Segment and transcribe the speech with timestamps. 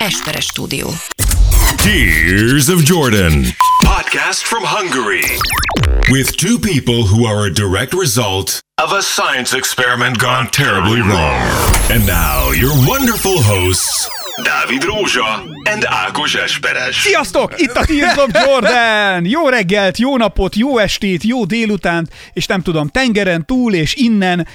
[0.00, 0.88] Esperes stúdió.
[1.76, 3.44] Tears of Jordan.
[3.84, 5.22] Podcast from Hungary.
[6.10, 11.42] With two people who are a direct result of a science experiment gone terribly wrong.
[11.90, 16.96] And now, your wonderful hosts, Dávid Rózsa and Ákos Esperes.
[16.96, 17.54] Sziasztok!
[17.56, 19.24] Itt a Tears of Jordan!
[19.24, 24.46] Jó reggelt, jó napot, jó estét, jó délutánt, és nem tudom, tengeren túl és innen.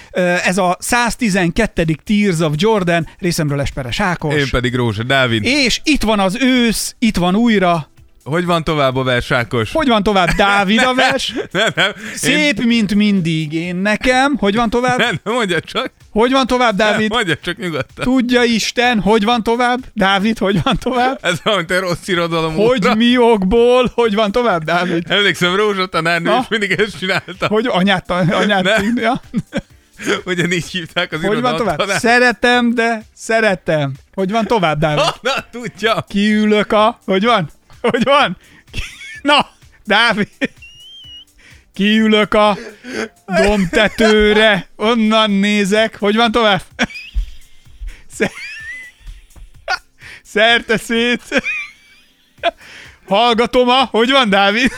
[0.43, 1.85] Ez a 112.
[2.03, 4.35] Tears of Jordan, részemről Esperes Ákos.
[4.35, 5.43] Én pedig Rózsa Dávid.
[5.43, 7.89] És itt van az ősz, itt van újra
[8.25, 9.71] hogy van tovább a vers, Ákos?
[9.71, 11.33] Hogy van tovább Dávid a vers?
[11.51, 11.91] nem, nem.
[12.15, 12.67] Szép, én...
[12.67, 13.53] mint mindig.
[13.53, 14.35] Én nekem.
[14.37, 14.97] Hogy van tovább?
[14.97, 15.91] Nem, nem mondja csak.
[16.11, 17.09] Hogy van tovább, Dávid?
[17.09, 18.05] Nem, mondja csak nyugodtan.
[18.05, 19.79] Tudja Isten, hogy van tovább?
[19.93, 21.19] Dávid, hogy van tovább?
[21.21, 22.95] Ez olyan te rossz irodalom Hogy óra.
[22.95, 23.91] mi okból?
[23.93, 25.03] Hogy van tovább, Dávid?
[25.07, 27.47] Emlékszem, Rózsa tanárnő, és mindig ezt csinálta.
[27.47, 29.21] Hogy anyát, anyát ja.
[30.25, 31.77] Ugyanígy hívták az Hogy van tovább?
[31.77, 31.99] Tanár.
[31.99, 33.93] Szeretem, de szeretem.
[34.13, 35.03] Hogy van tovább, Dávid?
[35.21, 36.05] Na, tudja.
[36.07, 36.99] Kiülök a...
[37.05, 37.49] Hogy van?
[37.91, 38.37] Hogy van?
[39.21, 39.49] Na,
[39.83, 40.29] Dávid!
[41.73, 42.57] Kiülök a
[43.27, 45.97] domtetőre, onnan nézek.
[45.97, 46.61] Hogy van tovább?
[50.23, 51.21] Szerte szét.
[53.07, 53.83] Hallgatom a...
[53.83, 54.71] Hogy van, Dávid?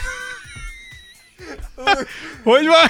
[2.42, 2.88] Hogy van?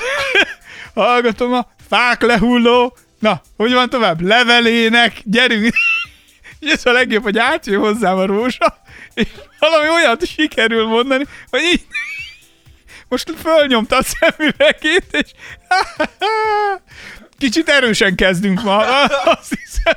[0.94, 2.96] Hallgatom a fák lehulló.
[3.18, 4.20] Na, hogy van tovább?
[4.20, 5.74] Levelének, gyerünk!
[6.58, 8.80] És ez a legjobb, hogy átjön hozzám a rózsa,
[9.18, 11.86] és valami olyat sikerül mondani, hogy így
[13.08, 15.30] most fölnyomta a szemüvegét, és
[17.38, 18.78] kicsit erősen kezdünk ma,
[19.24, 19.94] azt hiszem.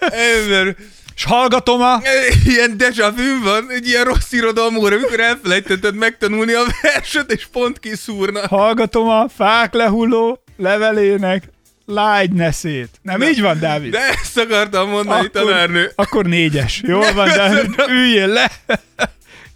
[0.00, 0.76] Ember,
[1.14, 2.00] és hallgatom a...
[2.44, 7.46] Ilyen deja vu van, egy ilyen rossz irodalom óra, amikor elfelejtetted megtanulni a verset, és
[7.46, 8.48] pont kiszúrna.
[8.48, 11.42] Hallgatom a fák lehulló levelének
[11.86, 12.90] lágyneszét.
[13.02, 13.90] Nem Na, így van, Dávid?
[13.90, 15.92] De ezt akartam mondani, akkor, tanárnő.
[15.94, 16.82] Akkor négyes.
[16.84, 17.74] Jól van, Dávid?
[17.88, 18.50] Üljél le!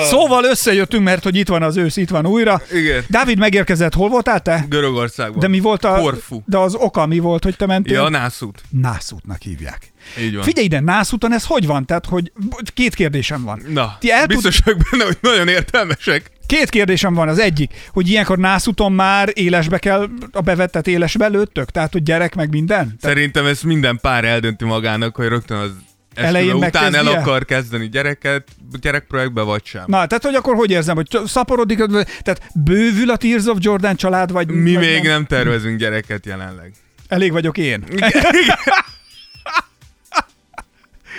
[0.09, 2.61] Szóval összejöttünk, mert hogy itt van az ősz, itt van újra.
[2.71, 3.03] Igen.
[3.07, 4.65] Dávid megérkezett, hol voltál te?
[4.69, 5.39] Görögországban.
[5.39, 5.95] De mi volt a...
[5.99, 6.41] Korfu.
[6.45, 7.93] De az oka mi volt, hogy te mentél?
[7.93, 8.61] Ja, Nászút.
[8.69, 9.91] Nászútnak hívják.
[10.19, 10.43] Így van.
[10.43, 11.85] Figyelj ide, Nászúton ez hogy van?
[11.85, 12.31] Tehát, hogy
[12.73, 13.61] két kérdésem van.
[13.67, 14.77] Na, Ti el biztos tud...
[14.91, 16.31] benne, hogy nagyon értelmesek.
[16.45, 17.27] Két kérdésem van.
[17.27, 21.69] Az egyik, hogy ilyenkor nászúton már élesbe kell, a bevettet élesbe lőttök?
[21.69, 22.95] Tehát, hogy gyerek meg minden?
[23.01, 25.71] Szerintem ezt minden pár eldönti magának, hogy rögtön az
[26.13, 28.47] elején után el akar kezdeni gyereket,
[28.81, 29.83] gyerekprojektbe, vagy sem.
[29.87, 31.77] Na, tehát hogy akkor hogy érzem, hogy szaporodik,
[32.21, 34.47] tehát bővül a Tears of Jordan család, vagy...
[34.47, 35.11] Mi vagy még nem?
[35.11, 36.73] nem tervezünk gyereket jelenleg.
[37.07, 37.83] Elég vagyok én.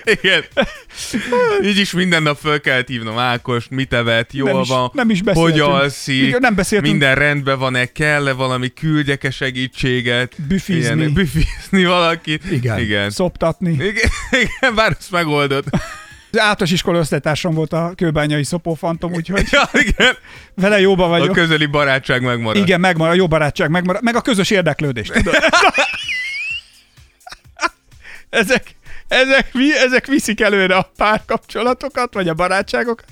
[0.04, 0.44] Igen.
[1.62, 5.10] Így is minden nap föl kellett hívnom Ákost, mit evett, jól nem is, van, nem
[5.10, 6.90] is hogy alszik, Igen, nem beszéltünk.
[6.90, 10.34] minden rendben van-e, kell-e valami, küldjek-e segítséget.
[10.48, 11.00] Büfizni.
[11.00, 12.50] Ilyen, büfizni valakit.
[12.50, 12.78] Igen.
[12.78, 13.10] Igen.
[13.10, 13.72] Szoptatni.
[13.72, 15.66] Igen, igen bár ezt megoldott.
[16.34, 20.14] Az általános iskola osztálytársam volt a kőbányai szopófantom, úgyhogy ja, igen.
[20.54, 21.30] vele jóba vagyok.
[21.30, 22.62] A közeli barátság megmarad.
[22.62, 25.34] Igen, megmarad, a jó barátság megmarad, meg a közös érdeklődés, tudod?
[28.42, 28.74] ezek,
[29.12, 29.50] ezek,
[29.86, 33.04] ezek viszik előre a párkapcsolatokat, vagy a barátságokat.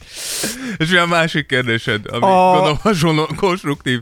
[0.77, 2.53] És olyan másik kérdésed, ami a...
[2.53, 4.00] gondolom hasonló konstruktív.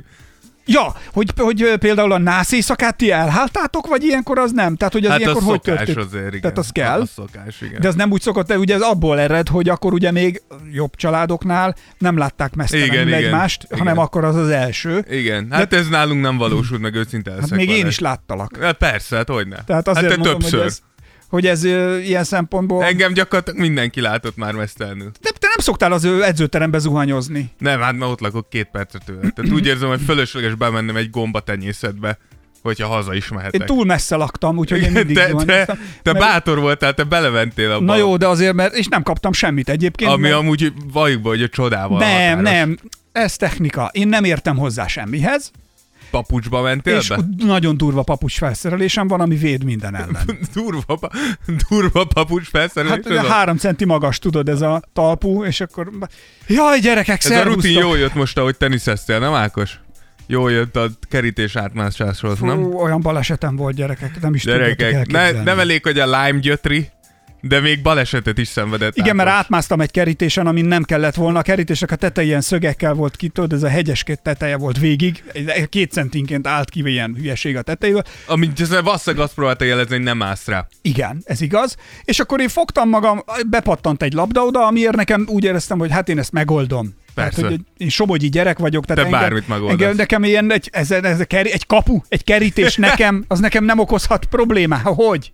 [0.70, 4.76] Ja, hogy, hogy például a nász éjszakát ti elháltátok, vagy ilyenkor az nem?
[4.76, 5.98] Tehát, hogy az hát ilyenkor az hogy történt?
[5.98, 6.40] azért, igen.
[6.40, 7.00] Tehát az kell.
[7.00, 7.80] Az szokás, igen.
[7.80, 10.42] De az nem úgy szokott, ugye ez abból ered, hogy akkor ugye még
[10.72, 13.78] jobb családoknál nem látták mesztelenül egymást, igen.
[13.78, 15.04] hanem akkor az az első.
[15.10, 15.76] Igen, hát de...
[15.76, 18.58] ez nálunk nem valósult meg őszinte hát még én is láttalak.
[18.60, 19.56] Hát persze, hát hogy ne.
[19.56, 20.58] Tehát azért hát te mondom, többször.
[20.58, 20.80] Hogy ez,
[21.28, 22.84] hogy ez ö, ilyen szempontból...
[22.84, 25.10] Engem gyakorlatilag mindenki látott már mesztelenül.
[25.20, 27.50] De te nem szoktál az ő edzőterembe zuhanyozni.
[27.58, 29.20] Nem, hát már ott lakok két percet tőle.
[29.20, 32.18] Tehát úgy érzem, hogy fölösleges bemennem egy gomba tenyészetbe
[32.62, 33.60] hogyha haza is mehetek.
[33.60, 35.64] Én túl messze laktam, úgyhogy én mindig te, te,
[36.02, 36.18] te mert...
[36.18, 37.84] bátor voltál, te beleventél abba.
[37.84, 40.10] Na jó, de azért, mert és nem kaptam semmit egyébként.
[40.10, 40.34] Ami mert...
[40.34, 42.42] amúgy valljuk be, hogy a csodával Nem, határos.
[42.42, 42.78] nem,
[43.12, 43.90] ez technika.
[43.92, 45.50] Én nem értem hozzá semmihez.
[46.10, 47.18] Papucsba mentél és be?
[47.36, 50.38] nagyon durva papucs felszerelésem van, ami véd minden ellen.
[50.54, 50.98] durva,
[51.68, 53.16] durva papucs felszerelés?
[53.16, 55.90] Hát három centi magas, tudod, ez a talpú, és akkor...
[56.46, 59.80] Jaj, gyerekek, Ez a rutin jól jött most, ahogy teniszeztél, nem Ákos?
[60.30, 62.74] Jól jött a kerítés átmászásról, nem?
[62.74, 66.88] Olyan balesetem volt, gyerekek, nem is gyerekek, ne, nem elég, hogy a lime gyötri,
[67.40, 68.96] de még balesetet is szenvedett.
[68.96, 71.38] Igen, mert átmásztam egy kerítésen, amin nem kellett volna.
[71.38, 75.24] A kerítések a teteje ilyen szögekkel volt ki, tudod, ez a hegyes teteje volt végig.
[75.68, 78.04] Két centinként állt ki ilyen hülyeség a tetejével.
[78.26, 80.66] Amit valószínűleg azt próbálta jelezni, hogy nem állsz rá.
[80.82, 81.76] Igen, ez igaz.
[82.04, 86.08] És akkor én fogtam magam, bepattant egy labda oda, amiért nekem úgy éreztem, hogy hát
[86.08, 86.94] én ezt megoldom.
[87.14, 87.40] Persze.
[87.40, 88.84] Tehát, hogy én somogyi gyerek vagyok.
[88.86, 89.80] Tehát Te engem, bármit megoldasz.
[89.80, 94.24] Engem, nekem ilyen, egy, ez, ez, egy kapu, egy kerítés nekem, az nekem nem okozhat
[94.24, 94.82] problémát.
[94.82, 95.30] Hogy?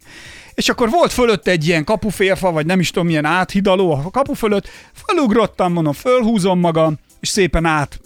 [0.54, 4.34] És akkor volt fölött egy ilyen kapuférfa, vagy nem is tudom, milyen áthidaló a kapu
[4.34, 8.00] fölött, felugrottam, mondom, fölhúzom magam, és szépen át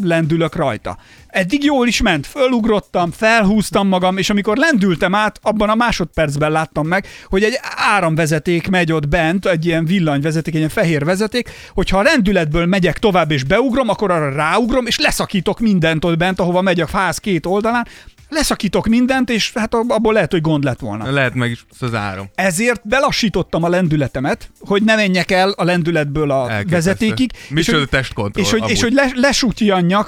[0.00, 0.98] lendülök rajta.
[1.26, 6.86] Eddig jól is ment, fölugrottam, felhúztam magam, és amikor lendültem át, abban a másodpercben láttam
[6.86, 11.98] meg, hogy egy áramvezeték megy ott bent, egy ilyen villanyvezeték, egy ilyen fehér vezeték, hogyha
[11.98, 16.60] a rendületből megyek tovább és beugrom, akkor arra ráugrom, és leszakítok mindent ott bent, ahova
[16.60, 17.86] megy a ház két oldalán,
[18.32, 21.10] leszakítok mindent, és hát abból lehet, hogy gond lett volna.
[21.10, 22.30] Lehet meg is az áram.
[22.34, 26.70] Ezért belassítottam a lendületemet, hogy ne menjek el a lendületből a Elképesztő.
[26.70, 27.32] vezetékig.
[27.48, 29.44] Mi és, hogy, testkontroll, és, hogy, és hogy les,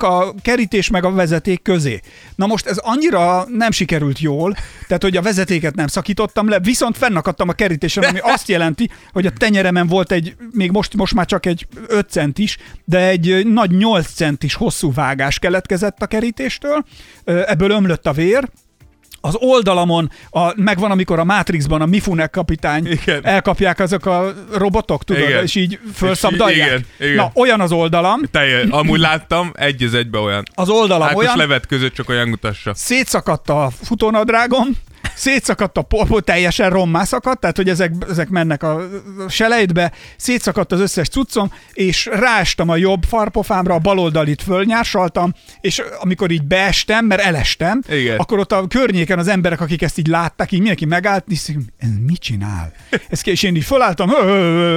[0.00, 2.00] a kerítés meg a vezeték közé.
[2.34, 4.56] Na most ez annyira nem sikerült jól,
[4.86, 9.26] tehát hogy a vezetéket nem szakítottam le, viszont fennakadtam a kerítésen, ami azt jelenti, hogy
[9.26, 13.70] a tenyeremen volt egy, még most, most már csak egy 5 centis, de egy nagy
[13.70, 16.84] 8 centis hosszú vágás keletkezett a kerítéstől,
[17.24, 18.48] ebből ömlött a vér,
[19.24, 23.26] az oldalamon a, megvan, amikor a Matrixban a Mifune kapitány igen.
[23.26, 25.42] elkapják azok a robotok, tudod, igen.
[25.42, 26.68] és így felszabdalják.
[26.68, 27.14] Igen, igen.
[27.14, 28.20] Na, olyan az oldalam.
[28.30, 30.42] Teljes, amúgy láttam, egy az egybe olyan.
[30.54, 31.36] Az oldalam hát olyan.
[31.36, 32.74] levet között csak olyan mutassa.
[32.74, 34.66] Szétszakadt a futónadrágom,
[35.14, 38.88] szétszakadt a polpó, teljesen rommá szakadt, tehát hogy ezek, ezek mennek a
[39.28, 46.30] selejtbe, szétszakadt az összes cuccom, és rástam a jobb farpofámra, a baloldalit fölnyársaltam, és amikor
[46.30, 48.18] így beestem, mert elestem, Igen.
[48.18, 51.88] akkor ott a környéken az emberek, akik ezt így látták, így mindenki megállt, és ez
[52.06, 52.72] mit csinál?
[53.08, 54.10] Ez, és én így fölálltam,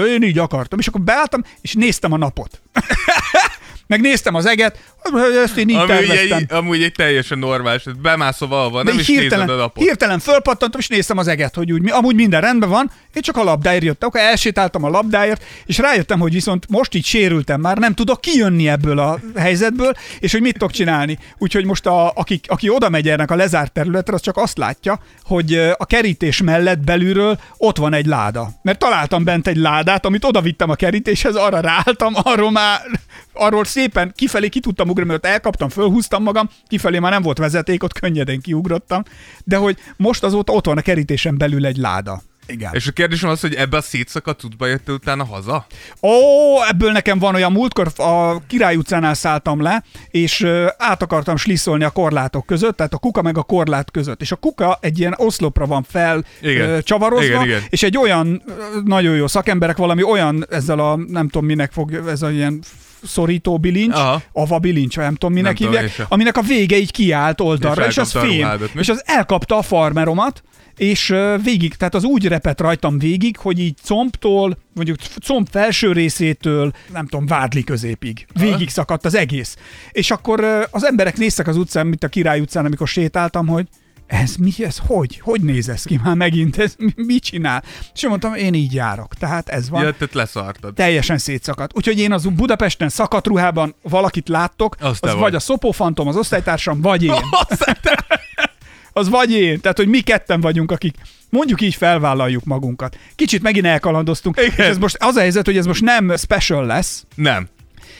[0.07, 2.61] én így akartam, és akkor beálltam, és néztem a napot.
[3.87, 4.93] Megnéztem az eget,
[5.44, 6.38] ezt én így amúgy terveztem.
[6.38, 9.83] Egy, amúgy egy teljesen normális, bemászol valahova, nem is hirtelen, nézed a napot.
[9.83, 13.44] Hirtelen fölpattantam, és néztem az eget, hogy úgy, amúgy minden rendben van, én csak a
[13.44, 17.94] labdáért jöttem, akkor elsétáltam a labdáért, és rájöttem, hogy viszont most így sérültem már, nem
[17.94, 21.18] tudok kijönni ebből a helyzetből, és hogy mit tudok csinálni.
[21.38, 25.00] Úgyhogy most a, aki, aki oda megy ennek a lezárt területre, az csak azt látja,
[25.24, 28.50] hogy a kerítés mellett belülről ott van egy láda.
[28.62, 32.81] Mert találtam bent egy ládát, amit oda vittem a kerítéshez, arra ráálltam, arról már
[33.33, 37.83] arról szépen kifelé ki tudtam ugrani, mert elkaptam, fölhúztam magam, kifelé már nem volt vezeték,
[37.83, 39.03] ott könnyedén kiugrottam,
[39.44, 42.21] de hogy most azóta ott van a kerítésen belül egy láda.
[42.49, 42.71] Igen.
[42.73, 45.65] És a kérdésem az, hogy ebbe a szétszakadt útba jöttél utána haza?
[46.01, 46.11] Ó,
[46.69, 50.47] ebből nekem van olyan múltkor, a Király utcánál szálltam le, és
[50.77, 54.21] át akartam slisszolni a korlátok között, tehát a kuka meg a korlát között.
[54.21, 56.81] És a kuka egy ilyen oszlopra van fel igen.
[56.81, 57.61] csavarozva, igen, igen.
[57.69, 58.44] és egy olyan
[58.83, 62.63] nagyon jó szakemberek valami olyan ezzel a, nem tudom minek fog, ez a ilyen
[63.03, 64.21] szorító bilincs, Aha.
[64.31, 67.88] ava bilincs, nem tudom minek nem hívják, tudom, aminek a vége így kiállt oldalra, és,
[67.88, 70.44] és az fém, és az elkapta a farmeromat,
[70.77, 76.71] és végig, tehát az úgy repett rajtam végig, hogy így combtól, mondjuk comb felső részétől,
[76.94, 78.27] nem tudom, vádli középig.
[78.33, 79.55] Végig szakadt az egész.
[79.91, 83.67] És akkor az emberek néztek az utcán, mint a Király utcán, amikor sétáltam, hogy
[84.07, 85.19] ez mi, ez hogy?
[85.24, 86.57] Hogy néz ez ki már megint?
[86.57, 87.63] Ez mi, mit csinál?
[87.94, 89.13] És én mondtam, én így járok.
[89.13, 89.83] Tehát ez van.
[89.83, 90.74] Jöttet leszartad.
[90.74, 91.75] Teljesen szétszakadt.
[91.75, 95.19] Úgyhogy én az Budapesten szakadt ruhában valakit láttok, Azt az vagy.
[95.19, 97.13] vagy a szopófantom, az osztálytársam, vagy én.
[98.94, 99.62] az vagy én.
[99.62, 100.95] Tehát, hogy mi ketten vagyunk, akik
[101.30, 102.98] mondjuk így felvállaljuk magunkat.
[103.15, 104.39] Kicsit megint elkalandoztunk.
[104.42, 104.51] Igen.
[104.51, 107.06] És ez most az a helyzet, hogy ez most nem special lesz.
[107.15, 107.48] Nem.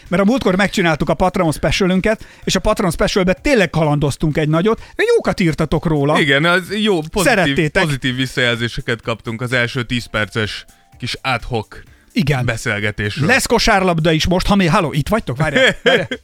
[0.08, 4.82] Mert a múltkor megcsináltuk a Patreon specialünket, és a Patreon specialbe tényleg kalandoztunk egy nagyot,
[4.96, 6.20] de jókat írtatok róla.
[6.20, 10.66] Igen, az jó, pozitív, pozitív visszajelzéseket kaptunk az első 10 perces
[10.98, 12.46] kis adhok igen.
[12.46, 13.28] beszélgetésről.
[13.28, 15.38] Lesz kosárlabda is most, ha mi, halló, itt vagytok?
[15.38, 16.08] Várjál, várjál.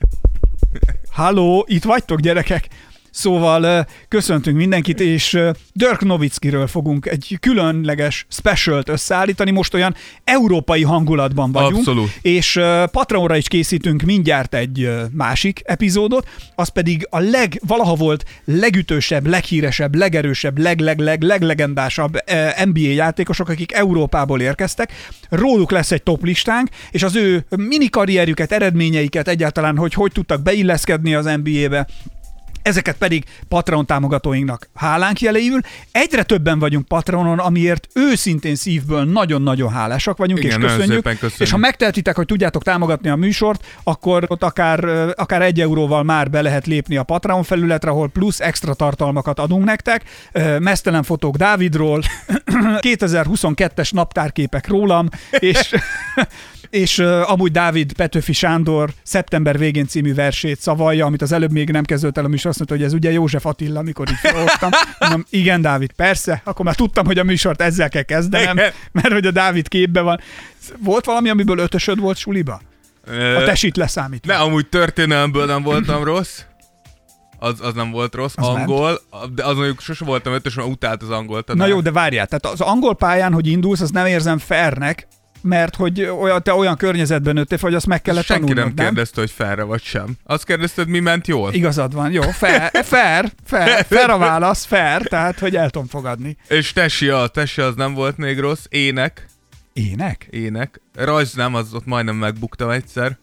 [1.12, 2.68] Halló, itt vagytok, gyerekek?
[3.13, 5.39] Szóval köszöntünk mindenkit, és
[5.74, 9.51] Dirk Novickiről fogunk egy különleges specialt összeállítani.
[9.51, 11.75] Most olyan európai hangulatban vagyunk.
[11.75, 12.10] Abszolút.
[12.22, 12.60] És
[12.91, 19.96] Patreonra is készítünk mindjárt egy másik epizódot, az pedig a leg, valaha volt legütősebb, leghíresebb,
[19.96, 22.17] legerősebb, leg-leg-leg-leglegendásabb
[22.65, 24.91] NBA játékosok, akik Európából érkeztek.
[25.29, 30.41] Róluk lesz egy top listánk, és az ő mini karrierjüket, eredményeiket egyáltalán, hogy hogy tudtak
[30.41, 31.88] beilleszkedni az NBA-be,
[32.63, 35.60] ezeket pedig Patreon támogatóinknak hálánk jeléül.
[35.91, 41.03] Egyre többen vagyunk Patreonon, amiért őszintén szívből nagyon-nagyon hálásak vagyunk, Igen, és köszönjük.
[41.03, 41.39] köszönjük.
[41.39, 44.84] És ha megtehetitek, hogy tudjátok támogatni a műsort, akkor ott akár,
[45.15, 49.63] akár egy euróval már be lehet lépni a Patreon felületre, ahol plusz extra tartalmakat adunk
[49.63, 50.03] nektek.
[50.60, 52.01] Mesztelen fotók Dávidról,
[52.88, 55.75] 2022-es naptárképek rólam, és
[56.74, 61.70] és uh, amúgy Dávid Petőfi Sándor szeptember végén című versét szavalja, amit az előbb még
[61.70, 64.70] nem kezdődött el a műsor, azt mondta, hogy ez ugye József Attila, amikor így felhoztam.
[65.00, 66.42] Mondom, igen, Dávid, persze.
[66.44, 68.56] Akkor már tudtam, hogy a műsort ezzel kell kezdenem,
[68.92, 70.20] mert hogy a Dávid képbe van.
[70.80, 72.62] Volt valami, amiből ötösöd volt suliba?
[73.38, 74.34] A tesit leszámítva.
[74.34, 76.42] Ne, amúgy történelmből nem voltam rossz.
[77.39, 78.34] Az, az nem volt rossz.
[78.36, 79.34] Az angol, ment.
[79.34, 81.44] de az mondjuk sose voltam ötös, mert utált az angol.
[81.53, 85.08] Na jó, de várjál, tehát az angol pályán, hogy indulsz, az nem érzem fairnek,
[85.44, 88.86] mert hogy olyan, te olyan környezetben nőttél, hogy azt meg kellett Senki tanulnod, nem, nem
[88.86, 90.14] kérdezte, hogy felre vagy sem.
[90.24, 91.54] Azt kérdezted, mi ment jól?
[91.54, 96.38] Igazad van, jó, fair, fair, fair, fair a válasz, fair, tehát, hogy el tudom fogadni.
[96.48, 99.28] És tesi, a tesi az nem volt még rossz, ének.
[99.74, 100.28] Ének?
[100.30, 100.82] Ének.
[100.96, 103.18] Rajz nem, az ott majdnem megbuktam egyszer.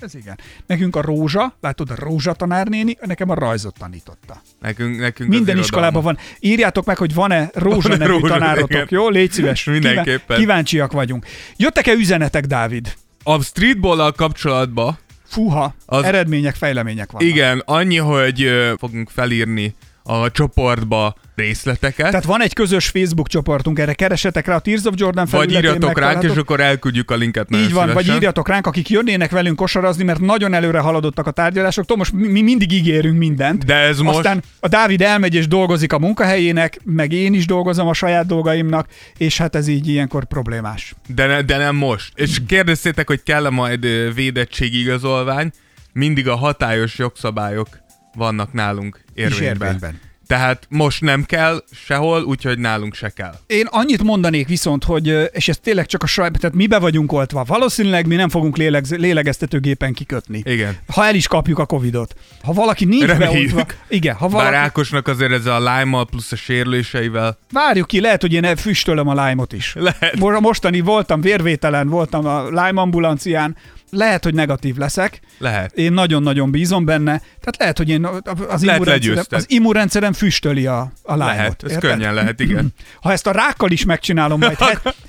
[0.00, 0.38] Ez igen.
[0.66, 4.42] Nekünk a rózsa, látod, a rózsa tanárnéni, nekem a rajzot tanította.
[4.60, 6.18] Nekünk, nekünk Minden iskolában van.
[6.40, 8.86] Írjátok meg, hogy van-e rózsa nevű rózsa, tanárotok, igen.
[8.90, 9.08] jó?
[9.08, 9.64] Légy szíves.
[9.64, 10.38] Mindenképpen.
[10.38, 11.26] Kíváncsiak vagyunk.
[11.56, 12.94] Jöttek-e üzenetek, Dávid?
[13.22, 16.04] A streetball kapcsolatban Fúha, az...
[16.04, 17.28] eredmények, fejlemények vannak.
[17.28, 19.74] Igen, annyi, hogy fogunk felírni
[20.06, 22.10] a csoportba részleteket.
[22.10, 25.98] Tehát van egy közös Facebook csoportunk, erre keresetek rá a Tears of Jordan Vagy írjatok
[25.98, 27.94] ránk, és akkor elküldjük a linket Így van, szívesen.
[27.94, 31.96] vagy írjatok ránk, akik jönnének velünk kosarazni, mert nagyon előre haladottak a tárgyalások.
[31.96, 33.64] Most mi mindig ígérünk mindent.
[33.64, 34.16] De ez most...
[34.16, 38.88] Aztán a Dávid elmegy és dolgozik a munkahelyének, meg én is dolgozom a saját dolgaimnak,
[39.16, 40.94] és hát ez így ilyenkor problémás.
[41.08, 42.12] De, ne, de nem most.
[42.14, 45.50] És kérdeztétek, hogy kell-e majd védettségigazolvány.
[45.92, 47.68] Mindig a hatályos jogszabályok
[48.14, 49.66] vannak nálunk érvényben.
[49.72, 50.00] érvényben.
[50.26, 53.34] Tehát most nem kell sehol, úgyhogy nálunk se kell.
[53.46, 57.12] Én annyit mondanék viszont, hogy, és ez tényleg csak a saját, tehát mi be vagyunk
[57.12, 57.44] oltva.
[57.44, 60.42] Valószínűleg mi nem fogunk lélegz, lélegeztetőgépen kikötni.
[60.44, 60.76] Igen.
[60.86, 62.14] Ha el is kapjuk a Covidot.
[62.42, 63.54] Ha valaki nincs Reméljük.
[63.54, 63.74] beoltva.
[63.88, 64.50] Igen, ha valaki...
[64.50, 67.38] Bár Ákosnak azért ez a lime plusz a sérüléseivel.
[67.52, 69.74] Várjuk ki, lehet, hogy én füstölöm a lime is.
[69.78, 70.18] Lehet.
[70.40, 73.56] Mostani voltam vérvételen, voltam a lime ambulancián,
[73.90, 75.20] lehet, hogy negatív leszek.
[75.38, 75.72] Lehet.
[75.72, 77.18] Én nagyon-nagyon bízom benne.
[77.18, 78.04] Tehát lehet, hogy én
[78.48, 81.36] az, immunrendszerem, az immunrendszerem füstöli a, a lányot.
[81.36, 81.90] Lehet, ez érted?
[81.90, 82.74] könnyen lehet, igen.
[83.00, 84.56] Ha ezt a rákkal is megcsinálom majd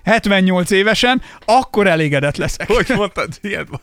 [0.03, 2.67] 78 évesen, akkor elégedett leszek.
[2.67, 3.67] Hogy mondtad, ilyen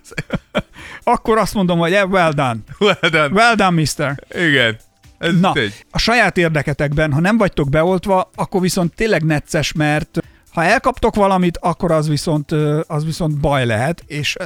[1.04, 2.56] Akkor azt mondom, hogy well done.
[2.78, 3.28] Well done.
[3.28, 4.24] Well done, mister.
[4.30, 4.76] Igen.
[5.18, 5.52] Ez Na,
[5.90, 10.18] a saját érdeketekben, ha nem vagytok beoltva, akkor viszont tényleg necces, mert
[10.54, 12.52] ha elkaptok valamit, akkor az viszont,
[12.86, 14.36] az viszont baj lehet, és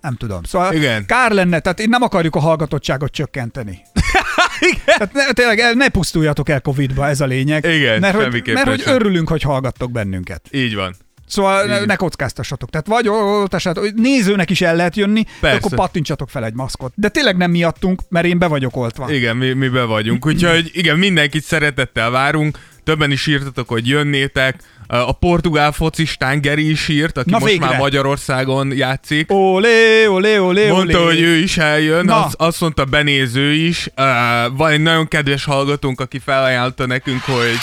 [0.00, 0.42] nem tudom.
[0.42, 1.06] Szóval Igen.
[1.06, 3.82] kár lenne, tehát én nem akarjuk a hallgatottságot csökkenteni.
[4.72, 4.84] Igen.
[4.84, 7.64] Tehát ne, tényleg ne pusztuljatok el Covid-ba, ez a lényeg.
[7.64, 10.48] Igen, mert hogy, mert hogy örülünk, hogy hallgattok bennünket.
[10.50, 10.94] Így van.
[11.26, 12.70] Szóval ne, ne kockáztassatok.
[12.70, 16.92] Tehát vagy oltassátok, nézőnek is el lehet jönni, de akkor pattintsatok fel egy maszkot.
[16.96, 19.12] De tényleg nem miattunk, mert én be vagyok oltva.
[19.12, 20.26] Igen, mi, mi be vagyunk.
[20.26, 22.58] Úgyhogy igen, mindenkit szeretettel várunk.
[22.84, 24.56] Többen is írtatok, hogy jönnétek.
[24.86, 27.66] A portugál focistán Geri is írt, aki Na most végre.
[27.66, 29.32] már Magyarországon játszik.
[29.32, 31.14] Olé, olé, olé, Mondta, olé.
[31.14, 33.86] hogy ő is eljön, az, azt mondta benéző is.
[33.96, 37.56] Uh, van egy nagyon kedves hallgatónk, aki felajánlta nekünk, hogy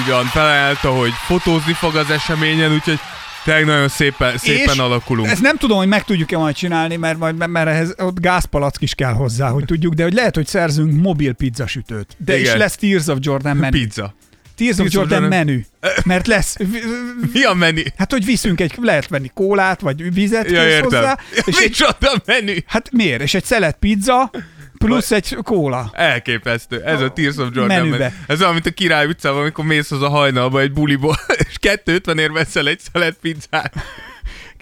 [0.00, 2.98] így van, felajánlta, hogy fotózni fog az eseményen, úgyhogy
[3.44, 5.28] tényleg nagyon szépen, szépen és alakulunk.
[5.28, 8.94] Ezt nem tudom, hogy meg tudjuk-e majd csinálni, mert, majd, mert ehhez ott gázpalack is
[8.94, 12.16] kell hozzá, hogy tudjuk, de hogy lehet, hogy szerzünk mobil pizzasütőt.
[12.18, 12.52] De Igen.
[12.54, 13.78] is lesz Tears of Jordan menü.
[13.78, 14.14] Pizza.
[14.56, 15.60] Tears of Jordan menü.
[16.04, 16.56] Mert lesz.
[17.32, 17.82] Mi a menü?
[17.96, 20.82] Hát, hogy viszünk egy, lehet venni kólát, vagy vizet ja, értem.
[20.82, 21.18] hozzá.
[21.46, 22.56] És egy, a menü?
[22.66, 23.20] Hát miért?
[23.20, 24.30] És egy szelet pizza,
[24.78, 25.90] Plusz egy kóla.
[25.92, 26.82] Elképesztő.
[26.82, 27.66] Ez a Tears of Jordan.
[27.66, 28.12] Menübe.
[28.26, 31.16] Ez olyan, mint a Király utcában, amikor mész az a hajnalba egy buliból,
[31.48, 33.74] és 250 ér veszel egy szelet pizzát.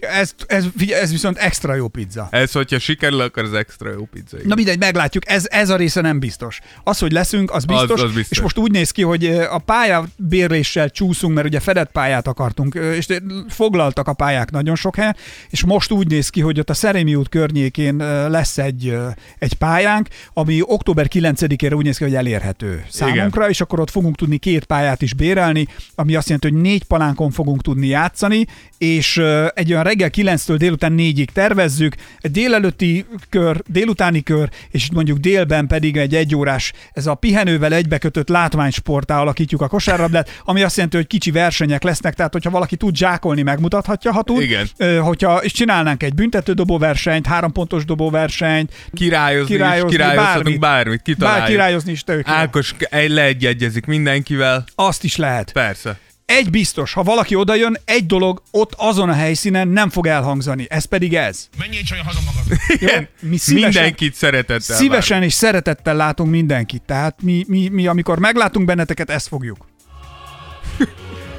[0.00, 2.28] Ez, ez, ez viszont extra jó pizza.
[2.30, 4.36] Ez, hogyha sikerül, akkor az extra jó pizza.
[4.36, 4.48] Igen.
[4.48, 5.30] Na mindegy, meglátjuk.
[5.30, 6.60] Ez, ez a része nem biztos.
[6.84, 8.36] Az, hogy leszünk, az biztos, az, az biztos.
[8.36, 12.74] És most úgy néz ki, hogy a pálya bérléssel csúszunk, mert ugye fedett pályát akartunk,
[12.74, 13.06] és
[13.48, 15.16] foglaltak a pályák nagyon sok helyen,
[15.50, 17.96] és most úgy néz ki, hogy ott a Szerémi út környékén
[18.30, 18.96] lesz egy,
[19.38, 23.50] egy pályánk, ami október 9-ére úgy néz ki, hogy elérhető számunkra, Igen.
[23.50, 27.30] és akkor ott fogunk tudni két pályát is bérelni, ami azt jelenti, hogy négy palánkon
[27.30, 28.46] fogunk tudni játszani,
[28.78, 29.22] és
[29.54, 35.66] egy olyan reggel 9-től délután 4-ig tervezzük, egy délelőtti kör, délutáni kör, és mondjuk délben
[35.66, 41.06] pedig egy egyórás, ez a pihenővel egybekötött látványsportá alakítjuk a kosárlabdát, ami azt jelenti, hogy
[41.06, 44.42] kicsi versenyek lesznek, tehát hogyha valaki tud zsákolni, megmutathatja, ha tud.
[44.42, 44.68] Igen.
[45.00, 51.02] Hogyha, és csinálnánk egy büntető versenyt, három pontos versenyt, királyozni, királyozni, is, királyozni bármit, bármit
[51.02, 51.42] kitaláljuk.
[51.42, 54.64] Bár királyozni is tök Ákos leegyezik mindenkivel.
[54.74, 55.52] Azt is lehet.
[55.52, 55.98] Persze.
[56.26, 60.66] Egy biztos, ha valaki odajön, egy dolog ott azon a helyszínen nem fog elhangzani.
[60.69, 61.49] Ez pedig ez.
[61.59, 62.59] Menjél csak haza magad.
[62.69, 65.26] Igen, mi szívesen, mindenkit szeretettel Szívesen vár.
[65.26, 66.83] és szeretettel látunk mindenkit.
[66.83, 69.66] Tehát mi, mi, mi amikor meglátunk benneteket, ezt fogjuk.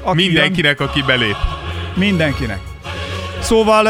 [0.02, 1.36] Aki Mindenkinek, jön, aki belép.
[1.94, 2.60] Mindenkinek.
[3.40, 3.86] Szóval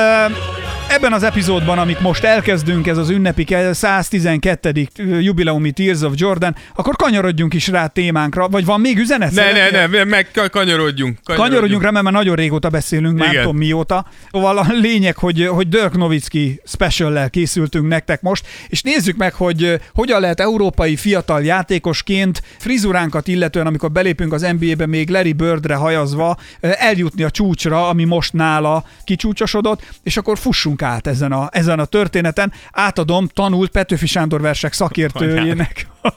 [0.88, 4.88] ebben az epizódban, amit most elkezdünk, ez az ünnepi 112.
[5.20, 9.32] jubileumi Tears of Jordan, akkor kanyarodjunk is rá témánkra, vagy van még üzenet?
[9.32, 11.18] Ne, ne, ne, ne, meg kanyarodjunk.
[11.24, 14.06] Kanyarodjunk rá, mert már nagyon régóta beszélünk, már tudom mióta.
[14.32, 19.80] Szóval a lényeg, hogy, hogy Dirk Nowitzki special készültünk nektek most, és nézzük meg, hogy
[19.94, 26.36] hogyan lehet európai fiatal játékosként frizuránkat illetően, amikor belépünk az NBA-be még Larry Birdre hajazva,
[26.60, 31.84] eljutni a csúcsra, ami most nála kicsúcsosodott, és akkor fussunk át ezen a, ezen a
[31.84, 32.52] történeten.
[32.72, 35.86] Átadom tanult Petőfi Sándor versek szakértőjének.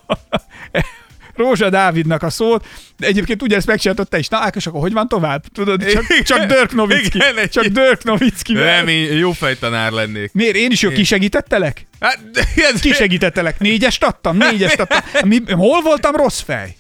[1.40, 2.66] Rózsa Dávidnak a szót,
[2.98, 4.28] de egyébként ugye ezt megcsináltad te is.
[4.28, 5.44] Na Ákos, akkor hogy van tovább?
[5.54, 7.18] Tudod, csak, csak Dirk Nowitzki.
[7.18, 8.54] Igen, csak Dirk Nowitzki.
[8.54, 10.34] Nem, én jó fejtanár lennék.
[10.34, 10.56] Miért?
[10.56, 11.88] Én is jó kisegítettelek?
[12.00, 12.20] Hát,
[12.82, 13.60] Kisegítettelek.
[13.60, 14.38] Négyest adtam?
[14.38, 15.30] Négyest adtam.
[15.30, 16.76] Mi, hol voltam rossz fej?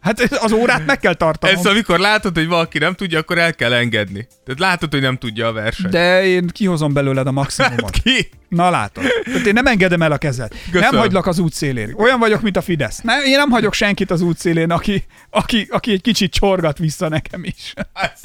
[0.00, 1.56] Hát az órát meg kell tartanom.
[1.56, 4.26] Ez amikor látod, hogy valaki nem tudja, akkor el kell engedni.
[4.44, 5.92] Tehát látod, hogy nem tudja a versenyt.
[5.92, 7.80] De én kihozom belőled a maximumot.
[7.80, 8.30] Hát ki?
[8.48, 9.04] Na látod.
[9.24, 10.48] Tehát én nem engedem el a kezed.
[10.48, 10.90] Köszönöm.
[10.90, 11.94] Nem hagylak az útszélén.
[11.96, 13.00] Olyan vagyok, mint a Fidesz.
[13.00, 17.44] Nem, én nem hagyok senkit az útszélén, aki, aki, aki egy kicsit csorgat vissza nekem
[17.44, 17.74] is.
[17.92, 18.18] Hát,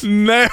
[0.00, 0.46] ne,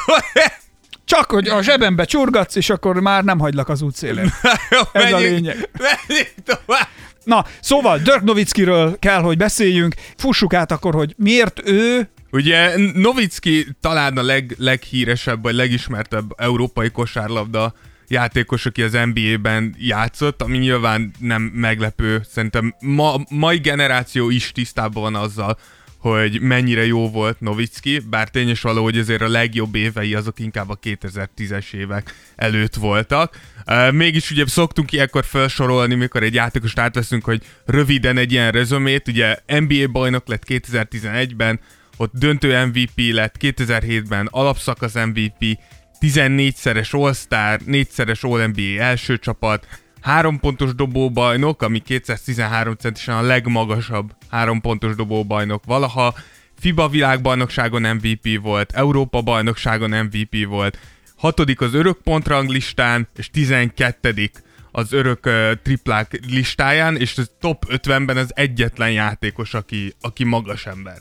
[1.05, 4.25] csak, hogy a zsebembe csurgatsz, és akkor már nem hagylak az útszélén.
[4.69, 5.69] Ez menjünk, a lényeg.
[5.79, 6.87] Menjünk tovább.
[7.23, 9.95] Na, szóval Dirk Nowitzkiről kell, hogy beszéljünk.
[10.17, 16.89] Fussuk át akkor, hogy miért ő Ugye Novicki talán a leg, leghíresebb, vagy legismertebb európai
[16.89, 17.73] kosárlabda
[18.07, 22.21] játékos, aki az NBA-ben játszott, ami nyilván nem meglepő.
[22.29, 25.57] Szerintem ma, mai generáció is tisztában van azzal,
[26.01, 30.69] hogy mennyire jó volt Novicki, bár tényes való, hogy azért a legjobb évei azok inkább
[30.69, 33.39] a 2010-es évek előtt voltak.
[33.67, 39.07] Uh, mégis ugye szoktunk ilyenkor felsorolni, mikor egy játékost átveszünk, hogy röviden egy ilyen rezomét,
[39.07, 41.59] ugye NBA bajnok lett 2011-ben,
[41.97, 45.59] ott döntő MVP lett 2007-ben, alapszakasz MVP,
[45.99, 49.67] 14-szeres All-Star, 4-szeres All-NBA első csapat,
[50.01, 56.13] három pontos dobóbajnok, ami 213 centisen a legmagasabb három pontos dobóbajnok valaha,
[56.59, 60.77] FIBA világbajnokságon MVP volt, Európa bajnokságon MVP volt,
[61.15, 64.31] hatodik az örök pontranglistán, és 12
[64.71, 70.65] az örök uh, triplák listáján, és az top 50-ben az egyetlen játékos, aki, aki magas
[70.65, 70.97] ember.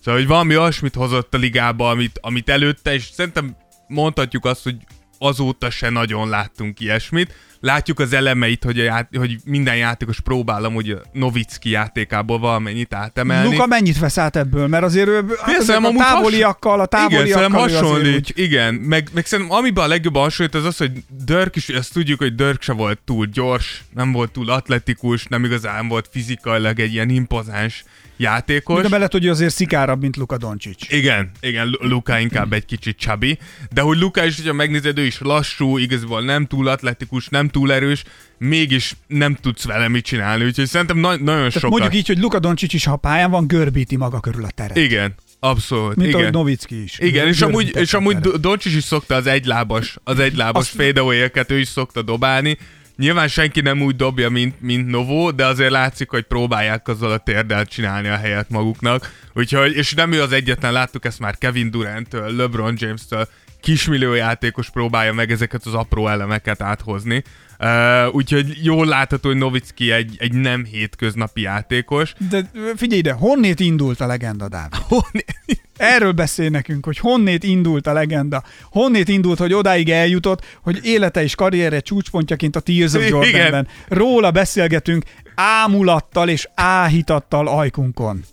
[0.00, 3.56] Szóval, hogy valami olyasmit hozott a ligába, amit, amit előtte, és szerintem
[3.86, 4.76] mondhatjuk azt, hogy
[5.18, 7.34] azóta se nagyon láttunk ilyesmit.
[7.62, 13.50] Látjuk az elemeit, hogy, ját, hogy minden játékos próbálom, hogy a Novicki játékából valamennyit átemelni.
[13.50, 14.66] Luka mennyit vesz át ebből?
[14.66, 18.32] Mert azért ő hát a távoliakkal, a távoliakkal igen, hasonlít, úgy...
[18.34, 18.74] igen.
[18.74, 20.92] Meg, meg szerintem amiben a legjobban hasonlít az az, hogy
[21.24, 25.44] Dirk is, ezt tudjuk, hogy Dirk se volt túl gyors, nem volt túl atletikus, nem
[25.44, 27.84] igazán volt fizikailag egy ilyen impozáns
[28.16, 28.82] játékos.
[28.82, 30.92] De mellett, hogy azért szikárabb, mint Luka Doncic.
[30.92, 33.38] Igen, igen, Luka inkább egy kicsit csabi,
[33.72, 37.72] de hogy Luka is, hogyha megnézed, ő is lassú, igazából nem túl atletikus, nem túl
[37.72, 38.04] erős,
[38.38, 41.70] mégis nem tudsz vele mit csinálni, úgyhogy szerintem na- nagyon Tehát sokat.
[41.70, 44.76] mondjuk így, hogy Luka Doncic is, ha pályán van, görbíti maga körül a teret.
[44.76, 46.20] Igen, Abszolút, Mint igen.
[46.20, 46.98] ahogy Novicki is.
[46.98, 50.74] Igen, és amúgy, és amúgy Doncsics is szokta az egylábas, az egylábas Azt...
[50.82, 52.58] fadeaway ő is szokta dobálni,
[52.96, 57.18] Nyilván senki nem úgy dobja, mint, mint Novo, de azért látszik, hogy próbálják azzal a
[57.18, 59.12] térdelt csinálni a helyet maguknak.
[59.34, 63.28] Úgyhogy, és nem ő az egyetlen, láttuk ezt már Kevin Durant-től, LeBron James-től,
[63.60, 67.22] kismillió játékos próbálja meg ezeket az apró elemeket áthozni.
[67.58, 72.14] Uh, úgyhogy jól látható, hogy Novicki egy, egy nem hétköznapi játékos.
[72.30, 74.74] De figyelj ide, honnét indult a legenda, Dávid?
[74.74, 75.62] Honnét?
[75.82, 78.42] Erről beszél nekünk, hogy honnét indult a legenda.
[78.70, 83.68] Honnét indult, hogy odáig eljutott, hogy élete és karriere csúcspontjaként a Tears of Jordanben.
[83.88, 88.24] Róla beszélgetünk ámulattal és áhítattal ajkunkon.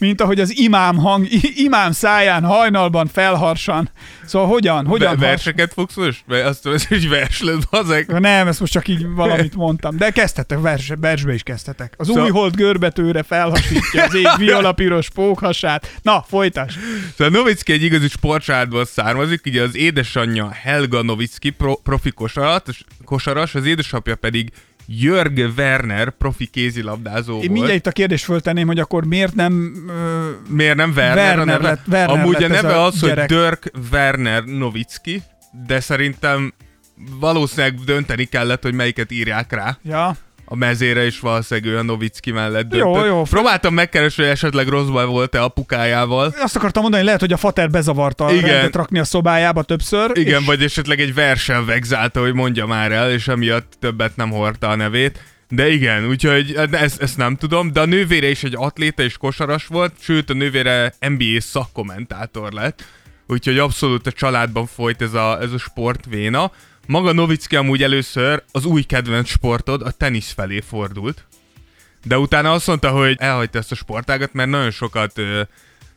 [0.00, 3.90] Mint ahogy az imám hang, imám száján hajnalban felharsan.
[4.24, 4.86] Szóval hogyan?
[4.86, 6.24] hogyan Be, verseket fogsz most?
[6.28, 8.20] Azt mondod, hogy vers lesz, bazeg.
[8.20, 9.96] Nem, ezt most csak így valamit mondtam.
[9.96, 11.94] De kezdhetek, vers, versbe is kezdhetek.
[11.96, 12.22] Az szóval...
[12.22, 15.98] új hold görbetőre felhasítja az ég violapiros pókhasát.
[16.02, 16.78] Na, folytas.
[17.16, 22.68] Szóval Novicki egy igazi sportcsaládból származik, ugye az édesanyja Helga Novicki, pro, profi kosarat,
[23.04, 24.50] kosaras, az édesapja pedig
[25.00, 27.50] Jörg Werner profi kézilabdázó Én volt.
[27.50, 29.72] mindjárt itt a kérdést föltenném, hogy akkor miért nem...
[29.86, 31.16] Uh, miért nem Werner?
[31.16, 31.68] Werner, a neve?
[31.68, 33.30] Lett, Werner Amúgy lett a neve a az, gyerek.
[33.30, 35.22] hogy Dirk Werner Novicki,
[35.66, 36.52] de szerintem
[37.20, 39.78] valószínűleg dönteni kellett, hogy melyiket írják rá.
[39.82, 42.94] Ja a mezére is valószínűleg olyan Novicki mellett döntött.
[42.94, 43.22] Jó, jó.
[43.22, 46.34] Próbáltam megkeresni, hogy esetleg rosszban volt-e apukájával.
[46.38, 48.50] Azt akartam mondani, lehet, hogy a fater bezavarta Igen.
[48.50, 50.10] rendet rakni a szobájába többször.
[50.14, 50.46] Igen, és...
[50.46, 54.74] vagy esetleg egy versen vegzálta, hogy mondja már el, és emiatt többet nem hordta a
[54.74, 55.20] nevét.
[55.48, 59.66] De igen, úgyhogy ezt, ezt nem tudom, de a nővére is egy atléta és kosaras
[59.66, 62.84] volt, sőt a nővére NBA szakkommentátor lett,
[63.26, 66.52] úgyhogy abszolút a családban folyt ez a, ez a sportvéna.
[66.86, 71.26] Maga Novicki amúgy először az új kedvenc sportod, a tenisz felé fordult.
[72.04, 75.20] De utána azt mondta, hogy elhagyta ezt a sportágat, mert nagyon sokat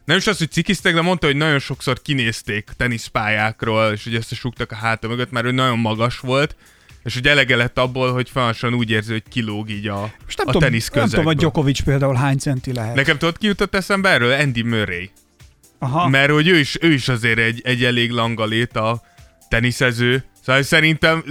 [0.05, 4.71] nem is az, hogy cikiztek, de mondta, hogy nagyon sokszor kinézték teniszpályákról, és hogy összesúgtak
[4.71, 6.55] a háta mögött, mert ő nagyon magas volt,
[7.03, 10.47] és hogy elege lett abból, hogy folyamatosan úgy érzi, hogy kilóg így a, Most nem
[10.47, 11.25] a tudom, tenisz nem tudom, közegből.
[11.25, 12.95] hogy Djokovic például hány centi lehet.
[12.95, 14.31] Nekem tudod, ki jutott eszembe erről?
[14.31, 15.11] Andy Murray.
[15.79, 16.07] Aha.
[16.07, 19.01] Mert hogy ő is, ő is azért egy, egy elég langalét a
[19.49, 20.23] teniszező.
[20.45, 21.23] Szóval szerintem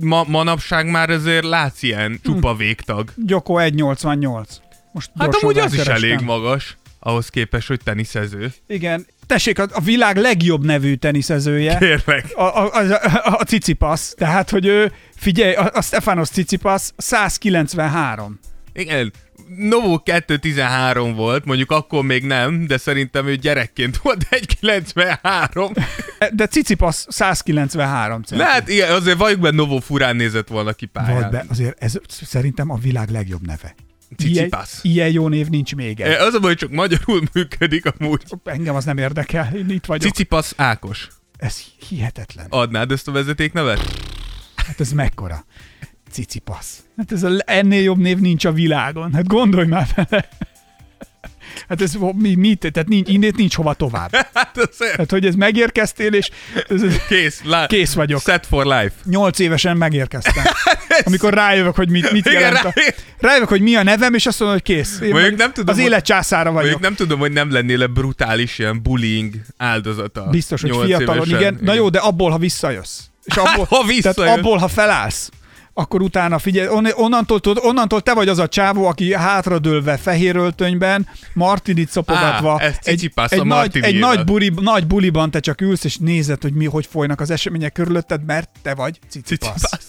[0.00, 3.12] ma, manapság már azért látsz ilyen csupa végtag.
[3.16, 4.48] Gyoko 1,88.
[4.92, 8.52] Most Hát amúgy az is elég magas, ahhoz képest, hogy teniszező.
[8.66, 9.06] Igen.
[9.26, 11.78] Tessék, a, a világ legjobb nevű teniszezője.
[11.78, 12.32] Kérlek.
[12.34, 18.38] A, a, a, a Cicipas, tehát, hogy ő, figyelj, a, a Stefanos Cicipas 193.
[18.72, 19.12] Igen,
[19.56, 25.72] Novo 213 volt, mondjuk akkor még nem, de szerintem ő gyerekként volt 193.
[26.32, 28.44] De Cicipas 193 centi.
[28.44, 31.30] Lehet, igen, azért valljuk be Novo furán nézett volna ki pályán.
[31.30, 33.74] be, azért ez szerintem a világ legjobb neve.
[34.16, 34.70] Cicipas.
[34.82, 36.12] Ilyen, ilyen jó név nincs még egy.
[36.12, 38.22] Az a baj, csak magyarul működik amúgy.
[38.44, 40.12] Engem az nem érdekel, én itt vagyok.
[40.12, 41.08] Cicipas Ákos.
[41.36, 41.56] Ez
[41.88, 42.46] hihetetlen.
[42.48, 43.80] Adnád ezt a vezetéknevet?
[44.54, 45.44] Hát ez mekkora?
[46.10, 46.66] Cicipas.
[46.96, 49.12] Hát ez a, ennél jobb név nincs a világon.
[49.14, 50.28] Hát gondolj már vele.
[51.68, 52.68] Hát ez mi, mit?
[52.72, 54.10] Tehát nincs, innét nincs hova tovább.
[54.34, 54.68] Hát.
[54.96, 56.30] Hát, hogy ez megérkeztél, és
[56.68, 58.20] ez, Kész, lá- kész vagyok.
[58.20, 58.92] Set for life.
[59.04, 60.44] Nyolc évesen megérkeztem.
[61.04, 62.72] Amikor rájövök, hogy mit, mit Igen, jelent a...
[62.74, 65.00] rá- Rájövök, hogy mi a nevem, és azt mondom, hogy kész.
[65.00, 66.70] Én meg nem tudom, az élet császára vagyok.
[66.70, 70.26] Mondjuk nem tudom, hogy nem lennél-e brutális ilyen bullying áldozata.
[70.30, 71.38] Biztos, hogy fiatalon, évesen.
[71.40, 71.58] igen.
[71.62, 73.00] Na jó, de abból, ha visszajössz.
[73.24, 74.16] És abból, Ha visszajössz.
[74.16, 75.30] Tehát abból, ha felállsz,
[75.78, 80.36] akkor utána figyelj, on, onnantól, tudod, onnantól te vagy az a csávó, aki hátradőlve fehér
[80.36, 85.84] öltönyben, martinit szopogatva, Á, egy, egy, nagy, egy nagy, buri, nagy buliban te csak ülsz,
[85.84, 89.52] és nézed, hogy mi, hogy folynak az események körülötted, mert te vagy cicipasz.
[89.52, 89.80] Cicipas.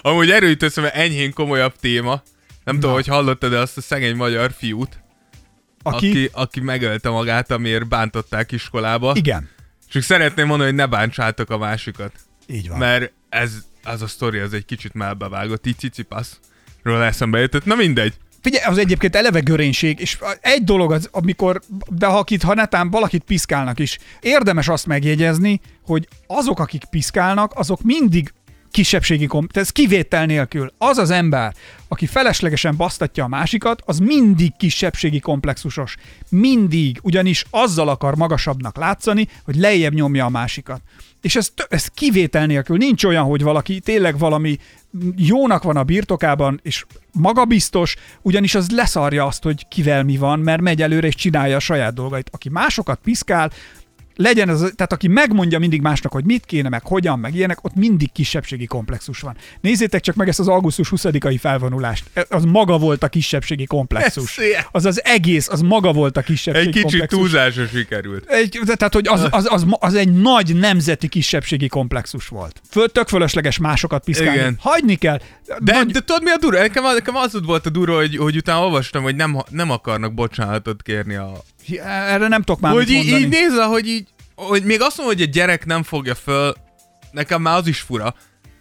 [0.00, 2.22] Amúgy jut eszembe enyhén komolyabb téma.
[2.64, 5.02] Nem tudom, hogy hallottad-e azt a szegény magyar fiút,
[5.82, 9.12] Aki, aki, aki megölte magát, amiért bántották iskolába.
[9.14, 9.48] igen,
[9.90, 12.12] Csak szeretném mondani, hogy ne bántsátok a másikat.
[12.46, 12.78] így van.
[12.78, 13.52] Mert ez,
[13.84, 17.64] az a sztori, az egy kicsit melbevágott, így Cicipasról eszembe jutott.
[17.64, 18.14] Na mindegy.
[18.42, 22.90] Figyelj, az egyébként eleve görénység, és egy dolog az, amikor, de ha, akit, ha netán
[22.90, 28.32] valakit piszkálnak is, érdemes azt megjegyezni, hogy azok, akik piszkálnak, azok mindig
[28.70, 29.46] kisebbségi kom...
[29.46, 30.72] Tehát ez kivétel nélkül.
[30.78, 31.54] Az az ember,
[31.88, 35.96] aki feleslegesen basztatja a másikat, az mindig kisebbségi komplexusos.
[36.28, 40.80] Mindig, ugyanis azzal akar magasabbnak látszani, hogy lejjebb nyomja a másikat.
[41.20, 42.76] És ez, ez kivétel nélkül.
[42.76, 44.58] Nincs olyan, hogy valaki tényleg valami
[45.16, 50.62] jónak van a birtokában, és magabiztos, ugyanis az leszarja azt, hogy kivel mi van, mert
[50.62, 52.30] megy előre és csinálja a saját dolgait.
[52.32, 53.50] Aki másokat piszkál,
[54.16, 57.74] legyen az, tehát aki megmondja mindig másnak, hogy mit kéne, meg hogyan, meg ilyenek, ott
[57.74, 59.36] mindig kisebbségi komplexus van.
[59.60, 62.04] Nézzétek csak meg ezt az augusztus 20-ai felvonulást.
[62.12, 64.38] E, Az maga volt a kisebbségi komplexus.
[64.38, 64.64] Ez.
[64.70, 67.18] Az az egész, az maga volt a kisebbségi Egy kicsit komplexus.
[67.20, 68.24] túlzásra sikerült.
[68.30, 72.60] Egy, tehát, hogy az, az, az, az, egy nagy nemzeti kisebbségi komplexus volt.
[72.70, 74.34] Föl, tök fölösleges másokat piszkálni.
[74.38, 74.56] Igen.
[74.60, 75.20] Hagyni kell.
[75.58, 76.58] De, Nagy- de tudod mi a durva?
[76.58, 80.82] Nekem, nekem az volt a durva, hogy, hogy utána olvastam, hogy nem, nem akarnak bocsánatot
[80.82, 81.32] kérni a...
[81.84, 83.22] Erre nem tudok már hogy mit így, mondani.
[83.22, 86.54] így nézze, hogy így, hogy még azt mondom, hogy a gyerek nem fogja föl,
[87.10, 88.14] nekem már az is fura,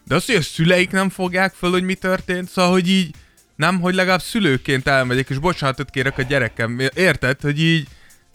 [0.05, 3.15] de az, hogy a szüleik nem fogják föl, hogy mi történt, szóval, hogy így
[3.55, 6.79] nem, hogy legalább szülőként elmegyek, és bocsánatot kérek a gyerekem.
[6.95, 7.87] Érted, hogy így,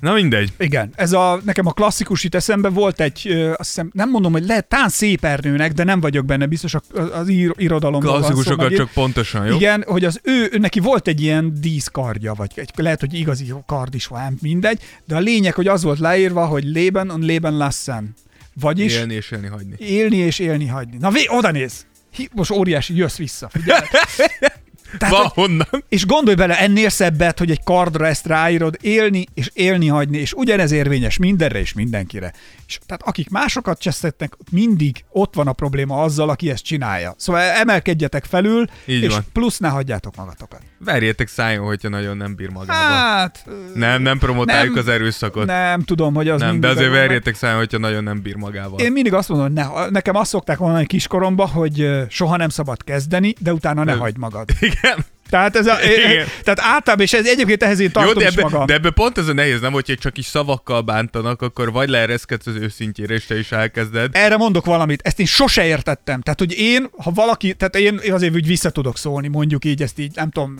[0.05, 0.53] na mindegy.
[0.59, 4.47] Igen, ez a, nekem a klasszikus itt eszembe volt egy, azt hiszem, nem mondom, hogy
[4.47, 6.75] lehet tán szép ernőnek, de nem vagyok benne biztos,
[7.13, 9.55] az ír, irodalomban van szó Klasszikusokat csak pontosan, jó?
[9.55, 13.95] Igen, hogy az ő, neki volt egy ilyen díszkardja, vagy egy, lehet, hogy igazi kard
[13.95, 18.15] is van, mindegy, de a lényeg, hogy az volt leírva, hogy leben und leben lassen.
[18.61, 19.75] Vagyis Élni és élni hagyni.
[19.79, 20.97] élni és élni hagyni.
[21.01, 21.87] Na, vé, oda néz!
[22.11, 23.49] Hi, most óriási, jössz vissza.
[23.49, 23.87] Figyelj.
[24.99, 25.85] Tehát, hogy, Valahonnan.
[25.89, 30.33] és gondolj bele, ennél szebbet, hogy egy kardra ezt ráírod, élni és élni hagyni, és
[30.33, 32.33] ugyanez érvényes mindenre és mindenkire.
[32.67, 37.15] És tehát akik másokat csesztetnek, mindig ott van a probléma azzal, aki ezt csinálja.
[37.19, 39.25] Szóval emelkedjetek felül, Így és van.
[39.33, 40.61] plusz ne hagyjátok magatokat.
[40.85, 42.95] Verjétek szájon, hogyha nagyon nem bír magába.
[42.95, 43.47] Hát...
[43.75, 45.47] nem, nem promotáljuk nem- az erőszakot.
[45.47, 48.79] Nem, tudom, hogy az nem de azért verjétek szájon, hogyha nagyon nem bír magával.
[48.79, 52.85] Én mindig azt mondom, hogy ne, nekem azt szokták mondani kiskoromban, hogy soha nem szabad
[52.85, 54.49] kezdeni, de utána ne hagyd magad.
[54.61, 55.05] Igen.
[55.35, 55.77] Tehát, ez a,
[56.45, 58.67] tehát általában, és ez egyébként ehhez én tartom Jó, de, ebbe, magam.
[58.67, 62.47] de ebbe pont ez a nehéz, nem, hogyha csak is szavakkal bántanak, akkor vagy leereszkedsz
[62.47, 64.11] az őszintjére, és te is elkezded.
[64.13, 66.21] Erre mondok valamit, ezt én sose értettem.
[66.21, 69.99] Tehát, hogy én, ha valaki, tehát én azért úgy vissza tudok szólni, mondjuk így, ezt
[69.99, 70.59] így, nem tudom,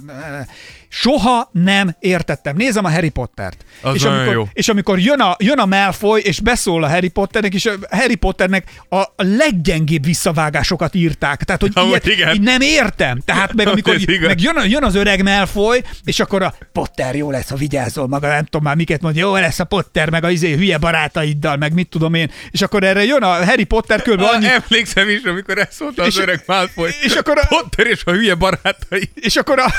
[0.89, 2.57] soha nem értettem.
[2.57, 3.65] Nézem a Harry Pottert.
[3.81, 4.49] Az és, amikor, jó.
[4.53, 8.15] és amikor jön a, jön a Malfoy, és beszól a Harry Potternek, és a Harry
[8.15, 11.45] Potternek a, a leggyengébb visszavágásokat írták.
[11.45, 13.21] Tehát, hogy ilyet, így nem értem.
[13.25, 17.31] Tehát meg amikor így, meg jön, jön az öreg Malfoy, és akkor a Potter jó
[17.31, 20.31] lesz, ha vigyázol maga, nem tudom már miket mondja, jó lesz a Potter, meg a
[20.31, 22.31] izé hülye barátaiddal, meg mit tudom én.
[22.51, 24.21] És akkor erre jön a Harry Potter kb.
[24.21, 24.47] annyi...
[24.47, 26.91] Emlékszem is, amikor ezt mondta az és, öreg Malfoy.
[27.03, 29.11] És akkor a, Potter és a hülye barátai.
[29.15, 29.73] És akkor a,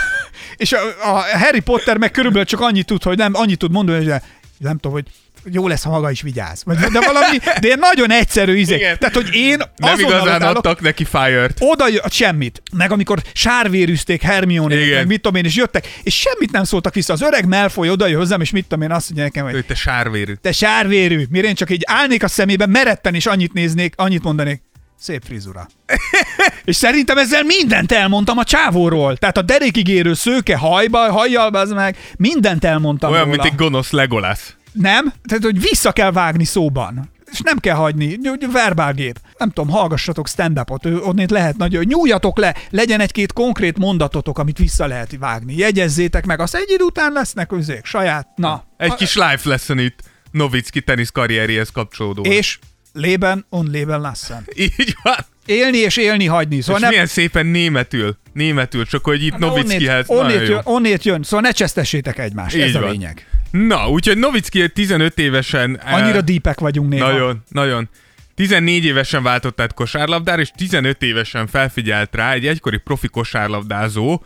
[0.58, 3.98] és a, a Harry Potter meg körülbelül csak annyit tud, hogy nem, annyit tud mondani,
[3.98, 4.22] hogy
[4.58, 5.06] nem tudom, hogy
[5.52, 6.64] jó lesz, ha maga is vigyáz.
[6.66, 8.76] De valami, de ilyen nagyon egyszerű izé.
[8.76, 8.98] Igen.
[9.00, 11.58] Tehát, hogy én Nem igazán adtak neki fire-t.
[11.60, 12.62] Oda semmit.
[12.72, 17.14] Meg amikor sárvérűzték Hermione, meg mit tudom én, és jöttek, és semmit nem szóltak vissza.
[17.14, 19.66] Az öreg Malfoy oda hozzám, és mit tudom én, azt mondja nekem, hogy...
[19.66, 20.34] te sárvérű.
[20.34, 21.26] Te sárvérű.
[21.30, 24.62] Mire én csak így állnék a szemébe, meretten, és annyit néznék, annyit mondanék.
[25.00, 25.68] Szép frizura.
[26.66, 29.18] és szerintem ezzel mindent elmondtam a csávóról.
[29.18, 33.36] Tehát a derékig érő szőke hajba, hajjal, az meg, mindent elmondtam Olyan, róla.
[33.36, 34.56] mint egy gonosz Legolász.
[34.76, 35.14] Nem?
[35.24, 37.14] Tehát, hogy vissza kell vágni szóban.
[37.32, 38.20] És nem kell hagyni.
[38.52, 39.20] Verbálgép.
[39.38, 41.84] Nem tudom, hallgassatok stand-upot, onnét lehet nagyon.
[41.84, 45.56] Nyúljatok le, legyen egy-két konkrét mondatotok, amit vissza lehet vágni.
[45.58, 48.28] Jegyezzétek meg, az egy idő után lesznek özék, saját.
[48.36, 48.66] Na.
[48.78, 48.96] Egy a...
[48.96, 50.00] kis life lesson itt
[50.32, 52.22] Novicki tenisz karrierjéhez kapcsolódó.
[52.24, 52.60] És
[52.94, 54.48] lében on lében lassen.
[54.56, 55.16] Így van.
[55.46, 56.62] Élni és élni hagyni.
[56.62, 56.90] Szóval és nem...
[56.90, 58.18] milyen szépen németül.
[58.34, 60.06] Németül, csak hogy itt hát, Novickihez.
[60.08, 62.84] Onnét, onnét, jön, onnét jön, szóval ne csesztessétek egymást, Így ez van.
[62.84, 63.28] a lényeg.
[63.58, 65.74] Na, úgyhogy Novicki 15 évesen...
[65.86, 67.12] Annyira dípek vagyunk néha.
[67.12, 67.90] Nagyon, nagyon.
[68.36, 74.24] 14 évesen váltott át kosárlabdára, és 15 évesen felfigyelt rá egy egykori profi kosárlabdázó,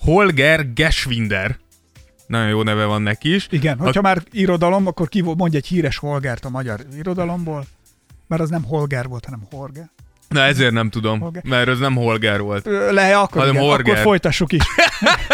[0.00, 1.58] Holger Geschwinder.
[2.26, 3.46] Nagyon jó neve van neki is.
[3.50, 4.02] Igen, hogyha a...
[4.02, 7.64] már irodalom, akkor ki mondj egy híres Holgert a magyar irodalomból,
[8.26, 9.90] mert az nem Holger volt, hanem Horge.
[10.28, 11.42] Na ezért nem tudom, Holger.
[11.44, 12.64] mert az nem Holger volt.
[12.90, 14.62] Le, akkor, igen, akkor folytassuk is.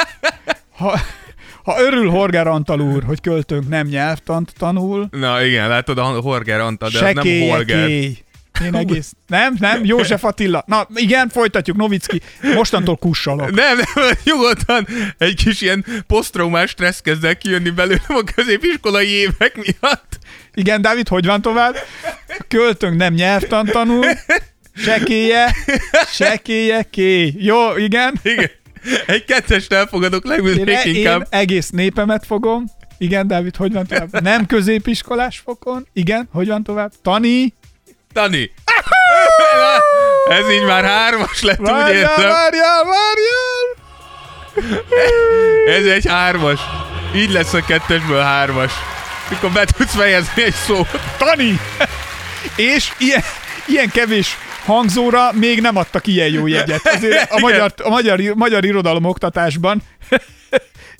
[0.78, 1.00] ha,
[1.68, 5.08] ha örül Horger Antal úr, hogy költőnk nem nyelvtant tanul.
[5.10, 7.88] Na igen, látod, a Horger Antal, de nem Holger.
[7.88, 9.12] Én egész...
[9.26, 10.64] Nem, nem, József Attila.
[10.66, 12.20] Na igen, folytatjuk, Novicki.
[12.54, 13.50] Mostantól kussalok.
[13.50, 14.86] Nem, nem, nyugodtan
[15.18, 20.18] egy kis ilyen posztraumás stressz kezd el kijönni belőlem a középiskolai évek miatt.
[20.54, 21.76] Igen, Dávid, hogy van tovább?
[22.48, 24.04] Költőnk nem nyelvtan tanul.
[24.74, 25.54] Sekéje,
[26.12, 27.34] sekéje, ké.
[27.38, 28.14] Jó, igen?
[28.22, 28.50] Igen.
[29.06, 31.20] Egy kettest elfogadok legülnék én, inkább.
[31.20, 32.64] Én egész népemet fogom.
[32.98, 34.20] Igen, Dávid, hogy van tovább?
[34.30, 35.86] Nem középiskolás fokon.
[35.92, 36.92] Igen, hogy van tovább?
[37.02, 37.54] Tani.
[38.12, 38.50] Tani.
[40.30, 42.28] Ez így már hármas lett, várjál, úgy értem.
[42.28, 43.76] Várjál, várjál!
[45.66, 46.60] Ez egy hármas.
[47.14, 48.72] Így lesz a kettesből hármas.
[49.30, 50.88] Mikor be tudsz fejezni egy szót.
[51.18, 51.60] Tani!
[52.56, 53.22] És ilyen,
[53.66, 54.36] ilyen kevés
[54.68, 56.80] hangzóra még nem adtak ilyen jó jegyet.
[56.94, 59.82] Azért a magyar, a magyar, magyar irodalom oktatásban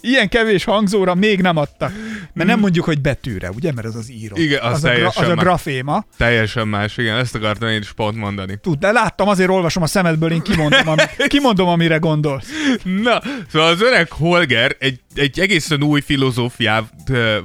[0.01, 1.93] ilyen kevés hangzóra még nem adtak.
[2.33, 3.73] Mert nem mondjuk, hogy betűre, ugye?
[3.73, 4.37] Mert ez az író.
[4.37, 6.05] Igen, az, az, a, gra- az a graféma.
[6.17, 8.59] Teljesen más, igen, ezt akartam én is pont mondani.
[8.63, 12.49] Tud, de láttam, azért olvasom a szemedből, én kimondom, ami, kimondom amire gondolsz.
[12.83, 16.93] Na, szóval az öreg Holger egy, egy egészen új filozófiát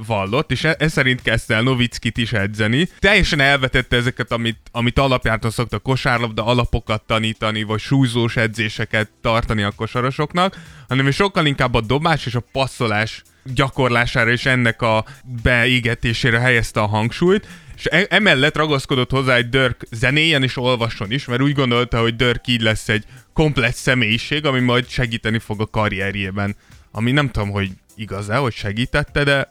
[0.06, 2.88] vallott, és ez e szerint kezdte el Novickit is edzeni.
[2.98, 9.70] Teljesen elvetette ezeket, amit, amit alapjártan szoktak kosárlabda alapokat tanítani, vagy súlyzós edzéseket tartani a
[9.70, 10.56] kosarosoknak,
[10.88, 13.22] hanem sokkal inkább a dobás és a passzolás
[13.54, 15.04] gyakorlására és ennek a
[15.42, 21.24] beégetésére helyezte a hangsúlyt, és e- emellett ragaszkodott hozzá egy Dirk zenéjen és olvasson is,
[21.24, 25.66] mert úgy gondolta, hogy Dirk így lesz egy komplett személyiség, ami majd segíteni fog a
[25.66, 26.56] karrierjében.
[26.92, 29.50] Ami nem tudom, hogy igaz-e, hogy segítette, de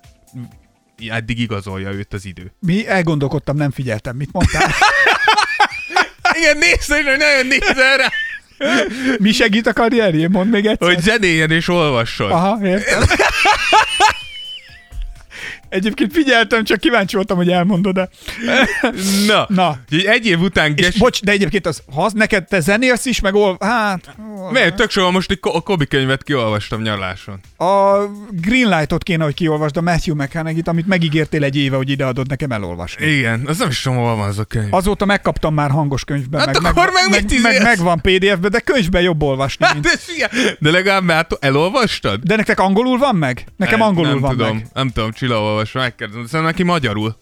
[1.07, 2.53] eddig igazolja őt az idő.
[2.59, 4.69] Mi elgondolkodtam, nem figyeltem, mit mondtál?
[6.39, 8.07] Igen, nézd, hogy nagyon nézel rá.
[9.17, 10.29] Mi segít a karrierjén?
[10.31, 10.87] Mondd még egyszer.
[10.87, 12.31] Hogy zenéljen és olvasson.
[12.31, 13.01] Aha, értem.
[15.73, 18.09] Egyébként figyeltem, csak kíváncsi voltam, hogy elmondod-e.
[19.27, 19.79] Na, Na.
[19.89, 20.73] egy év után...
[20.75, 23.57] És bocs, de egyébként az, ha az neked te zenélsz is, meg ol...
[23.59, 24.15] Hát...
[24.51, 24.75] Miért?
[24.75, 27.39] Tök soha most egy a Kobi könyvet kiolvastam nyarláson.
[27.57, 27.97] A
[28.31, 33.05] Greenlight-ot kéne, hogy kiolvasd, a Matthew mcconaughey amit megígértél egy éve, hogy ideadod nekem elolvasni.
[33.05, 34.73] Igen, az nem is tudom, hol van az a könyv.
[34.73, 36.39] Azóta megkaptam már hangos könyvben.
[36.39, 39.65] Hát meg, akkor meg, meg, meg, meg, van PDF-ben, de könyvben jobb olvasni.
[39.65, 39.85] Hát, mint...
[39.85, 42.19] de, de legalább már elolvastad?
[42.23, 43.45] De nektek angolul van meg?
[43.57, 44.67] Nekem nem, angolul nem van tudom, meg.
[44.73, 46.25] Nem tudom, Csilla olvasva, megkérdezem.
[46.25, 47.15] Szerintem neki magyarul.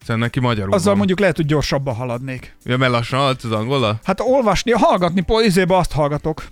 [0.00, 0.96] Szerintem neki magyarul Azzal van.
[0.96, 2.56] mondjuk lehet, hogy gyorsabban haladnék.
[2.64, 4.00] Ja, mert lassan halad az angola?
[4.04, 6.44] Hát olvasni, hallgatni, izébe azt hallgatok.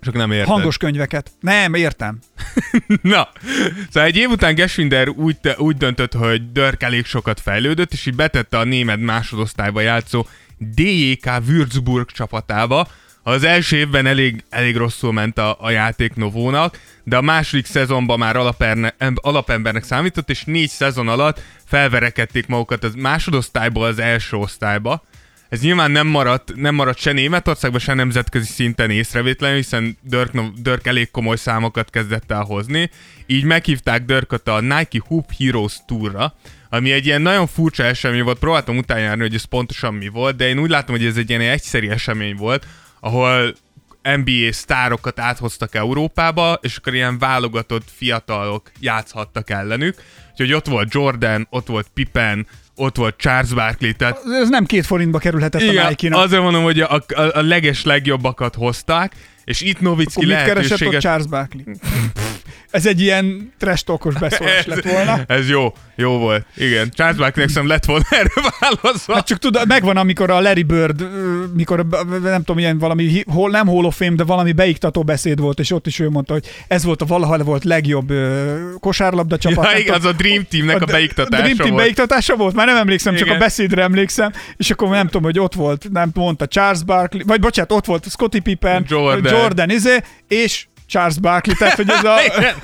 [0.00, 0.48] Csak nem érted.
[0.48, 1.30] Hangos könyveket.
[1.40, 2.18] Nem, értem.
[3.02, 3.28] Na,
[3.90, 8.14] szóval egy év után Geswinder úgy, úgy döntött, hogy Dörk elég sokat fejlődött, és így
[8.14, 10.26] betette a német másodosztályba játszó
[10.58, 12.88] DJK Würzburg csapatába.
[13.22, 18.18] Az első évben elég, elég rosszul ment a, a játék Novónak, de a második szezonban
[18.18, 25.02] már alaperne, alapembernek számított, és négy szezon alatt felverekedték magukat az másodosztályból az első osztályba.
[25.48, 30.32] Ez nyilván nem maradt, nem maradt se Németországban, se nemzetközi szinten észrevétlenül, hiszen Dirk,
[30.62, 32.90] Dirk elég komoly számokat kezdett el hozni.
[33.26, 36.34] Így meghívták Dirkot a Nike Hoop Heroes Tourra,
[36.68, 38.38] ami egy ilyen nagyon furcsa esemény volt.
[38.38, 41.40] Próbáltam utánjárni, hogy ez pontosan mi volt, de én úgy látom, hogy ez egy ilyen
[41.40, 42.66] egyszerű esemény volt,
[43.02, 43.54] ahol
[44.02, 49.94] NBA sztárokat áthoztak Európába, és akkor ilyen válogatott fiatalok játszhattak ellenük.
[50.30, 54.20] Úgyhogy ott volt Jordan, ott volt Pippen, ott volt Charles Barkley, tehát...
[54.24, 56.24] Ez nem két forintba kerülhetett igen, a Nike-nak.
[56.24, 60.56] azért mondom, hogy a, a, a leges legjobbakat hozták, és itt Novicki lehetőséget...
[60.56, 61.64] mit keresett ott Charles Barkley?
[62.72, 63.84] Ez egy ilyen trash
[64.20, 65.20] beszólás lett volna.
[65.38, 66.46] Ez jó, jó volt.
[66.56, 68.30] Igen, Charles Barkley nem lett volna erre
[68.60, 69.14] válaszva.
[69.14, 71.08] Hát csak tudod, megvan, amikor a Larry Bird,
[71.54, 71.86] mikor
[72.22, 75.70] nem tudom, ilyen valami, hol, nem Hall of Fame, de valami beiktató beszéd volt, és
[75.70, 78.12] ott is ő mondta, hogy ez volt a valaha volt legjobb
[78.80, 79.70] kosárlabda csapat.
[79.70, 81.82] Ja, igen, az a Dream Teamnek a, a beiktatása a Dream Team volt.
[81.82, 83.26] beiktatása volt, már nem emlékszem, igen.
[83.26, 87.22] csak a beszédre emlékszem, és akkor nem tudom, hogy ott volt, nem mondta Charles Barkley,
[87.26, 92.04] vagy bocsánat, ott volt Scottie Pippen, Jordan, Jordan izé, és Charles Barkley, tehát hogy ez
[92.04, 92.16] a...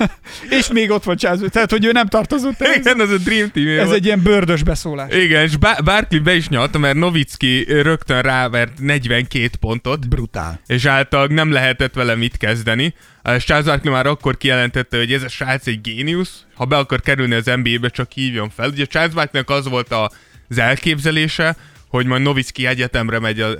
[0.59, 2.61] és még ott van Charles, tehát hogy ő nem tartozott.
[2.61, 3.79] Ez, Igen, ez a Dream Team.
[3.79, 5.13] Ez egy ilyen bőrdös beszólás.
[5.13, 10.09] Igen, és Barkley be is nyalta, mert Novicki rögtön rávert 42 pontot.
[10.09, 10.59] Brutál.
[10.67, 12.93] És által nem lehetett vele mit kezdeni.
[13.35, 17.01] És Charles Barkley már akkor kijelentette, hogy ez a srác egy géniusz, ha be akar
[17.01, 18.69] kerülni az NBA-be, csak hívjon fel.
[18.69, 20.11] Ugye Charles Barkleynek az volt a,
[20.49, 21.55] az elképzelése,
[21.89, 23.55] hogy majd Novicki egyetemre megy, uh,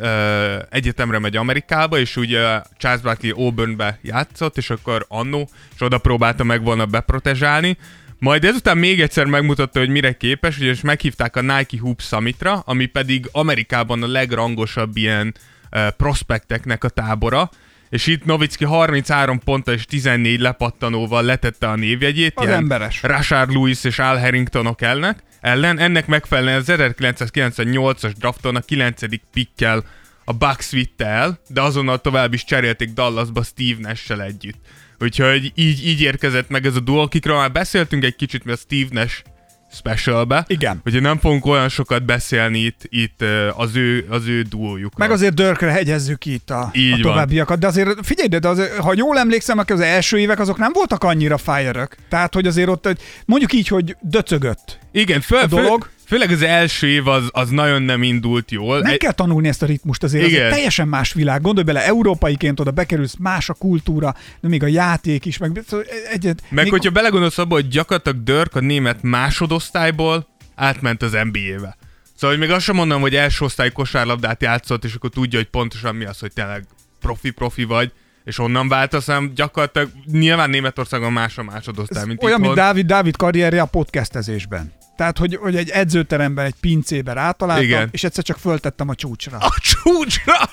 [0.69, 6.43] egyetemre megy Amerikába, és ugye Charles Barkley Auburnbe játszott, és akkor annó, és oda próbálta
[6.43, 7.77] meg volna beprotezsálni.
[8.19, 12.85] Majd ezután még egyszer megmutatta, hogy mire képes, és meghívták a Nike Hoop Summitra, ami
[12.85, 15.35] pedig Amerikában a legrangosabb ilyen
[15.71, 17.49] uh, prospekteknek a tábora,
[17.89, 22.34] és itt Novicki 33 ponttal és 14 lepattanóval letette a névjegyét.
[22.36, 23.04] Az emberes.
[23.04, 25.80] Rashard Lewis és Al Harringtonok elnek ellen.
[25.80, 29.02] Ennek megfelelően az 1998-as drafton a 9.
[29.34, 29.84] pikkel
[30.25, 34.60] a Bucks vitte el, de azonnal tovább is cserélték Dallasba Steve nash együtt.
[34.99, 38.88] Úgyhogy így, így érkezett meg ez a duo, akikről már beszéltünk egy kicsit, mert Steve
[38.91, 39.23] Nash
[39.71, 40.43] specialbe.
[40.47, 40.82] Igen.
[40.86, 43.23] Ugye nem fogunk olyan sokat beszélni itt, itt
[43.55, 44.97] az ő, az ő duójuk.
[44.97, 48.93] Meg azért Dörkre hegyezzük itt a, Így a továbbiakat, de azért figyelj, de azért, ha
[48.95, 53.01] jól emlékszem, akkor az első évek azok nem voltak annyira fire Tehát, hogy azért ott,
[53.25, 54.79] mondjuk így, hogy döcögött.
[54.91, 55.82] Igen, föl, a dolog.
[55.82, 58.81] Föl, Főleg az első év az, az nagyon nem indult jól.
[58.81, 60.39] Meg kell tanulni ezt a ritmust azért, Igen.
[60.39, 61.41] azért teljesen más világ.
[61.41, 65.85] Gondolj bele, európaiként oda bekerülsz, más a kultúra, de még a játék is, meg szóval
[66.11, 66.43] egyet.
[66.49, 66.71] Meg még...
[66.71, 71.77] hogyha belegondolsz abba, hogy gyakorlatilag Dörk a német másodosztályból átment az NBA-be.
[72.15, 75.49] Szóval hogy még azt sem mondom, hogy első osztály kosárlabdát játszott, és akkor tudja, hogy
[75.49, 76.63] pontosan mi az, hogy tényleg
[77.01, 77.91] profi-profi vagy
[78.23, 83.15] és onnan váltasz, hanem gyakorlatilag nyilván Németországon más a másodosztály, mint Olyan, mint Dávid, Dávid
[83.15, 84.77] karrierje a podcastezésben.
[84.99, 87.89] Tehát, hogy, hogy egy edzőteremben, egy pincébe rátaláltam, Igen.
[87.91, 89.38] és egyszer csak föltettem a csúcsra.
[89.38, 90.49] A csúcsra?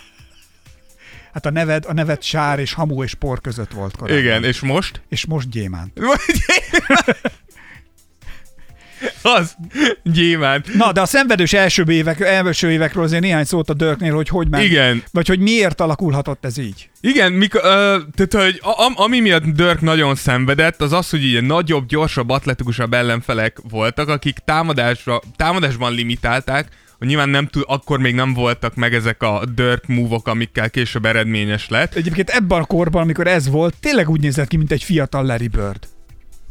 [1.32, 4.22] Hát a neved, a neved sár és hamu és por között volt korábban.
[4.22, 5.00] Igen, és most?
[5.08, 6.00] És most gyémánt.
[9.26, 9.56] Az,
[10.02, 10.74] gyémánt.
[10.74, 14.48] Na, de a szenvedős első, évek, első évekről azért néhány szót a Dörknél, hogy hogy
[14.48, 14.64] ment.
[14.64, 15.02] Igen.
[15.12, 16.88] Vagy hogy miért alakulhatott ez így.
[17.00, 17.68] Igen, mikor, uh,
[18.14, 22.92] tehát, hogy a, ami miatt Dörk nagyon szenvedett, az az, hogy ilyen nagyobb, gyorsabb, atletikusabb
[22.92, 28.94] ellenfelek voltak, akik támadásra, támadásban limitálták, hogy nyilván nem tud, akkor még nem voltak meg
[28.94, 31.94] ezek a dirt move amikkel később eredményes lett.
[31.94, 35.48] Egyébként ebben a korban, amikor ez volt, tényleg úgy nézett ki, mint egy fiatal Larry
[35.48, 35.88] Bird.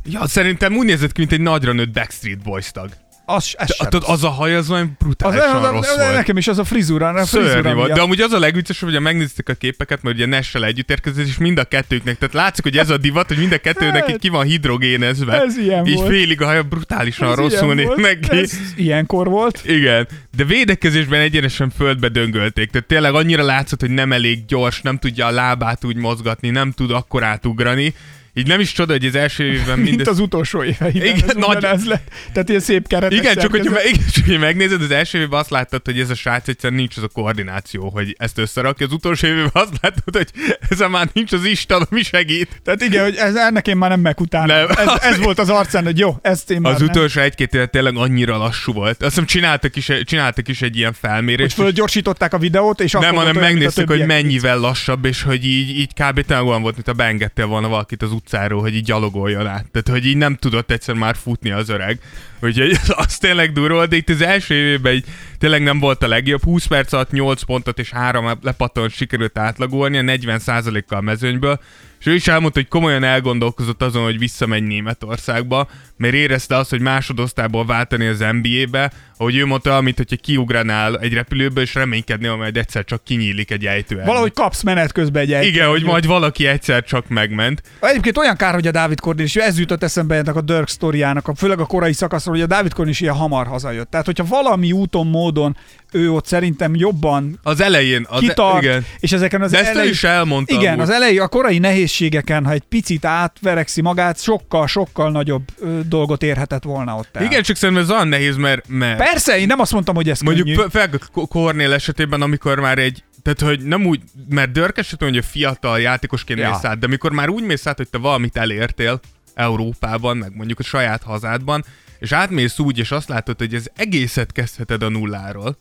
[0.10, 2.90] Ja, szerintem úgy nézett ki, mint egy nagyra nőtt Backstreet Boys tag.
[3.28, 6.14] Az, ez de, az a haj az olyan brutálisan az, az, rossz az, volt.
[6.14, 7.10] Nekem is az a frizura.
[7.10, 7.94] A frizura volt.
[7.94, 11.38] De amúgy az a legviccesebb, hogy megnézték a képeket, mert ugye Nessel együtt érkezett, és
[11.38, 12.18] mind a kettőknek.
[12.18, 15.42] Tehát látszik, hogy ez a divat, hogy mind a kettőnek így ki van hidrogénezve.
[15.42, 16.08] Ez ilyen így volt.
[16.08, 18.38] félig a haja brutálisan ez rosszul néz neki.
[18.38, 19.62] Ez ilyenkor volt.
[19.66, 20.08] Igen.
[20.36, 22.70] De védekezésben egyenesen földbe döngölték.
[22.70, 26.72] Tehát tényleg annyira látszott, hogy nem elég gyors, nem tudja a lábát úgy mozgatni, nem
[26.72, 27.94] tud akkor átugrani
[28.38, 30.08] így nem is csoda, hogy az első évben Mint mindez...
[30.08, 31.02] az utolsó éveiben.
[31.02, 32.08] Igen, Igen, nagy- ez lett.
[32.34, 33.84] Tehát ilyen szép keretek Igen, csak hogyha, szerkezet.
[33.84, 36.80] me- igen, csak hogyha megnézed, az első évben azt láttad, hogy ez a srác egyszerűen
[36.80, 38.86] nincs az a koordináció, hogy ezt összerakja.
[38.86, 40.28] Az utolsó évben azt láttad, hogy
[40.70, 42.62] ezen már nincs az Isten, ami segít.
[42.64, 44.48] Tehát igen, hogy ez, ennek én már nem megutálom.
[44.58, 44.68] Nem.
[44.88, 46.90] Ez, ez, volt az arcán, hogy jó, ezt én már Az nem.
[46.90, 49.02] utolsó egy-két év tényleg annyira lassú volt.
[49.02, 51.50] Azt hiszem csináltak is, csináltak is egy ilyen Hogy felmérést.
[51.58, 55.46] és- fölgyorsították a videót, és akkor nem, hanem mint megnéztük, hogy mennyivel lassabb, és hogy
[55.46, 56.24] így, így kb.
[56.32, 59.72] olyan volt, mint a beengedtél volna valakit az utcáról, hogy így gyalogoljon át.
[59.72, 62.00] Tehát, hogy így nem tudott egyszer már futni az öreg.
[62.42, 65.06] Úgyhogy az tényleg durva de itt az első évében így
[65.38, 66.44] tényleg nem volt a legjobb.
[66.44, 71.60] 20 perc alatt 8 pontot és 3 lepattant sikerült átlagolni, a 40%-kal a mezőnyből.
[72.06, 76.80] És ő is elmondta, hogy komolyan elgondolkozott azon, hogy visszamegy Németországba, mert érezte azt, hogy
[76.80, 82.40] másodosztályból váltani az NBA-be, ahogy ő mondta, mint hogyha kiugranál egy repülőből, és reménykednél, hogy
[82.40, 84.02] majd egyszer csak kinyílik egy ejtő.
[84.06, 85.46] Valahogy kapsz menet közben egy egy.
[85.46, 87.62] Igen, hogy majd valaki egyszer csak megment.
[87.80, 91.60] Egyébként olyan kár, hogy a Dávid Cornélis, ez jutott eszembe ennek a Dirk sztoriának, főleg
[91.60, 93.90] a korai szakaszról, hogy a Dávid Cornélis ilyen hamar hazajött.
[93.90, 95.58] Tehát, hogyha valami úton, módon
[95.96, 98.86] ő ott szerintem jobban Az elején, az kitart, igen.
[99.00, 100.56] és ezeken az De ezt ő elején, is elmondta.
[100.56, 105.80] igen, az elejé, a korai nehézségeken, ha egy picit átverekszi magát, sokkal, sokkal nagyobb ö,
[105.88, 107.24] dolgot érhetett volna ott el.
[107.24, 110.20] Igen, csak szerintem ez olyan nehéz, mert, mert Persze, én nem azt mondtam, hogy ez
[110.20, 110.70] mondjuk könnyű.
[110.70, 115.22] fel Kornél esetében, amikor már egy tehát, hogy nem úgy, mert Dörk esetben, hogy a
[115.22, 116.50] fiatal játékosként Ja.
[116.50, 119.00] mész át, de amikor már úgy mész át, hogy te valamit elértél
[119.34, 121.66] Európában, meg mondjuk a saját hazádban,
[122.00, 125.58] és átmész úgy, és azt látod, hogy ez egészet kezdheted a nulláról,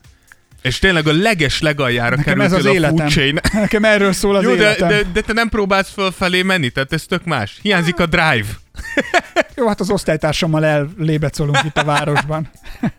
[0.64, 2.96] és tényleg a leges legaljára Nekem ez kerültél az a életem.
[2.96, 3.40] food chain.
[3.62, 4.88] Nekem erről szól az Jó, de, életem.
[4.88, 7.58] de, de, te nem próbálsz fölfelé menni, tehát ez tök más.
[7.62, 8.46] Hiányzik a drive.
[9.56, 12.50] Jó, hát az osztálytársammal ellébecolunk itt a városban.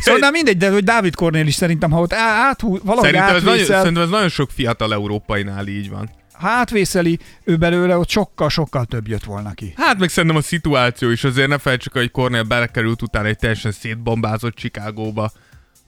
[0.00, 3.42] Szóval nem mindegy, de hogy Dávid Kornél is szerintem, ha ott áthú, valahogy Szerintem ez,
[3.42, 6.10] nagyon, átvészel, szerintem ez nagyon sok fiatal európainál így van.
[6.32, 9.72] ha átvészeli, ő belőle ott sokkal-sokkal több jött volna ki.
[9.76, 13.38] Hát meg szerintem a szituáció is azért ne felejtsük, el, hogy Cornél belekerült utána egy
[13.38, 15.32] teljesen szétbombázott Chicagóba,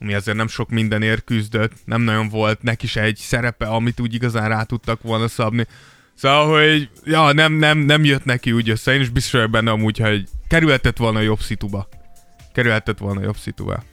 [0.00, 4.14] ami azért nem sok mindenért küzdött, nem nagyon volt neki se egy szerepe, amit úgy
[4.14, 5.66] igazán rá tudtak volna szabni.
[6.14, 9.70] Szóval, hogy ja, nem, nem, nem jött neki úgy össze, én is biztos vagyok benne
[9.70, 11.88] amúgy, hogy kerülhetett volna jobb szituba.
[12.52, 13.84] Kerülhetett volna jobb szituba.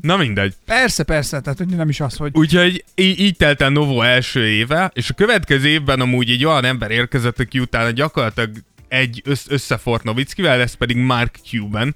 [0.00, 0.54] Na mindegy.
[0.64, 4.90] Persze, persze, tehát nem is az, hogy Úgyhogy így, így telt el Novo első éve,
[4.94, 8.50] és a következő évben amúgy egy olyan ember érkezett, aki utána gyakorlatilag
[8.88, 11.94] egy össz- összefort Novickivel, ez pedig Mark Cuban,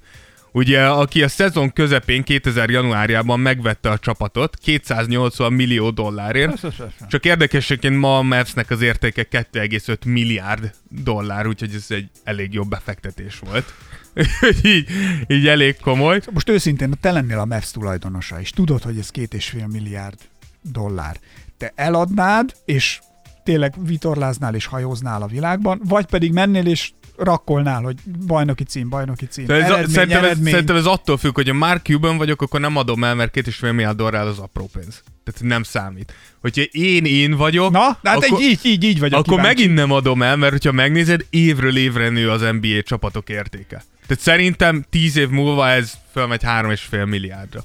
[0.55, 6.61] ugye, aki a szezon közepén 2000 januárjában megvette a csapatot 280 millió dollárért,
[7.07, 12.69] csak érdekességként ma a Mavsnek az értéke 2,5 milliárd dollár, úgyhogy ez egy elég jobb
[12.69, 13.73] befektetés volt.
[14.75, 14.89] így,
[15.27, 16.21] így elég komoly.
[16.31, 20.19] most őszintén, te lennél a Mavs tulajdonosa, és tudod, hogy ez két és fél milliárd
[20.61, 21.17] dollár.
[21.57, 22.99] Te eladnád, és
[23.43, 27.95] tényleg vitorláznál és hajóznál a világban, vagy pedig mennél és rakkolnál, hogy
[28.27, 29.43] bajnoki cím, bajnoki cím.
[29.49, 30.51] Ez, eredmény, szerintem, ez, eredmény.
[30.51, 33.47] szerintem ez attól függ, hogy a Mark Cuban vagyok, akkor nem adom el, mert két
[33.47, 35.03] és fél milliárd dollár az apró pénz.
[35.23, 36.13] Tehát nem számít.
[36.41, 39.55] Hogyha én én vagyok, Na, hát akkor, így, így, így vagyok akkor kíváncsi.
[39.61, 43.83] megint nem adom el, mert hogyha megnézed, évről évre nő az NBA csapatok értéke.
[44.07, 47.63] Tehát szerintem 10 év múlva ez fölmegy 3,5 milliárdra.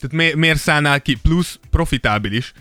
[0.00, 1.14] Tehát mi, miért szállnál ki?
[1.22, 2.52] Plusz profitábilis.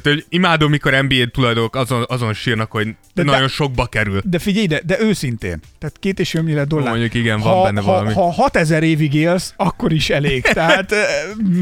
[0.00, 3.86] Tehát hogy imádom, mikor NBA tulajdonok azon, azon sírnak, hogy De- de, de- nagyon sokba
[3.86, 4.20] kerül.
[4.24, 5.60] De figyelj ide, de őszintén.
[5.78, 6.88] Tehát két és milliárd dollár.
[6.90, 8.12] Mondjuk igen, van ha, benne ha, valami.
[8.12, 10.42] Ha 6000 évig élsz, akkor is elég.
[10.62, 10.98] Tehát eh,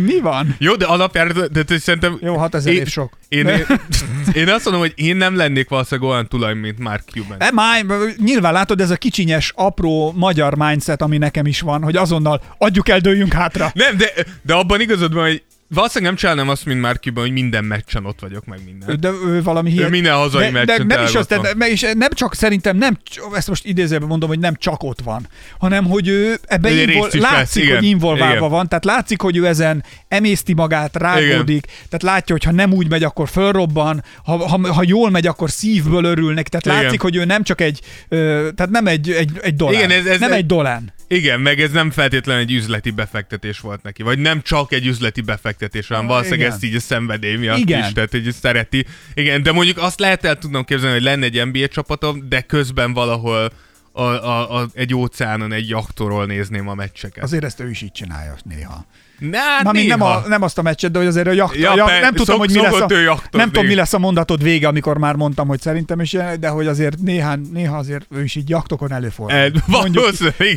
[0.04, 0.56] mi van?
[0.58, 2.18] Jó, de alapjára, de, de szerintem...
[2.22, 3.18] Jó, 6000 Én- év sok.
[3.28, 3.66] Én, De- én,
[4.42, 7.36] én azt mondom, hogy én nem lennék valószínűleg olyan tulaj, mint Mark Cuban.
[7.40, 7.82] E, máj,
[8.16, 12.88] nyilván látod, ez a kicsinyes, apró magyar mindset, ami nekem is van, hogy azonnal adjuk
[12.88, 13.70] el, dőljünk hátra.
[13.74, 14.12] Nem, de,
[14.42, 15.42] de abban igazad van, hogy
[15.74, 19.00] valószínűleg nem csinálnám azt, mint Mark Cuban, hogy minden meccsen ott vagyok, meg minden.
[19.00, 19.90] De ő valami hihet.
[19.90, 21.42] minden hazai de, de meccsen nem is, tele az, ott van.
[21.42, 22.98] de, meg is nem csak szerintem, nem,
[23.34, 27.08] ezt most idézőben mondom, hogy nem csak ott van, hanem hogy ő ebbe Ő invol,
[27.12, 27.76] látszik, igen.
[27.76, 28.48] hogy involválva Igen.
[28.50, 32.88] van, tehát látszik, hogy ő ezen emészti magát, rágódik, tehát látja, hogy ha nem úgy
[32.88, 36.82] megy, akkor fölrobban, ha, ha, ha jól megy, akkor szívből örülnek, tehát Igen.
[36.82, 40.20] látszik, hogy ő nem csak egy, tehát nem egy, egy, egy dolán, Igen, ez- ez-
[40.20, 40.92] nem egy dolán.
[41.08, 45.20] Igen, meg ez nem feltétlenül egy üzleti befektetés volt neki, vagy nem csak egy üzleti
[45.20, 45.58] befektetés,
[45.88, 46.52] hanem Ah, valószínűleg igen.
[46.52, 47.84] ezt így a szenvedély miatt Igen.
[47.84, 48.86] is, tehát hogy szereti.
[49.14, 52.92] Igen, de mondjuk azt lehet el tudnom képzelni, hogy lenne egy NBA csapatom, de közben
[52.92, 53.50] valahol
[53.92, 57.24] a, a, a, egy óceánon, egy jaktorról nézném a meccseket.
[57.24, 58.84] Azért ezt ő is így csinálja néha.
[59.32, 60.10] Hát Na, még nem, néha.
[60.10, 62.38] a, nem azt a meccset, de hogy azért a jakt, Ja, per- nem tudom, szok-
[62.38, 65.60] hogy mi lesz a, nem tudom, mi lesz a mondatod vége, amikor már mondtam, hogy
[65.60, 69.36] szerintem is, de hogy azért néha, néha azért ő is így jaktokon előfordul.
[69.38, 70.04] Eh, mondjuk,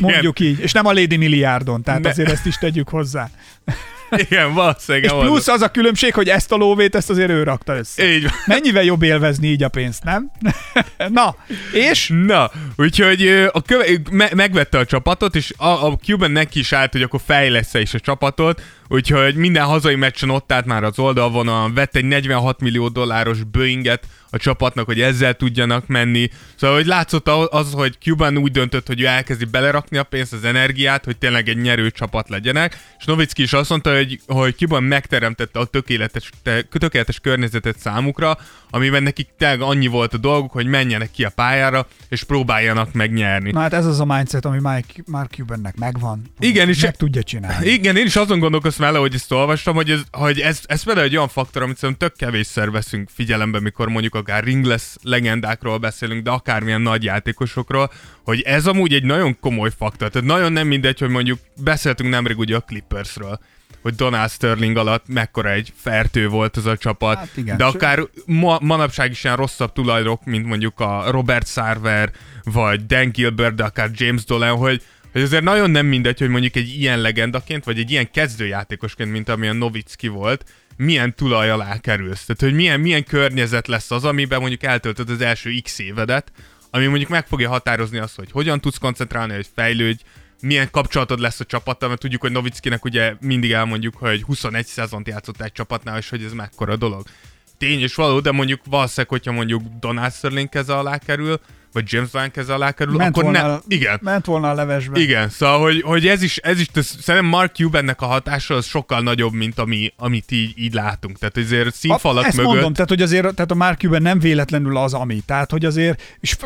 [0.00, 2.08] mondjuk így, és nem a Lady Milliárdon, tehát Ne.
[2.08, 3.30] azért ezt is tegyük hozzá.
[4.10, 5.04] Igen, valószínűleg.
[5.04, 8.12] És plusz az a különbség, hogy ezt a lóvét, ezt azért ő rakta össze.
[8.12, 8.32] Így van.
[8.46, 10.30] Mennyivel jobb élvezni így a pénzt, nem?
[11.08, 11.36] Na,
[11.72, 12.12] és?
[12.26, 16.92] Na, úgyhogy a köve- me- megvette a csapatot, és a, a Cuban neki is állt,
[16.92, 21.74] hogy akkor fejlesz is a csapatot, úgyhogy minden hazai meccsen ott állt már az oldalvonalon,
[21.74, 26.28] vett egy 46 millió dolláros Boeinget a csapatnak, hogy ezzel tudjanak menni.
[26.56, 30.44] Szóval, hogy látszott az, hogy Cuban úgy döntött, hogy ő elkezdi belerakni a pénzt, az
[30.44, 34.82] energiát, hogy tényleg egy nyerő csapat legyenek, és Novicki is azt mondta, hogy, hogy Cuban
[34.82, 36.30] megteremtette a tökéletes,
[36.70, 38.38] tökéletes környezetet számukra,
[38.70, 43.50] amiben nekik tényleg annyi volt a dolguk, hogy menjenek ki a pályára, és próbáljanak megnyerni.
[43.50, 46.22] Na hát ez az a mindset, ami Mike, Mark Cubannek megvan.
[46.38, 47.66] Igen, és meg tudja csinálni.
[47.66, 48.38] Igen, én is azon
[48.76, 51.76] gondolkoztam vele, hogy ezt olvastam, hogy ez, hogy ez, ez például egy olyan faktor, amit
[51.76, 57.92] szerintem tök kevésszer veszünk figyelembe, mikor mondjuk akár ringless legendákról beszélünk, de akármilyen nagy játékosokról,
[58.24, 60.08] hogy ez amúgy egy nagyon komoly faktor.
[60.08, 63.38] Tehát nagyon nem mindegy, hogy mondjuk beszéltünk nemrég ugye a Clippersről,
[63.82, 68.00] hogy Donald Sterling alatt mekkora egy fertő volt az a csapat, hát igen, de akár
[68.26, 72.10] ma, manapság is ilyen rosszabb tulajrok, mint mondjuk a Robert Sarver,
[72.44, 74.82] vagy Dan Gilbert, de akár James Dolan, hogy,
[75.14, 79.28] hogy azért nagyon nem mindegy, hogy mondjuk egy ilyen legendaként, vagy egy ilyen kezdőjátékosként, mint
[79.28, 80.44] amilyen Novicki volt,
[80.76, 82.24] milyen tulaj alá kerülsz.
[82.24, 86.32] Tehát, hogy milyen, milyen környezet lesz az, amiben mondjuk eltöltöd az első x évedet,
[86.70, 90.02] ami mondjuk meg fogja határozni azt, hogy hogyan tudsz koncentrálni, hogy fejlődj,
[90.40, 95.08] milyen kapcsolatod lesz a csapattal, mert tudjuk, hogy Novickinek ugye mindig elmondjuk, hogy 21 szezont
[95.08, 97.06] játszott egy csapatnál, és hogy ez mekkora dolog.
[97.58, 101.40] Tény és való, de mondjuk valószínűleg, hogyha mondjuk Donald Sterling keze alá kerül,
[101.74, 103.60] vagy James Van keze alá kerül, ment akkor nem.
[103.68, 103.98] Igen.
[104.02, 105.00] Ment volna a levesbe.
[105.00, 108.66] Igen, szóval, hogy, hogy ez is, ez is tesz, szerintem Mark Cubannek a hatása az
[108.66, 111.18] sokkal nagyobb, mint ami, amit így, így látunk.
[111.18, 112.52] Tehát azért színfalak a, ezt mögött...
[112.52, 115.22] mondom, tehát hogy azért tehát a Mark Cuban nem véletlenül az, ami.
[115.26, 116.36] Tehát, hogy azért, és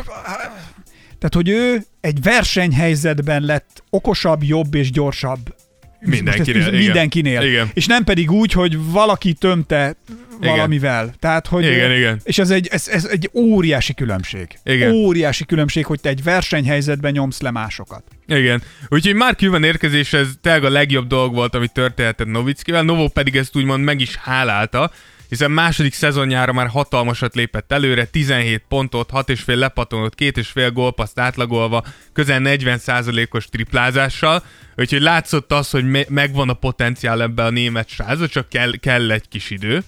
[1.19, 5.55] tehát, hogy ő egy versenyhelyzetben lett okosabb, jobb és gyorsabb
[5.99, 6.73] Mindenkinél, igen.
[6.73, 7.41] mindenkinél.
[7.41, 7.69] Igen.
[7.73, 9.95] És nem pedig úgy, hogy valaki tömte
[10.39, 11.03] valamivel.
[11.03, 11.15] Igen.
[11.19, 12.19] Tehát, hogy, igen, igen.
[12.23, 14.47] És ez egy, ez, ez egy óriási különbség.
[14.63, 14.91] Igen.
[14.91, 18.03] Óriási különbség, hogy te egy versenyhelyzetben nyomsz le másokat.
[18.27, 18.61] Igen.
[18.87, 22.83] Úgyhogy már Cuban érkezés ez tényleg a legjobb dolog volt, amit történhetett Novickivel.
[22.83, 24.91] Novo pedig ezt úgymond meg is hálálta,
[25.29, 32.41] hiszen második szezonjára már hatalmasat lépett előre, 17 pontot, 6,5 lepatolót, 2,5 gólpaszt átlagolva, közel
[32.43, 34.43] 40%-os triplázással,
[34.75, 39.11] úgyhogy látszott az, hogy me- megvan a potenciál ebbe a német srácba, csak kell, kell
[39.11, 39.83] egy kis idő.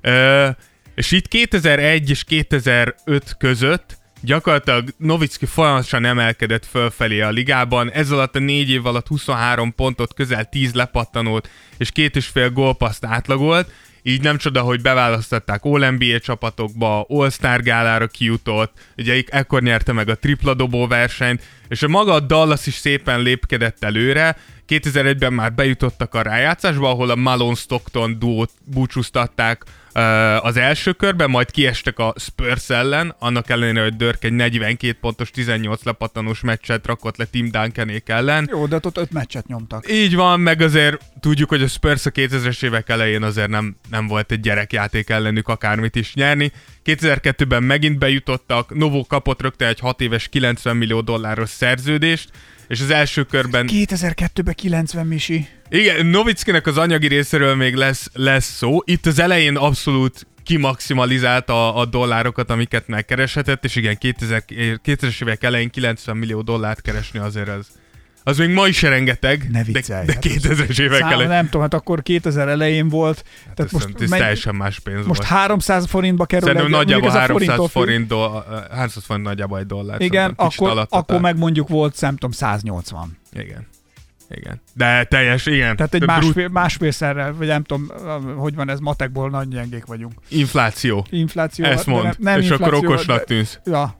[0.00, 0.48] Ö,
[0.94, 8.36] és itt 2001 és 2005 között gyakorlatilag Novicki folyamatosan emelkedett fölfelé a ligában, ez alatt
[8.36, 13.72] a négy év alatt 23 pontot, közel 10 lepattanót és két és fél gólpaszt átlagolt,
[14.02, 20.18] így nem csoda, hogy beválasztották All-NBA csapatokba, All-Star gálára kijutott, ugye ekkor nyerte meg a
[20.18, 24.36] tripla dobó versenyt, és a maga a Dallas is szépen lépkedett előre,
[24.68, 29.64] 2001-ben már bejutottak a rájátszásba, ahol a Malone Stockton duót búcsúztatták
[30.42, 35.30] az első körben, majd kiestek a Spurs ellen, annak ellenére, hogy Dörk egy 42 pontos,
[35.30, 38.48] 18 lepattanós meccset rakott le Tim Duncanék ellen.
[38.50, 39.90] Jó, de ott öt meccset nyomtak.
[39.90, 44.06] Így van, meg azért tudjuk, hogy a Spurs a 2000-es évek elején azért nem, nem
[44.06, 46.52] volt egy gyerekjáték ellenük akármit is nyerni.
[46.84, 52.30] 2002-ben megint bejutottak, Novo kapott rögtön egy 6 éves 90 millió dolláros szerződést,
[52.72, 53.68] és az első körben...
[53.72, 55.48] 2002-ben 90 misi.
[55.68, 58.78] Igen, Novickinek az anyagi részéről még lesz, lesz szó.
[58.84, 65.42] Itt az elején abszolút kimaximalizálta a, a dollárokat, amiket megkereshetett, és igen, 2000, 2000-es évek
[65.42, 67.66] elején 90 millió dollárt keresni azért ez,
[68.24, 71.28] az még ma is rengeteg, ne viccelj, de, de 2000-es évek elején.
[71.28, 73.24] Nem tudom, hát akkor 2000 elején volt.
[73.46, 75.40] Hát tehát most ez teljesen más pénz Most volt.
[75.40, 76.46] 300 forintba kerül.
[76.46, 78.30] Szerintem nagyjából 300 forint, do,
[78.70, 80.00] 300 forint nagyjából egy dollár.
[80.00, 83.18] Igen, akkor, akkor meg mondjuk volt, nem tudom, 180.
[83.32, 83.66] Igen.
[84.34, 84.60] Igen.
[84.74, 85.76] De teljes, igen.
[85.76, 87.90] Tehát egy másfél, másfélszerrel, vagy nem tudom,
[88.36, 90.12] hogy van ez, matekból nagy gyengék vagyunk.
[90.28, 91.06] Infláció.
[91.10, 91.64] Infláció.
[91.64, 93.58] Ezt mond, nem, nem és infláció, akkor okosnak tűnsz.
[93.64, 93.96] Ja.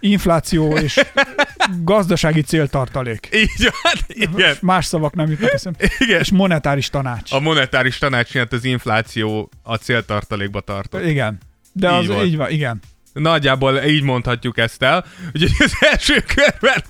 [0.00, 1.00] Infláció és
[1.82, 3.28] gazdasági céltartalék.
[3.32, 4.56] Így van, igen.
[4.60, 5.90] Más szavak nem jutnak eszembe.
[5.98, 6.20] Igen.
[6.20, 7.32] És monetáris tanács.
[7.32, 11.04] A monetáris tanács miatt az infláció a céltartalékba tartott.
[11.04, 11.38] Igen.
[11.72, 12.26] De így az volt.
[12.26, 12.80] így van, igen.
[13.12, 15.04] Nagyjából így mondhatjuk ezt el.
[15.34, 16.82] Úgyhogy az első körben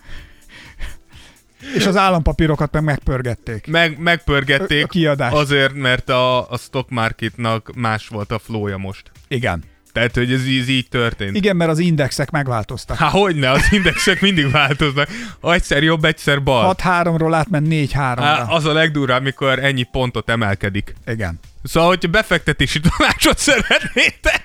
[1.74, 3.66] és az állampapírokat meg megpörgették.
[3.66, 5.32] Meg, megpörgették a kiadás.
[5.32, 9.10] azért, mert a, a stock marketnak más volt a flója most.
[9.28, 9.62] Igen.
[9.96, 11.36] Tehát, hogy ez, ez így történt.
[11.36, 12.96] Igen, mert az indexek megváltoztak.
[12.96, 15.08] Há, hogyne, az indexek mindig változnak.
[15.42, 16.74] Egyszer jobb, egyszer bal.
[16.78, 18.48] 6-3-ról átment 4-3-ra.
[18.48, 20.94] Az a legdurvább, amikor ennyi pontot emelkedik.
[21.06, 21.38] Igen.
[21.62, 24.44] Szóval, hogyha befektetési tanácsot szeretnétek,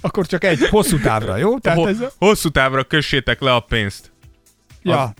[0.00, 1.58] akkor csak egy hosszú távra, jó?
[1.58, 2.12] Tehát Ho- ez a...
[2.18, 4.12] Hosszú távra kössétek le a pénzt.
[4.82, 5.14] Ja.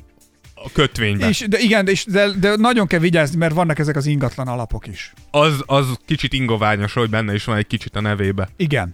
[0.55, 1.29] a kötvénybe.
[1.29, 4.87] És, de igen, és, de, de nagyon kell vigyázni, mert vannak ezek az ingatlan alapok
[4.87, 5.13] is.
[5.31, 8.49] Az, az kicsit ingoványos, hogy benne is van egy kicsit a nevébe.
[8.57, 8.93] Igen.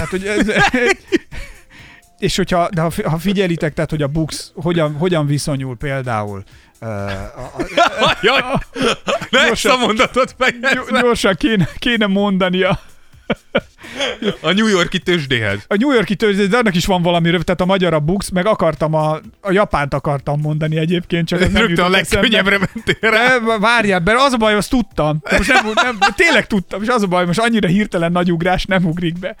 [0.00, 0.46] Tehát, hogy ez,
[2.26, 6.44] és hogyha, de ha, ha figyelitek, tehát, hogy a Bux hogyan, hogyan viszonyul például
[8.22, 8.42] Jaj,
[9.30, 11.00] ne ezt a mondatot fejezve.
[11.00, 12.78] Gyorsan kéne, kéne mondania.
[14.40, 15.64] A New Yorki tőzsdéhez.
[15.68, 18.28] A New Yorki tőzsdéhez, de annak is van valami rövid, tehát a magyar a Bux,
[18.30, 23.38] meg akartam a, a Japánt akartam mondani egyébként, csak ez Rögtön a legkönnyebbre mentél rá.
[23.58, 25.22] Várjál, mert az a baj, azt tudtam.
[25.30, 28.84] Most nem, nem, tényleg tudtam, és az a baj, most annyira hirtelen nagy ugrás nem
[28.84, 29.36] ugrik be.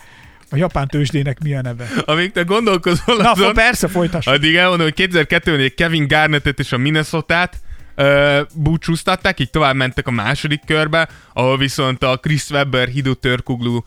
[0.50, 1.88] A japán tőzsdének mi a neve?
[2.04, 4.26] Amíg te gondolkozol Na, azon, persze, folytass.
[4.26, 7.56] Addig elmondom, hogy 2002-ben Kevin Garnettet és a Minnesota-t
[7.96, 13.80] uh, búcsúztatták, így tovább mentek a második körbe, ahol viszont a Chris Webber, Hidu Törkuglu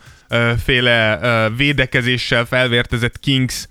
[0.64, 3.68] féle uh, védekezéssel felvértezett Kings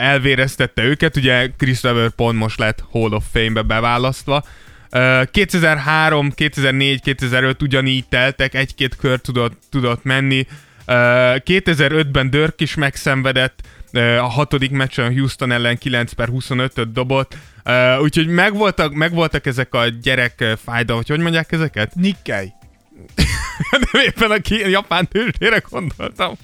[0.00, 4.44] elvéreztette őket, ugye Chris Webber pont most lett Hall of Fame-be beválasztva.
[4.90, 10.46] Uh, 2003, 2004, 2005 ugyanígy teltek, egy-két kör tudott, tudott menni,
[10.86, 13.60] 2005-ben Dörk is megszenvedett,
[14.18, 17.36] a hatodik meccsen Houston ellen 9 per 25-öt dobott,
[18.00, 21.94] úgyhogy megvoltak, megvoltak ezek a gyerek fájdalmak, hogy mondják ezeket?
[21.94, 22.52] Nikkei.
[23.92, 24.34] Nem éppen a,
[24.64, 26.34] a japán tőzsdére gondoltam.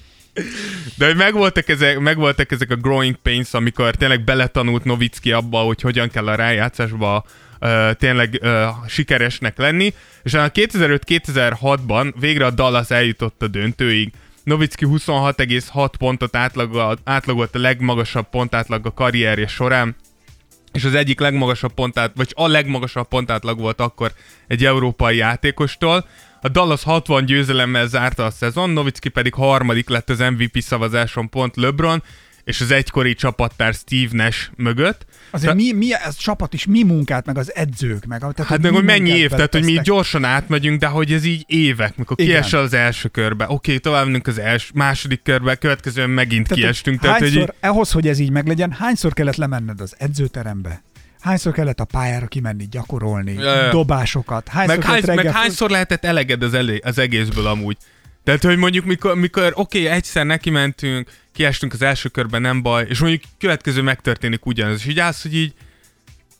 [0.97, 5.81] De hogy megvoltak ezek, megvoltak ezek a growing pains, amikor tényleg beletanult Novicki abba, hogy
[5.81, 7.25] hogyan kell a rájátszásba
[7.59, 8.49] uh, tényleg uh,
[8.87, 14.11] sikeresnek lenni, és a 2005-2006-ban végre a Dallas eljutott a döntőig.
[14.43, 19.95] Novicki 26,6 pontot átlagolt, átlagolt a legmagasabb pontátlag a karrierje során,
[20.71, 24.13] és az egyik legmagasabb pontát, vagy a legmagasabb pontátlag volt akkor
[24.47, 26.07] egy európai játékostól.
[26.41, 31.55] A Dallas 60 győzelemmel zárta a szezon, Novicki pedig harmadik lett az MVP szavazáson pont
[31.55, 32.03] LeBron,
[32.43, 35.05] és az egykori csapattár Steve Nash mögött.
[35.31, 35.55] Azért Te...
[35.55, 38.83] mi, mi ez csapat is, mi munkát, meg az edzők, meg tehát, Hát meg, hogy
[38.83, 42.31] mennyi év, tehát hogy mi gyorsan átmegyünk, de hogy ez így évek, mikor Igen.
[42.31, 43.43] kiesel az első körbe.
[43.43, 46.99] Oké, okay, tovább megyünk az első, második körbe, következően megint tehát, kiestünk.
[46.99, 47.69] Tehát, hányszor, hogy így...
[47.69, 50.83] ahhoz, hogy ez így meglegyen, hányszor kellett lemenned az edzőterembe?
[51.19, 53.69] Hányszor kellett a pályára kimenni, gyakorolni, ja, ja.
[53.69, 54.47] dobásokat?
[54.47, 57.77] Hányszor meg, hány, meg hányszor lehetett eleged az, elé, az egészből amúgy?
[58.23, 62.61] Tehát, hogy mondjuk mikor, mikor oké, okay, egyszer neki mentünk, kiestünk az első körben, nem
[62.61, 65.53] baj, és mondjuk következő megtörténik ugyanaz, és így állsz, hogy így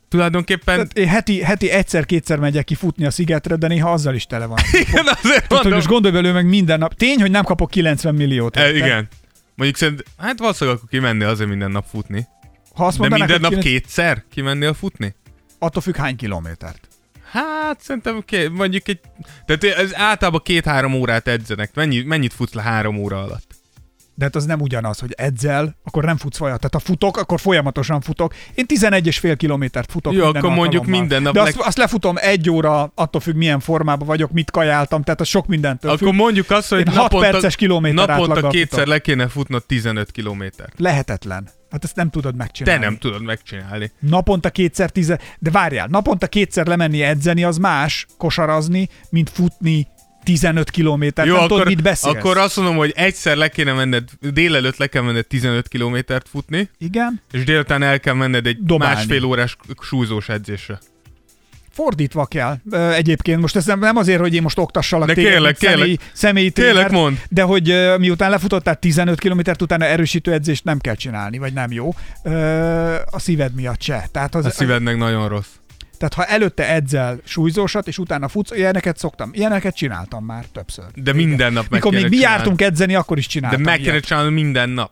[0.10, 0.76] tulajdonképpen...
[0.76, 4.46] Tehát én heti, heti egyszer-kétszer megyek ki futni a szigetre, de néha azzal is tele
[4.46, 4.58] van.
[4.88, 6.94] igen, azért Tehát, hogy most gondolj belőle meg minden nap.
[6.94, 8.58] Tény, hogy nem kapok 90 milliót.
[8.58, 9.08] E, igen.
[9.56, 12.28] Mondjuk szerint, hát valószínűleg akkor kimenni azért minden nap futni.
[12.74, 13.66] Ha azt de minden nap 9...
[13.66, 15.16] kétszer kimennél futni?
[15.60, 16.88] Attól függ hány kilométert.
[17.34, 19.00] Hát szerintem ké, mondjuk egy...
[19.46, 21.72] Tehát ez általában két-három órát edzenek.
[21.74, 23.62] Mennyi, mennyit futsz le három óra alatt?
[24.16, 26.70] de hát az nem ugyanaz, hogy edzel, akkor nem futsz folyamatosan.
[26.72, 28.34] Tehát ha futok, akkor folyamatosan futok.
[28.54, 31.34] Én 11,5 kilométert futok Jó, minden akkor mondjuk minden nap.
[31.34, 35.28] De azt, azt lefutom egy óra, attól függ milyen formában vagyok, mit kajáltam, tehát az
[35.28, 36.18] sok mindentől Akkor függ.
[36.18, 38.88] mondjuk azt, hogy Én naponta, 6 perces kilométer naponta kétszer futok.
[38.88, 40.74] le kéne futnod 15 kilométert.
[40.78, 41.50] Lehetetlen.
[41.74, 42.80] Hát ezt nem tudod megcsinálni.
[42.82, 43.91] Te nem tudod megcsinálni.
[43.99, 45.19] Naponta kétszer tize...
[45.39, 49.88] De várjál, naponta kétszer lemenni edzeni az más kosarazni, mint futni
[50.24, 52.15] 15 kilométer, Jó, nem akkor, tudod, mit beszélsz.
[52.15, 56.69] Akkor azt mondom, hogy egyszer le kéne menned, délelőtt le kell menned 15 kilométert futni.
[56.78, 57.21] Igen.
[57.32, 58.95] És délután el kell menned egy Dobálni.
[58.95, 60.80] másfél órás súlyzós edzésre.
[61.74, 62.57] Fordítva kell.
[62.93, 66.49] Egyébként most ez nem azért, hogy én most oktassalak de téged, kérlek, kérlek, személy, személyi
[66.51, 67.21] kérlek, mond.
[67.30, 71.93] de hogy miután lefutottál 15 kilométert, utána erősítő edzést nem kell csinálni, vagy nem jó.
[73.05, 74.07] A szíved miatt se.
[74.11, 75.47] Tehát az, a szívednek nagyon rossz.
[75.97, 79.30] Tehát ha előtte edzel súlyzósat, és utána futsz, ilyeneket szoktam.
[79.34, 80.86] Ilyeneket csináltam már többször.
[80.95, 82.36] De minden nap meg Mikor még mi csinálni.
[82.36, 83.63] jártunk edzeni, akkor is csináltam.
[83.63, 84.91] De meg kellene csinálni minden nap.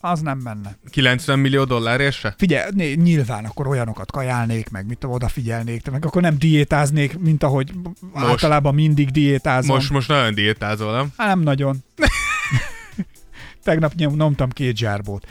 [0.00, 0.78] Az nem benne.
[0.90, 2.34] 90 millió dollárért se?
[2.38, 7.72] Figyelj, né, nyilván akkor olyanokat kajálnék, meg mit odafigyelnék, meg akkor nem diétáznék, mint ahogy
[8.12, 9.74] most, általában mindig diétázom.
[9.74, 11.12] Most, most nagyon diétázol, nem?
[11.16, 11.76] Hát nem nagyon.
[13.64, 15.26] Tegnap nyomtam két zsárbót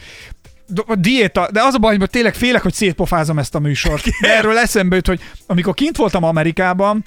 [0.85, 4.03] a diéta, de az a baj, hogy tényleg félek, hogy szétpofázom ezt a műsort.
[4.21, 7.03] De erről eszembe jut, hogy amikor kint voltam Amerikában,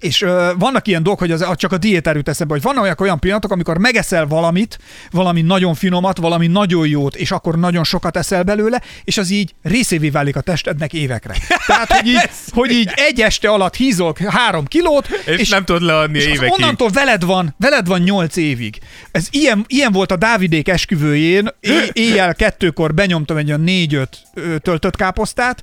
[0.00, 2.96] és ö, vannak ilyen dolgok, hogy az, csak a diét erőt eszembe, hogy vannak olyan,
[2.98, 4.78] olyan pillanatok, amikor megeszel valamit,
[5.10, 9.54] valami nagyon finomat, valami nagyon jót, és akkor nagyon sokat eszel belőle, és az így
[9.62, 11.34] részévé válik a testednek évekre.
[11.66, 15.82] Tehát, hogy így, hogy így egy este alatt hízol három kilót, és, és nem tudod
[15.82, 16.52] leadni és évekig.
[16.52, 18.78] onnantól veled van, veled van nyolc évig.
[19.10, 21.48] Ez ilyen, ilyen volt a Dávidék esküvőjén,
[21.92, 24.18] éjjel kettőkor benyomtam egy olyan négy-öt
[24.62, 25.62] töltött káposztát,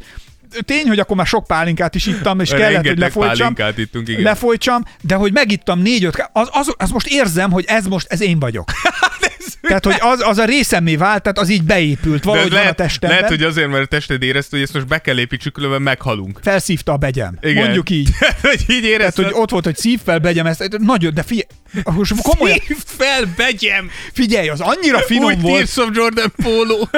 [0.66, 3.56] tény, hogy akkor már sok pálinkát is ittam, és kellett, hogy lefolytsam.
[3.76, 4.22] Ittunk, igen.
[4.22, 8.39] Lefolytsam, de hogy megittam négy-öt, az, az, az, most érzem, hogy ez most, ez én
[8.39, 8.72] vagyok.
[9.68, 12.88] Tehát, hogy az, az a részemé vált, tehát az így beépült valahogy lehet, van a
[12.88, 13.20] testemben.
[13.20, 16.39] Lehet, hogy azért, mert a tested érezte, hogy ezt most be kell építsük, különben meghalunk.
[16.41, 17.38] Felszívta a begyem.
[17.41, 17.64] Igen.
[17.64, 18.10] Mondjuk így.
[18.41, 19.16] hogy így érezted.
[19.16, 20.78] Tehát, hogy ott volt, hogy szív fel, begyem ezt.
[20.78, 21.47] Nagyon, de figyelj,
[21.84, 23.89] most komolyan, Szívd fel, begyem!
[24.14, 25.56] figyelj, az annyira finom Új volt.
[25.56, 26.89] Tears of Jordan póló.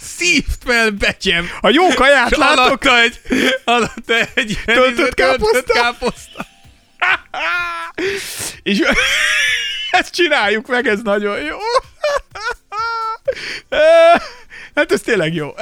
[0.00, 1.50] Szívd fel, betyem!
[1.60, 3.20] A jó kaját látok, alatta egy,
[3.64, 5.72] alatta egy Töltött káposzta?
[5.72, 6.46] káposzta.
[8.62, 8.78] és
[9.90, 11.58] ezt csináljuk meg, ez nagyon jó.
[14.74, 15.54] hát ez tényleg jó.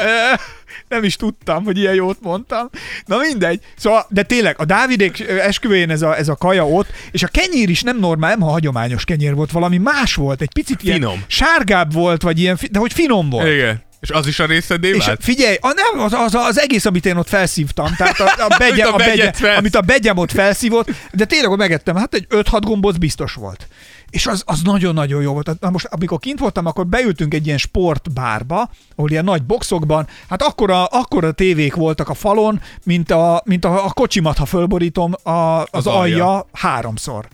[0.90, 2.70] Nem is tudtam, hogy ilyen jót mondtam.
[3.06, 3.60] Na mindegy.
[3.76, 7.68] Szóval, de tényleg, a Dávidék esküvőjén ez a, ez a kaja ott, és a kenyér
[7.68, 11.24] is nem normál, nem a hagyományos kenyér volt, valami más volt, egy picit ilyen Finom.
[11.26, 13.46] sárgább volt, vagy ilyen, de hogy finom volt.
[13.48, 13.82] Igen.
[14.00, 15.24] És az is a részedé És vált?
[15.24, 18.84] figyelj, a, nem, az, az, az, egész, amit én ott felszívtam, tehát a, a begye,
[18.84, 22.60] a begye, felsz- amit a begyem ott felszívott, de tényleg, hogy megettem, hát egy 5-6
[22.64, 23.66] gombóc biztos volt.
[24.10, 25.60] És az, az nagyon-nagyon jó volt.
[25.60, 30.42] Na most, amikor kint voltam, akkor beültünk egy ilyen sportbárba, ahol ilyen nagy boxokban, hát
[30.42, 35.30] akkora, akkora tévék voltak a falon, mint a, mint a, a kocsimat, ha fölborítom, a,
[35.30, 36.26] az, Az alja.
[36.26, 36.46] alja.
[36.52, 37.28] háromszor.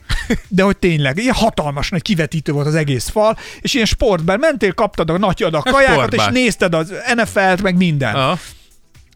[0.49, 4.73] De hogy tényleg, ilyen hatalmas nagy kivetítő volt az egész fal, és ilyen sportban mentél,
[4.73, 6.33] kaptad a nagy adag A kajákat, és sportbár.
[6.33, 8.15] nézted az NFL-t, meg minden.
[8.15, 8.39] Aha.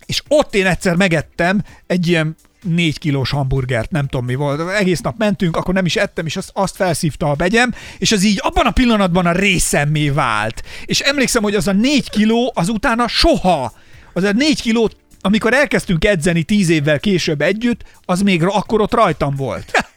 [0.06, 4.70] És ott én egyszer megettem egy ilyen négy kilós hamburgert, nem tudom mi volt.
[4.70, 8.24] Egész nap mentünk, akkor nem is ettem, és azt, azt felszívta a begyem, és az
[8.24, 10.62] így abban a pillanatban a részemmé vált.
[10.84, 13.72] És emlékszem, hogy az a négy kiló az utána soha,
[14.12, 14.90] az a négy kiló,
[15.20, 19.88] amikor elkezdtünk edzeni tíz évvel később együtt, az még akkor ott rajtam volt.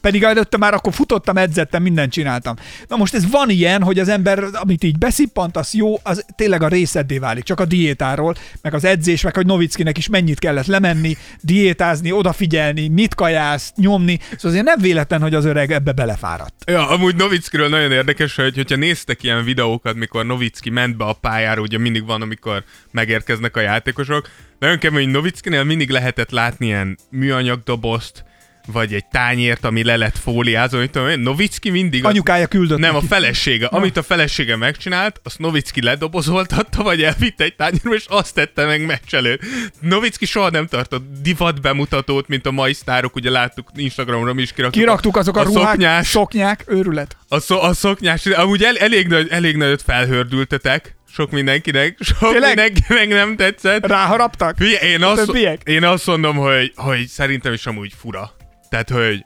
[0.00, 2.56] Pedig előtte már akkor futottam, edzettem, mindent csináltam.
[2.88, 6.62] Na most ez van ilyen, hogy az ember, amit így beszippant, az jó, az tényleg
[6.62, 7.44] a részeddé válik.
[7.44, 12.88] Csak a diétáról, meg az edzés, meg hogy Novickinek is mennyit kellett lemenni, diétázni, odafigyelni,
[12.88, 14.18] mit kajász, nyomni.
[14.20, 16.54] Szóval azért nem véletlen, hogy az öreg ebbe belefáradt.
[16.66, 21.12] Ja, amúgy Novickiről nagyon érdekes, hogy hogyha néztek ilyen videókat, mikor Novicki ment be a
[21.12, 24.28] pályára, ugye mindig van, amikor megérkeznek a játékosok,
[24.58, 28.24] nagyon kemény, Novickinél mindig lehetett látni ilyen műanyag dobozt,
[28.72, 32.04] vagy egy tányért, ami le lett fóliázva, hogy tudom én, Novicki mindig...
[32.04, 33.06] a- Anyukája küldött Nem, a neki.
[33.06, 33.66] felesége.
[33.66, 38.86] Amit a felesége megcsinált, azt Novicki ledobozoltatta, vagy elvitte egy tányérba, és azt tette meg
[38.86, 39.40] meccs előtt.
[39.80, 44.80] Novicki soha nem tartott divat bemutatót, mint a mai sztárok, ugye láttuk Instagramra is kiraktuk.
[44.82, 47.16] Kiraktuk azok a, a ruhák, szoknyás, szoknyák, őrület.
[47.28, 52.46] a, szo- a szoknyás, amúgy el, elég, nagy, elég nagyot felhördültetek, sok mindenkinek, sok Tényleg?
[52.56, 53.86] mindenkinek nem tetszett.
[53.86, 54.56] Ráharaptak?
[54.58, 55.32] Figyelj, én azt,
[55.64, 58.36] én azt mondom, hogy, hogy szerintem is amúgy fura.
[58.68, 59.24] Tehát, hogy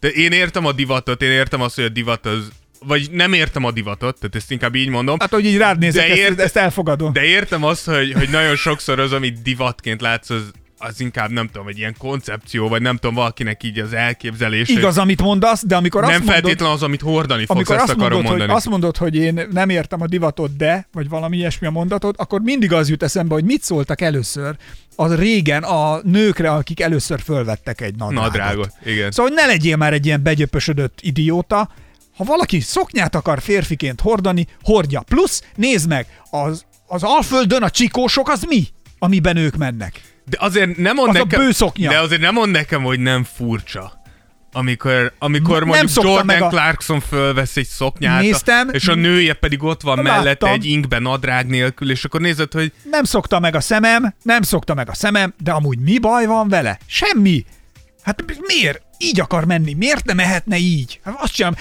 [0.00, 2.48] de én értem a divatot, én értem azt, hogy a divat az
[2.86, 6.06] vagy nem értem a divatot, tehát ezt inkább így mondom, Hát, hogy így rád nézek,
[6.06, 7.12] De ezt, ért- ezt elfogadom.
[7.12, 10.50] de értem azt, hogy, hogy nagyon sokszor az, amit divatként látsz, az,
[10.86, 14.68] az inkább nem tudom, egy ilyen koncepció, vagy nem tudom, valakinek így az elképzelés.
[14.68, 17.84] Igaz, amit mondasz, de amikor nem azt mondod, feltétlen az, amit hordani fogsz, amikor ezt
[17.84, 18.58] azt akarom mondod, hogy, mondani.
[18.58, 22.40] azt mondod, hogy én nem értem a divatot, de, vagy valami ilyesmi a mondatod, akkor
[22.40, 24.56] mindig az jut eszembe, hogy mit szóltak először
[24.96, 28.22] az régen a nőkre, akik először fölvettek egy nadrágot.
[28.22, 29.10] Nadrágot, igen.
[29.10, 31.68] Szóval, hogy ne legyél már egy ilyen begyöpösödött idióta,
[32.16, 35.00] ha valaki szoknyát akar férfiként hordani, hordja.
[35.00, 38.66] Plusz, nézd meg, az, az Alföldön a csikósok az mi?
[38.98, 40.13] Amiben ők mennek.
[40.24, 41.90] De azért nem mond Az a nekem, bőszoknya.
[41.90, 44.02] De azért nem mond nekem, hogy nem furcsa.
[44.52, 48.68] Amikor, amikor Nem mondjuk Jordan a- Clarkson fölvesz egy szoknyát, Néztem.
[48.72, 50.14] és a nője pedig ott van Láttam.
[50.14, 54.42] mellette egy inkben nadrág nélkül, és akkor nézed, hogy Nem szokta meg a szemem, nem
[54.42, 56.78] szokta meg a szemem, de amúgy mi baj van vele?
[56.86, 57.44] Semmi.
[58.02, 58.82] Hát miért?
[58.98, 59.72] Így akar menni.
[59.74, 61.00] Miért nem mehetne így?
[61.04, 61.54] Hát azt sem.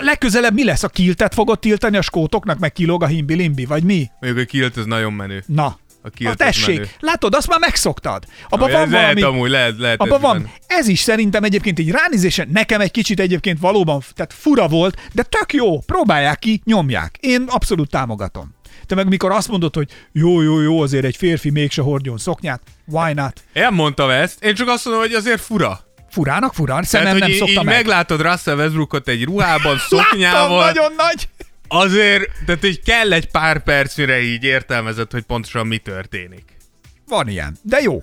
[0.00, 0.82] Legközelebb mi lesz?
[0.82, 4.10] A kiltet fogod tiltani a skótoknak, meg kilóg a himbi-limbi, vagy mi?
[4.20, 5.42] mondjuk a kilt ez nagyon menő.
[5.46, 5.78] Na.
[6.06, 6.88] A Na az tessék, menő.
[7.00, 8.24] látod, azt már megszoktad.
[8.48, 9.22] Abban Na, van lehet valami...
[9.36, 10.36] amúgy, lehet, lehet Abban ez van.
[10.36, 10.52] benne.
[10.66, 15.22] Ez is szerintem egyébként egy ránézésen nekem egy kicsit egyébként valóban tehát fura volt, de
[15.22, 15.78] tök jó.
[15.80, 17.16] Próbálják ki, nyomják.
[17.20, 18.54] Én abszolút támogatom.
[18.86, 22.62] Te meg mikor azt mondod, hogy jó, jó, jó, azért egy férfi mégse hordjon szoknyát,
[22.86, 23.42] why not?
[23.52, 25.80] Én mondtam ezt, én csak azt mondom, hogy azért fura.
[26.10, 27.74] Furának, furán, szemem Tehát, nem így, szokta így meg.
[27.74, 31.28] meglátod Russell Westbrookot egy ruhában, Láttam, szoknyával, nagyon nagy.
[31.68, 36.56] Azért, tehát így kell egy pár perc, mire így értelmezed, hogy pontosan mi történik.
[37.08, 38.00] Van ilyen, de jó.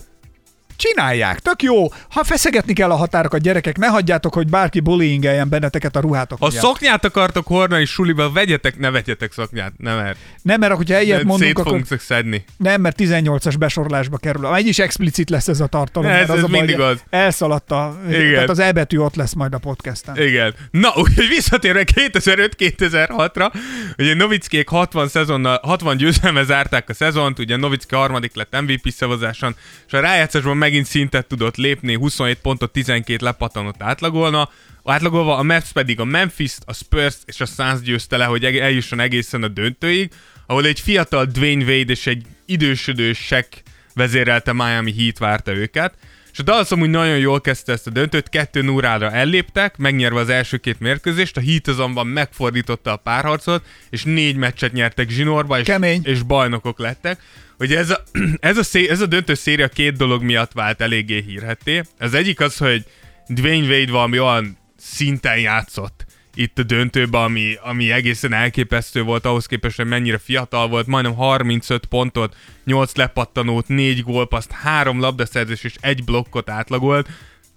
[0.88, 1.88] Csinálják, tök jó.
[2.10, 6.48] Ha feszegetni kell a határokat, gyerekek, ne hagyjátok, hogy bárki bullyingeljen benneteket a ruhátok Ha
[6.50, 6.64] miatt.
[6.64, 11.24] szoknyát akartok hordani suliba, vegyetek, ne vegyetek szoknyát, nem mert Nem, mert hogyha ilyet mert
[11.24, 12.46] mondunk, szét akkor fogunk szedni.
[12.58, 14.56] Nem, mert 18-as besorolásba kerül.
[14.56, 16.10] Egy is explicit lesz ez a tartalom.
[16.12, 17.04] Ez- az ez a baj, mindig hogy az.
[17.10, 17.98] Elszaladt a...
[18.10, 18.34] Igen.
[18.34, 20.18] Tehát az E betű ott lesz majd a podcasten.
[20.18, 20.54] Igen.
[20.72, 23.54] Na, úgyhogy visszatérve 2005-2006-ra,
[23.98, 29.56] ugye Novickék 60, szezonnal, 60 győzelme zárták a szezont, ugye Novicki harmadik lett MVP szavazáson,
[29.88, 34.50] és a rájátszásban megint megint szintet tudott lépni, 27 pontot 12 lepattanott átlagolna,
[34.84, 39.00] átlagolva, a Mavs pedig a Memphis, a Spurs és a Suns győzte le, hogy eljusson
[39.00, 40.12] egészen a döntőig,
[40.48, 43.48] ahol egy fiatal Dwayne Wade és egy idősödő Shaq
[43.94, 45.94] vezérelte Miami Heat várta őket.
[46.32, 50.30] És a Dallas amúgy nagyon jól kezdte ezt a döntőt, 2 0 elléptek, megnyerve az
[50.30, 55.66] első két mérkőzést, a Heat azonban megfordította a párharcot, és négy meccset nyertek zsinórba, és,
[55.66, 56.02] Kemény.
[56.04, 57.20] és bajnokok lettek.
[57.64, 58.04] Hogy ez a,
[58.40, 61.82] ez, a szé, ez a döntő széria két dolog miatt vált eléggé hírhetté.
[62.00, 62.84] Az egyik az, hogy
[63.28, 66.06] Dwayne Wade valami olyan szinten játszott
[66.36, 71.16] itt a döntőben, ami, ami egészen elképesztő volt ahhoz képest, hogy mennyire fiatal volt, majdnem
[71.16, 72.36] 35 pontot,
[72.66, 77.10] 8 lepattanót, 4 gólpaszt, 3 labdaszerzés és egy blokkot átlagolt.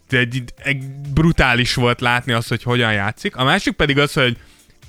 [0.08, 0.84] Egy, egy
[1.14, 3.36] brutális volt látni azt, hogy hogyan játszik.
[3.36, 4.36] A másik pedig az, hogy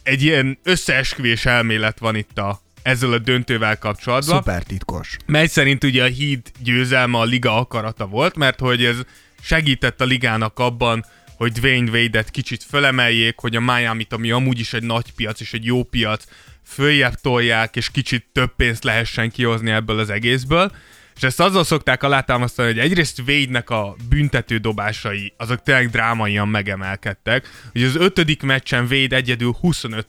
[0.03, 4.38] egy ilyen összeesküvés elmélet van itt a, ezzel a döntővel kapcsolatban.
[4.38, 5.18] Szuper titkos.
[5.26, 8.96] Mely szerint ugye a híd győzelme a liga akarata volt, mert hogy ez
[9.42, 11.06] segített a ligának abban,
[11.38, 15.54] hogy Dwayne Wade-et kicsit fölemeljék, hogy a miami ami amúgy is egy nagy piac és
[15.54, 16.24] egy jó piac,
[16.66, 20.72] följebb tolják, és kicsit több pénzt lehessen kihozni ebből az egészből.
[21.16, 27.50] És ezt azzal szokták alátámasztani, hogy egyrészt Wade-nek a büntető dobásai, azok tényleg drámaian megemelkedtek.
[27.74, 30.06] Ugye az ötödik meccsen Wade egyedül 25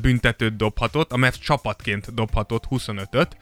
[0.00, 3.36] büntetőt dobhatott, amelyet csapatként dobhatott 25-öt,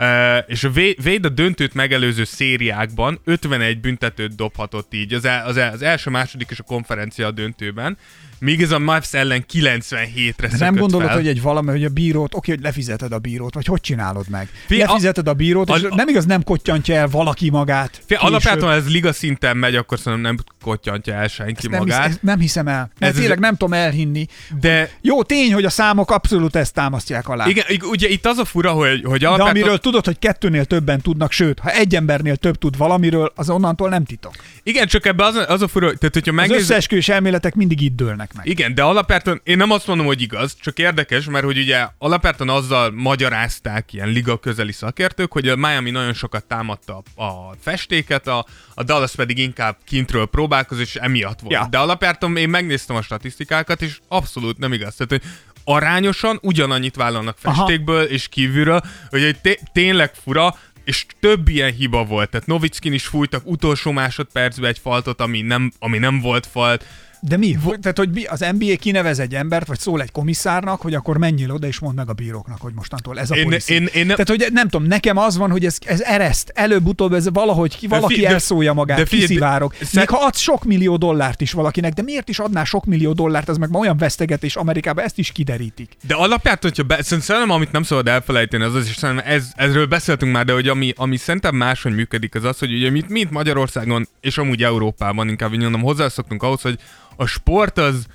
[0.00, 0.68] Uh, és a
[1.04, 6.10] Wade a döntőt megelőző szériákban 51 büntetőt dobhatott így, az, el, az, el, az első,
[6.10, 7.98] második és a konferencia a döntőben,
[8.40, 11.16] míg ez a Mavs ellen 97-re De nem gondolod, fel.
[11.16, 14.48] hogy egy valami, hogy a bírót, oké, hogy lefizeted a bírót, vagy hogy csinálod meg?
[14.66, 18.02] Fé, lefizeted a bírót, és a, nem igaz, nem kotyantja el valaki magát.
[18.06, 21.98] Fé, alapjáton ez liga szinten megy, akkor szerintem nem kotyantja el senki ezt magát.
[21.98, 22.90] Nem, hisz, nem hiszem el.
[22.98, 24.26] Mert ez tényleg nem tudom elhinni.
[24.60, 24.90] De...
[25.00, 27.46] Jó, tény, hogy a számok abszolút ezt támasztják alá.
[27.46, 29.54] Igen, ugye itt az a fura, hogy, hogy alapjáton...
[29.54, 33.50] De amiről tudod, hogy kettőnél többen tudnak, sőt, ha egy embernél több tud valamiről, az
[33.50, 34.32] onnantól nem titok.
[34.62, 36.56] Igen, csak ebbe az, az a fura, tehát hogyha megnéz...
[36.56, 38.46] Az összeesküvés elméletek mindig itt dőlnek meg.
[38.46, 42.48] Igen, de alapvetően én nem azt mondom, hogy igaz, csak érdekes, mert hogy ugye alapvetően
[42.48, 48.46] azzal magyarázták ilyen liga közeli szakértők, hogy a Miami nagyon sokat támadta a festéket, a,
[48.74, 51.54] a Dallas pedig inkább kintről próbálkozott, és emiatt volt.
[51.54, 51.66] Ja.
[51.70, 54.94] De alapvetően én megnéztem a statisztikákat, és abszolút nem igaz.
[54.94, 55.30] Tehát, hogy
[55.64, 58.08] arányosan ugyanannyit vállalnak festékből Aha.
[58.08, 60.54] és kívülről, hogy té- tényleg fura,
[60.84, 62.30] és több ilyen hiba volt.
[62.30, 66.84] Tehát Novickin is fújtak utolsó másodpercben egy faltot, ami nem, ami nem volt falt.
[67.20, 67.56] De mi?
[67.80, 71.50] Tehát, hogy mi, az NBA kinevez egy embert, vagy szól egy komisszárnak, hogy akkor menjél
[71.50, 74.16] oda, és mondd meg a bíróknak, hogy mostantól ez a én, én, én nem...
[74.16, 78.14] Tehát, hogy nem tudom, nekem az van, hogy ez, ez ereszt, előbb-utóbb ez valahogy valaki
[78.14, 79.72] de fi, elszólja magát, de, kiszivárog.
[79.72, 83.12] De, Még ha ad sok millió dollárt is valakinek, de miért is adná sok millió
[83.12, 85.96] dollárt, ez meg ma olyan vesztegetés Amerikában, ezt is kiderítik.
[86.06, 89.86] De alapját, hogyha be, szerintem amit nem szabad elfelejteni, az az, és szerintem ez, ezről
[89.86, 93.30] beszéltünk már, de hogy ami, ami szerintem máshogy működik, az az, hogy ugye mint, mint
[93.30, 96.78] Magyarországon, és amúgy Európában inkább mondom, hozzászoktunk ahhoz, hogy
[97.20, 98.06] a sport az,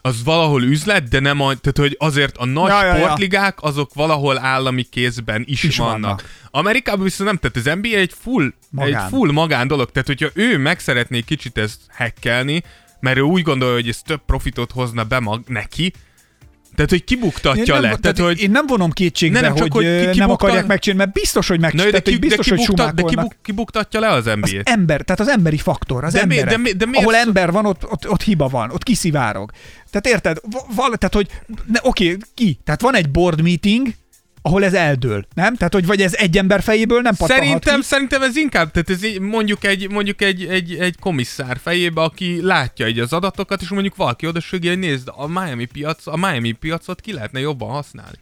[0.00, 4.38] az valahol üzlet, de nem a, tehát hogy azért a nagy ja, sportligák azok valahol
[4.38, 6.00] állami kézben is, is vannak.
[6.00, 6.24] vannak.
[6.50, 9.04] Amerikában viszont nem, tehát az NBA egy full, magán.
[9.04, 12.62] egy full magán dolog, tehát hogyha ő meg szeretné kicsit ezt hackelni,
[13.00, 15.92] mert ő úgy gondolja, hogy ez több profitot hozna be mag neki,
[16.76, 17.88] tehát, hogy kibuktatja nem, le.
[17.88, 18.40] Tehát, tehát, hogy...
[18.40, 20.18] Én nem vonom kétségbe, nem, hogy, hogy ki, kibukta...
[20.18, 22.02] nem akarják megcsinálni, mert biztos, hogy megcsinálják.
[22.04, 24.42] De, ki, biztos, de, kibukta, hogy de kibuk, kibuktatja le az NBA-t.
[24.44, 26.58] Az ember, tehát az emberi faktor, az de emberek.
[26.58, 29.50] Mi, de, de, de Ahol ember van, ott, ott, ott, hiba van, ott kiszivárog.
[29.90, 30.40] Tehát érted?
[30.74, 31.28] Val, tehát, hogy
[31.82, 32.58] oké, ki?
[32.64, 33.88] Tehát van egy board meeting,
[34.46, 35.56] ahol ez eldől, nem?
[35.56, 37.86] Tehát, hogy vagy ez egy ember fejéből nem pattanhat Szerintem, ki?
[37.86, 42.86] szerintem ez inkább, tehát ez mondjuk egy, mondjuk egy, egy, egy komisszár fejébe, aki látja
[42.86, 47.00] egy az adatokat, és mondjuk valaki oda hogy nézd, a Miami piac, a Miami piacot
[47.00, 48.18] ki lehetne jobban használni.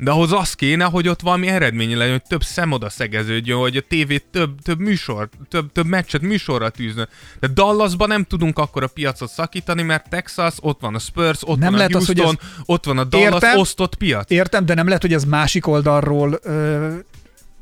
[0.00, 3.76] De ahhoz az kéne, hogy ott valami eredmény legyen, hogy több szem oda szegeződjön, hogy
[3.76, 7.08] a tévé több, több műsor, több, több meccset műsorra tűzne.
[7.40, 11.58] De Dallasban nem tudunk akkor a piacot szakítani, mert Texas, ott van a Spurs, ott
[11.58, 12.62] nem van lehet a Houston, az, hogy ez...
[12.64, 14.30] ott van a Dallas értem, osztott piac.
[14.30, 16.94] Értem, de nem lehet, hogy ez másik oldalról ö,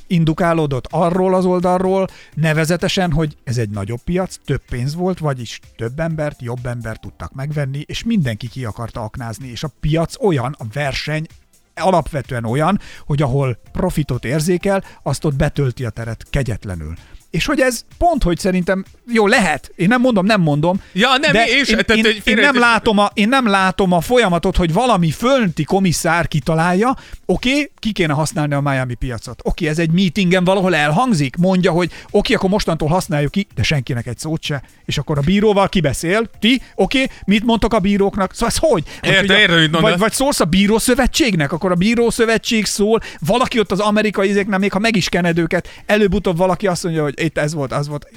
[0.07, 6.01] indukálódott arról az oldalról, nevezetesen, hogy ez egy nagyobb piac, több pénz volt, vagyis több
[6.01, 10.65] embert, jobb embert tudtak megvenni, és mindenki ki akarta aknázni, és a piac olyan, a
[10.73, 11.27] verseny
[11.81, 16.95] alapvetően olyan, hogy ahol profitot érzékel, azt ott betölti a teret kegyetlenül.
[17.31, 21.33] És hogy ez pont, hogy szerintem jó lehet, én nem mondom, nem mondom, ja, nem,
[21.33, 24.73] de és, én, tehát, én, én, nem látom a, én nem látom a folyamatot, hogy
[24.73, 26.97] valami fönti komisszár kitalálja,
[27.27, 29.41] oké, okay, ki kéne használni a Miami piacot.
[29.43, 33.47] Oké, okay, ez egy meetingen valahol elhangzik, mondja, hogy oké, okay, akkor mostantól használjuk ki,
[33.55, 34.63] de senkinek egy szót se.
[34.85, 38.33] És akkor a bíróval kibeszél, ti, oké, okay, mit mondtok a bíróknak?
[38.33, 38.85] Szóval ez hogy?
[39.01, 44.29] Érte, érte, vagy, vagy szólsz a bírószövetségnek, akkor a bírószövetség szól, valaki ott az amerikai
[44.29, 47.55] izéknek, még ha meg is kened őket, előbb-utóbb valaki azt mondja, hogy hogy itt ez
[47.55, 48.09] volt, az volt.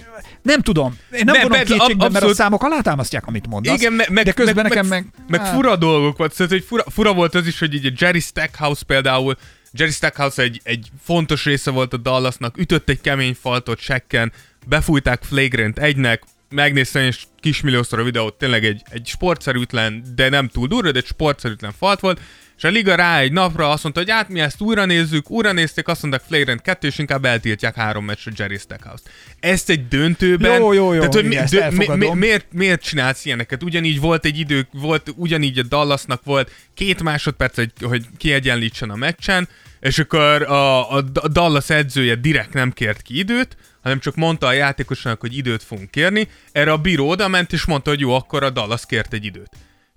[0.42, 0.98] Nem tudom.
[1.12, 2.12] Én nem, nem vonom kétségbe, abszolút...
[2.12, 3.78] mert a számok alátámasztják, amit mondasz.
[3.78, 5.24] Igen, me- meg, de közben meg, nekem meg, meg...
[5.28, 6.34] meg, meg fura dolgok volt.
[6.34, 9.38] Szóval, hogy fura, fura, volt az is, hogy így a Jerry Stackhouse például
[9.72, 14.32] Jerry Stackhouse egy, egy fontos része volt a Dallasnak, ütött egy kemény faltot sekken,
[14.68, 20.68] befújták Flagrant egynek, megnéztem és kismilliószor a videót, tényleg egy, egy sportszerűtlen, de nem túl
[20.68, 22.20] durva, de egy sportszerűtlen falt volt,
[22.60, 25.52] és a liga rá egy napra azt mondta, hogy hát mi ezt újra nézzük, újra
[25.52, 29.10] nézték, azt mondták Flagrant 2, és inkább eltiltják három meccsre Jerry Stackhouse-t.
[29.40, 30.60] Ezt egy döntőben...
[30.60, 33.64] Jó, jó, jó, tehát, hogy mi, dö, mi, mi, miért, miért csinálsz ilyeneket?
[33.64, 38.96] Ugyanígy volt egy idő, volt, ugyanígy a Dallasnak volt két másodperc, hogy, hogy kiegyenlítsen a
[38.96, 39.48] meccsen,
[39.80, 41.02] és akkor a, a
[41.32, 45.92] Dallas edzője direkt nem kért ki időt, hanem csak mondta a játékosnak, hogy időt fogunk
[45.92, 46.28] kérni.
[46.52, 49.50] Erre a bíró oda ment, és mondta, hogy jó, akkor a Dallas kért egy időt.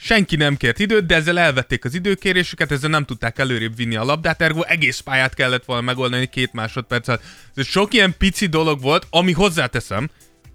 [0.04, 4.04] Senki nem kért időt, de ezzel elvették az időkérésüket, ezzel nem tudták előrébb vinni a
[4.04, 7.22] labdát, ergo egész pályát kellett volna megoldani két másodpercet.
[7.54, 10.10] Ez sok ilyen pici dolog volt, ami hozzáteszem,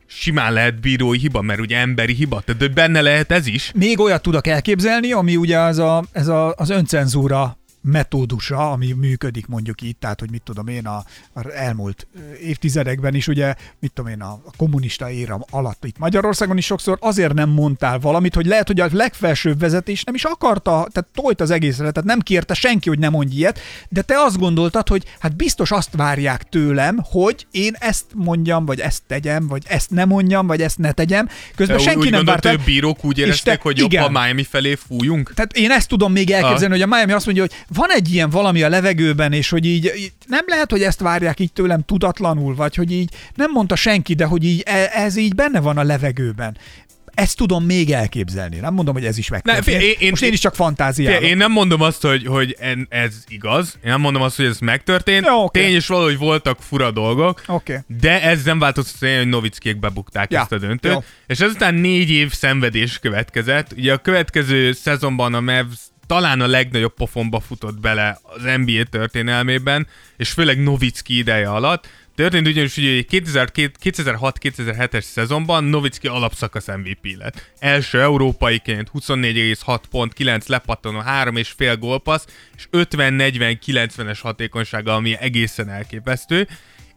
[0.05, 3.71] simán lehet bírói hiba, mert ugye emberi hiba, tehát benne lehet ez is.
[3.75, 9.47] Még olyat tudok elképzelni, ami ugye az, a, ez a, az öncenzúra metódusa, ami működik
[9.47, 11.03] mondjuk itt, tehát hogy mit tudom én a,
[11.33, 12.07] a elmúlt
[12.41, 16.97] évtizedekben is, ugye, mit tudom én, a, a kommunista éra alatt itt Magyarországon is sokszor
[17.01, 21.41] azért nem mondtál valamit, hogy lehet, hogy a legfelsőbb vezetés nem is akarta, tehát tolt
[21.41, 23.59] az egészre, tehát nem kérte senki, hogy nem mondj ilyet,
[23.89, 28.79] de te azt gondoltad, hogy hát biztos azt várják tőlem, hogy én ezt mondjam, vagy
[28.79, 31.29] ezt tegyem, vagy ezt nem mondjam, vagy ezt ne tegyem.
[31.55, 32.49] Közben senki úgy nem várta.
[32.49, 35.33] Hogy bírók úgy érezték, hogy jobb a Miami felé fújunk?
[35.33, 36.71] Tehát én ezt tudom még elképzelni, ah.
[36.71, 39.91] hogy a Miami azt mondja, hogy van egy ilyen valami a levegőben, és hogy így,
[39.97, 44.13] így nem lehet, hogy ezt várják így tőlem tudatlanul, vagy hogy így nem mondta senki,
[44.13, 46.57] de hogy így e, ez így benne van a levegőben
[47.17, 48.59] ezt tudom még elképzelni.
[48.59, 49.81] Nem mondom, hogy ez is megtörtént.
[49.81, 51.23] Én, én, Most én is csak fantáziálom.
[51.23, 53.77] Én nem mondom azt, hogy, hogy en, ez igaz.
[53.83, 55.25] Én nem mondom azt, hogy ez megtörtént.
[55.25, 55.63] Ja, okay.
[55.63, 57.43] Tény is valahogy voltak fura dolgok.
[57.47, 57.77] Okay.
[57.99, 60.39] De ez nem változtat hogy Novickék bebukták ja.
[60.39, 60.91] ezt a döntőt.
[60.91, 61.03] Jó.
[61.27, 63.73] És ezután négy év szenvedés következett.
[63.77, 65.77] Ugye a következő szezonban a Mavs
[66.07, 69.87] talán a legnagyobb pofonba futott bele az NBA történelmében,
[70.17, 71.87] és főleg Novicki ideje alatt.
[72.15, 77.51] Történt ugyanis, hogy 2006-2007-es szezonban Novicki alapszakasz MVP lett.
[77.59, 86.47] Első európaiként 24,6 pont, 9 lepattanó, 3,5 gólpassz, és 50-40-90-es hatékonysága, ami egészen elképesztő.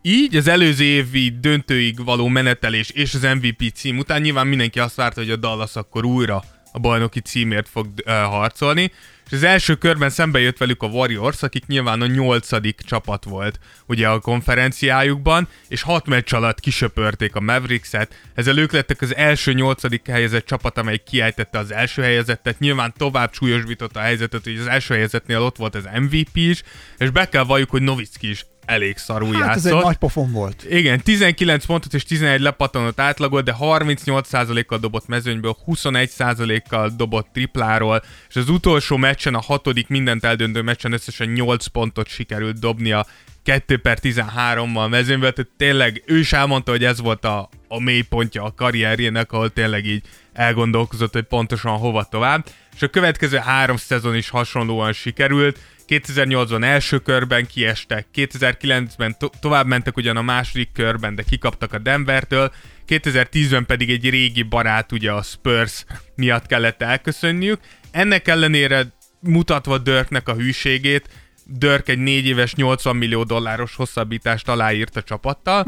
[0.03, 4.97] Így az előző évi döntőig való menetelés és az MVP cím után nyilván mindenki azt
[4.97, 6.43] várta, hogy a Dallas akkor újra
[6.73, 8.93] a bajnoki címért fog uh, harcolni,
[9.31, 13.59] és az első körben szembe jött velük a Warriors, akik nyilván a nyolcadik csapat volt
[13.87, 19.53] ugye a konferenciájukban, és hat meccs alatt kisöpörték a Mavericks-et, ezzel ők lettek az első
[19.53, 24.66] nyolcadik helyezett csapat, amely kiejtette az első helyezettet, nyilván tovább súlyosbította a helyzetet, hogy az
[24.66, 26.62] első helyezetnél ott volt az MVP is,
[26.99, 29.65] és be kell valljuk, hogy Novicki is elég szarul hát játszott.
[29.65, 30.65] ez egy nagy pofon volt.
[30.69, 38.37] Igen, 19 pontot és 11 lepattanott átlagot, de 38%-kal dobott mezőnyből, 21%-kal dobott tripláról, és
[38.37, 43.07] az utolsó meccsen, a hatodik mindent eldöntő meccsen összesen 8 pontot sikerült dobnia
[43.43, 48.43] 2 per 13-mal mezőnyből, tehát tényleg ő is elmondta, hogy ez volt a, a mélypontja
[48.43, 50.03] a karrierjének, ahol tényleg így
[50.33, 52.47] elgondolkozott, hogy pontosan hova tovább.
[52.75, 55.59] És a következő három szezon is hasonlóan sikerült,
[55.91, 61.78] 2008-ban első körben kiestek, 2009-ben to- tovább mentek ugyan a második körben, de kikaptak a
[61.78, 62.53] Denvertől,
[62.88, 65.84] 2010-ben pedig egy régi barát, ugye a Spurs
[66.14, 67.61] miatt kellett elköszönniük.
[67.91, 68.86] Ennek ellenére
[69.20, 71.09] mutatva Dörknek a hűségét,
[71.45, 75.64] Dörk egy négy éves 80 millió dolláros hosszabbítást aláírt a csapattal,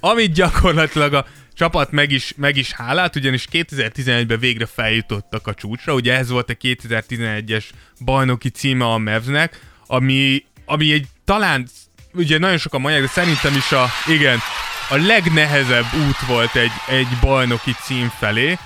[0.00, 1.26] amit gyakorlatilag a
[1.56, 6.50] csapat meg is, meg is hálált, ugyanis 2011-ben végre feljutottak a csúcsra, ugye ez volt
[6.50, 7.64] a 2011-es
[8.04, 11.66] bajnoki címe a Mavsnek, ami, ami egy talán,
[12.12, 14.38] ugye nagyon sokan mondják, de szerintem is a, igen,
[14.90, 18.58] a legnehezebb út volt egy, egy bajnoki cím felé.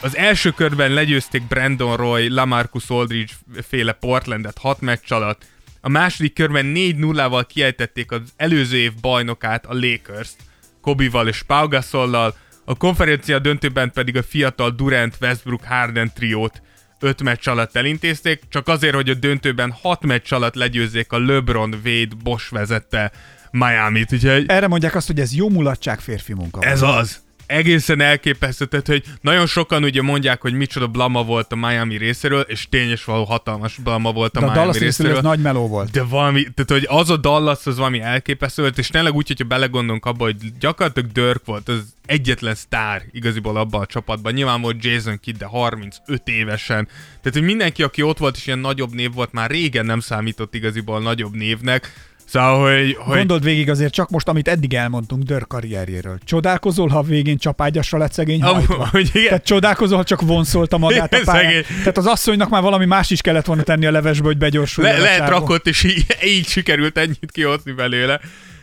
[0.00, 3.32] Az első körben legyőzték Brandon Roy, Lamarcus Aldridge
[3.68, 5.42] féle Portlandet 6 meccs alatt,
[5.80, 10.36] a második körben 4-0-val kiejtették az előző év bajnokát, a Lakers-t,
[10.82, 16.62] Kobival és Pau Gasollal, a konferencia döntőben pedig a fiatal Durant Westbrook Harden triót
[17.00, 21.80] 5 meccs alatt elintézték, csak azért, hogy a döntőben 6 meccs alatt legyőzzék a LeBron
[21.84, 23.12] Wade Bosch vezette
[23.50, 24.44] Miami-t, úgyhogy...
[24.46, 26.60] Erre mondják azt, hogy ez jó mulatság férfi munka.
[26.60, 31.56] Ez az egészen elképesztő, tehát, hogy nagyon sokan ugye mondják, hogy micsoda blama volt a
[31.56, 35.20] Miami részéről, és tényes való hatalmas blama volt a de Miami a Dallas részéről.
[35.20, 35.90] nagy meló volt.
[35.90, 39.44] De valami, tehát hogy az a Dallas az valami elképesztő volt, és tényleg úgy, hogyha
[39.44, 44.32] belegondolunk abba, hogy gyakorlatilag Dirk volt az egyetlen sztár igaziból abban a csapatban.
[44.32, 46.84] Nyilván volt Jason Kidd, de 35 évesen.
[46.86, 50.54] Tehát, hogy mindenki, aki ott volt, és ilyen nagyobb név volt, már régen nem számított
[50.54, 51.92] igaziból nagyobb névnek
[52.32, 53.16] Szóval, hogy, hogy...
[53.16, 56.18] Gondold végig azért csak most, amit eddig elmondtunk Dörr karrierjéről.
[56.24, 58.90] Csodálkozol, ha a végén csapágyasra lett szegény hajtva?
[58.98, 59.24] Igen.
[59.24, 61.44] Tehát csodálkozol, ha csak vonszolta magát a Igen, pályán.
[61.44, 61.78] szegény.
[61.78, 65.00] Tehát az asszonynak már valami más is kellett volna tenni a levesbe, hogy begyorsuljon Le,
[65.00, 66.06] a lehet rakott, és így,
[66.36, 68.20] így sikerült ennyit kihozni belőle.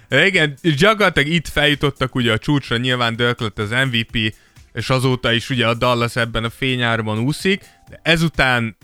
[0.07, 4.33] De igen, gyakorlatilag itt feljutottak ugye a csúcsra, nyilván Dirk lett az MVP,
[4.73, 8.77] és azóta is ugye a Dallas ebben a fényárban úszik, de ezután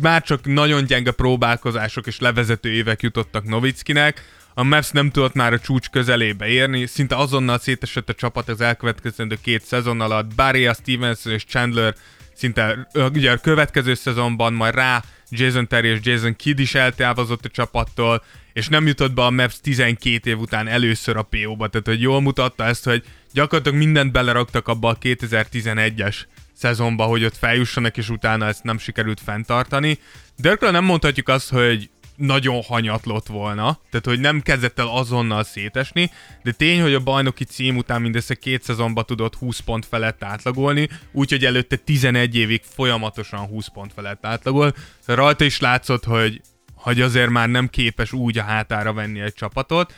[0.00, 5.52] már csak nagyon gyenge próbálkozások és levezető évek jutottak Novickinek, a Mavs nem tudott már
[5.52, 10.70] a csúcs közelébe érni, szinte azonnal szétesett a csapat az elkövetkezendő két szezon alatt, Barry
[10.80, 11.94] Stevenson és Chandler
[12.34, 17.48] szinte ugye a következő szezonban majd rá Jason Terry és Jason Kidd is eltávozott a
[17.48, 22.00] csapattól, és nem jutott be a Mavs 12 év után először a PO-ba, tehát hogy
[22.00, 26.16] jól mutatta ezt, hogy gyakorlatilag mindent beleraktak abba a 2011-es
[26.62, 29.98] szezonba, hogy ott feljussanak, és utána ezt nem sikerült fenntartani.
[30.36, 36.10] Dirkről nem mondhatjuk azt, hogy nagyon hanyatlott volna, tehát hogy nem kezdett el azonnal szétesni,
[36.42, 40.88] de tény, hogy a bajnoki cím után mindössze két szezonban tudott 20 pont felett átlagolni,
[41.12, 44.74] úgyhogy előtte 11 évig folyamatosan 20 pont felett átlagol.
[45.00, 46.40] Szóval Rajta is látszott, hogy,
[46.74, 49.94] hogy azért már nem képes úgy a hátára venni egy csapatot,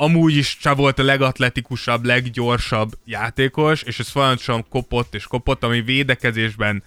[0.00, 5.80] amúgy is csak volt a legatletikusabb, leggyorsabb játékos, és ez folyamatosan kopott és kopott, ami
[5.80, 6.82] védekezésben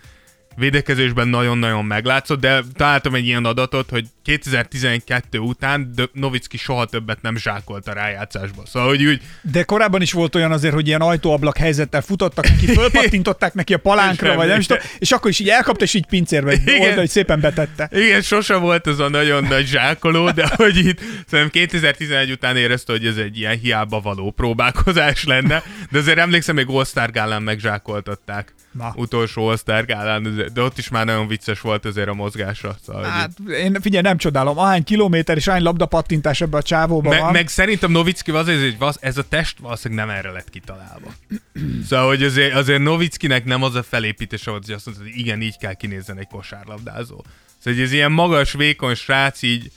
[0.56, 7.22] védekezésben nagyon-nagyon meglátszott, de találtam egy ilyen adatot, hogy 2012 után de Novicki soha többet
[7.22, 8.62] nem zsákolt a rájátszásba.
[8.66, 12.66] Szóval, hogy úgy, De korábban is volt olyan azért, hogy ilyen ajtóablak helyzettel futottak neki,
[12.80, 16.06] fölpattintották neki a palánkra, vagy nem is tudom, és akkor is így elkapta, és így
[16.06, 16.80] pincérbe Igen.
[16.80, 17.90] oldalt, hogy szépen betette.
[17.92, 22.92] igen, sose volt az a nagyon nagy zsákoló, de hogy itt szerintem 2011 után érezte,
[22.92, 28.54] hogy ez egy ilyen hiába való próbálkozás lenne, de azért emlékszem, még All-Star gálán megzsákoltatták.
[28.72, 28.94] Na.
[28.96, 32.76] Utolsó All-Star gálán, de ott is már nagyon vicces volt azért a mozgása.
[32.86, 37.20] Szóval, Hát én figyelj, nem csodálom, ahány kilométer és ahány labdapattintás ebbe a csávóba Me-
[37.20, 37.32] van.
[37.32, 41.14] meg szerintem Novicki azért, hogy ez a test valószínűleg nem erre lett kitalálva.
[41.90, 45.42] Szóval, hogy azért, azért Novickinek nem az a felépítés volt, hogy azt mondta, hogy igen,
[45.42, 47.24] így kell kinézzen egy kosárlabdázó.
[47.60, 49.72] Szóval, hogy ez ilyen magas, vékony srác, így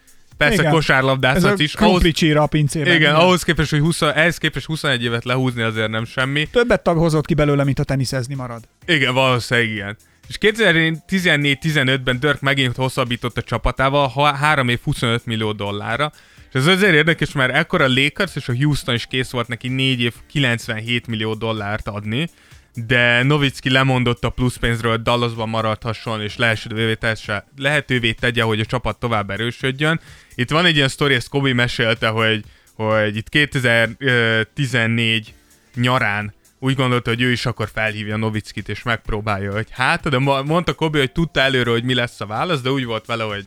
[0.45, 0.72] persze Igen.
[0.72, 1.74] Kosárlabdászat is.
[1.74, 2.03] Ahhoz,
[2.34, 2.95] a pincében.
[2.95, 6.49] igen, ahhoz képest, hogy 20, ehhez képest 21 évet lehúzni azért nem semmi.
[6.53, 8.68] Többet tag hozott ki belőle, mint a teniszezni marad.
[8.86, 9.97] Igen, valószínűleg igen.
[10.28, 16.12] És 2014-15-ben Dirk megint hosszabbított a csapatával ha- 3 év 25 millió dollárra,
[16.49, 19.68] és ez azért érdekes, mert ekkor a Lakers és a Houston is kész volt neki
[19.68, 22.28] 4 év 97 millió dollárt adni,
[22.75, 28.61] de Novicki lemondott a plusz pénzről, hogy Dallasban maradhasson, és lehetővé, tesse, lehetővé tegye, hogy
[28.61, 30.01] a csapat tovább erősödjön.
[30.35, 32.45] Itt van egy ilyen sztori, ezt Kobi mesélte, hogy,
[32.75, 35.35] hogy itt 2014
[35.75, 40.75] nyarán úgy gondolta, hogy ő is akkor felhívja Novickit, és megpróbálja, hogy hát, de mondta
[40.75, 43.47] Kobi, hogy tudta előre, hogy mi lesz a válasz, de úgy volt vele, hogy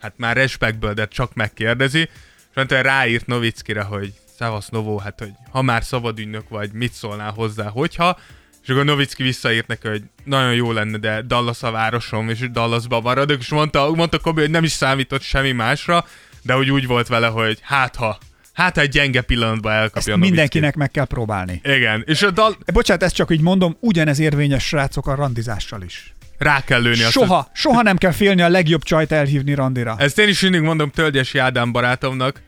[0.00, 2.08] hát már respektből, de csak megkérdezi, és
[2.54, 7.30] mondta, ráírt Novickire, hogy Szevasz Novó, hát hogy ha már szabad ügynök vagy, mit szólnál
[7.30, 8.18] hozzá, hogyha,
[8.66, 13.00] és akkor Novicki visszaírt neki, hogy nagyon jó lenne, de Dallas a városom, és Dallasba
[13.00, 16.04] maradok, és mondta, mondta Kobi, hogy nem is számított semmi másra,
[16.42, 18.18] de hogy úgy volt vele, hogy hát ha,
[18.52, 20.30] hát egy gyenge pillanatban Ezt elkapja Nowitzkit.
[20.30, 21.60] mindenkinek meg kell próbálni.
[21.64, 22.56] Igen, és a dal...
[22.64, 26.14] E, Bocsánat, ezt csak így mondom, ugyanez érvényes srácok a randizással is.
[26.38, 27.10] rá kell lőni azt.
[27.12, 29.94] Soha, soha nem kell félni a legjobb csajt elhívni randira.
[29.98, 32.42] Ezt én is mindig mondom Tölgyesi Ádám barátomnak,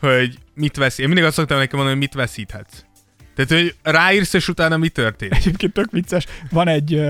[0.00, 0.98] hogy mit vesz.
[0.98, 2.82] Én mindig azt szoktam neki mondani, hogy mit veszíthetsz.
[3.34, 5.34] Tehát, hogy ráírsz, és utána mi történik.
[5.34, 6.26] Egyébként tök vicces.
[6.50, 7.00] Van egy,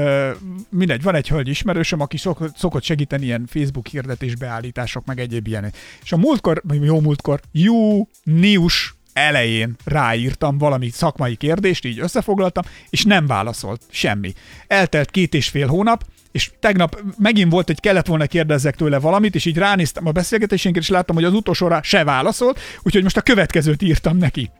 [0.68, 5.46] mindegy, van egy hölgy ismerősöm, aki szok, szokott segíteni ilyen Facebook hirdetés beállítások, meg egyéb
[5.46, 5.76] ilyenek.
[6.02, 13.26] És a múltkor, jó múltkor, június elején ráírtam valami szakmai kérdést, így összefoglaltam, és nem
[13.26, 14.32] válaszolt semmi.
[14.66, 19.34] Eltelt két és fél hónap, és tegnap megint volt, hogy kellett volna kérdezzek tőle valamit,
[19.34, 23.22] és így ránéztem a beszélgetésénket, és láttam, hogy az utolsóra se válaszolt, úgyhogy most a
[23.22, 24.50] következőt írtam neki.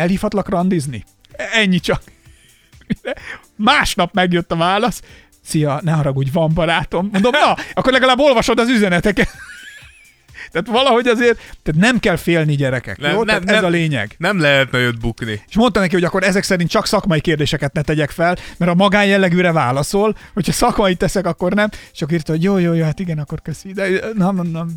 [0.00, 1.04] Elhívhatlak randizni?
[1.52, 2.02] Ennyi csak.
[3.56, 5.02] Másnap megjött a válasz.
[5.44, 7.08] Szia, ne haragudj, van barátom.
[7.12, 9.28] Mondom, na, akkor legalább olvasod az üzeneteket.
[10.52, 13.16] Tehát valahogy azért, tehát nem kell félni gyerekek, Nem, jó?
[13.16, 13.64] nem, tehát ez nem.
[13.64, 14.14] a lényeg.
[14.18, 15.42] Nem lehet nagyot bukni.
[15.48, 18.74] És mondta neki, hogy akkor ezek szerint csak szakmai kérdéseket ne tegyek fel, mert a
[18.74, 21.68] magánjellegűre válaszol, hogyha szakmai teszek, akkor nem.
[21.92, 23.72] És akkor írta, hogy jó, jó, jó, hát igen, akkor köszi.
[23.72, 24.68] De nem, nem, nem.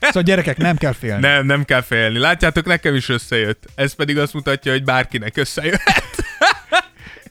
[0.00, 1.20] Szóval gyerekek, nem kell félni.
[1.20, 2.18] Nem, nem kell félni.
[2.18, 3.64] Látjátok, nekem is összejött.
[3.74, 6.04] Ez pedig azt mutatja, hogy bárkinek összejöhet.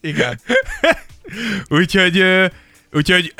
[0.01, 0.39] Igen.
[1.79, 2.25] Úgyhogy
[2.91, 3.33] Úgyhogy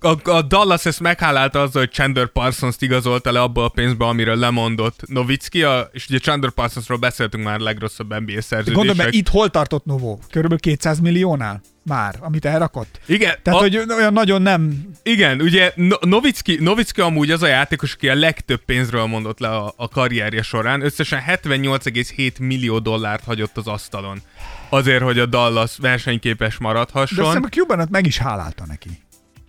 [0.00, 4.36] a, a Dallas ezt meghálálta azzal, hogy Chandler Parsons-t igazolta le abba a pénzbe, amiről
[4.36, 8.74] lemondott Novicki, a, és ugye Chandler Parsonsról beszéltünk már a legrosszabb NBA szerződések.
[8.74, 10.18] Gondolom, mert itt hol tartott Novo?
[10.30, 11.60] Körülbelül 200 milliónál?
[11.84, 13.00] Már, amit elrakott?
[13.06, 13.34] Igen.
[13.42, 13.62] Tehát, a...
[13.62, 14.90] hogy olyan nagyon nem...
[15.02, 19.48] Igen, ugye no- Novicki, Novicki amúgy az a játékos, aki a legtöbb pénzről mondott le
[19.48, 20.82] a, a karrierje során.
[20.82, 24.22] Összesen 78,7 millió dollárt hagyott az asztalon.
[24.68, 27.18] Azért, hogy a Dallas versenyképes maradhasson.
[27.18, 28.88] De szerintem a Cubanot meg is hálálta neki.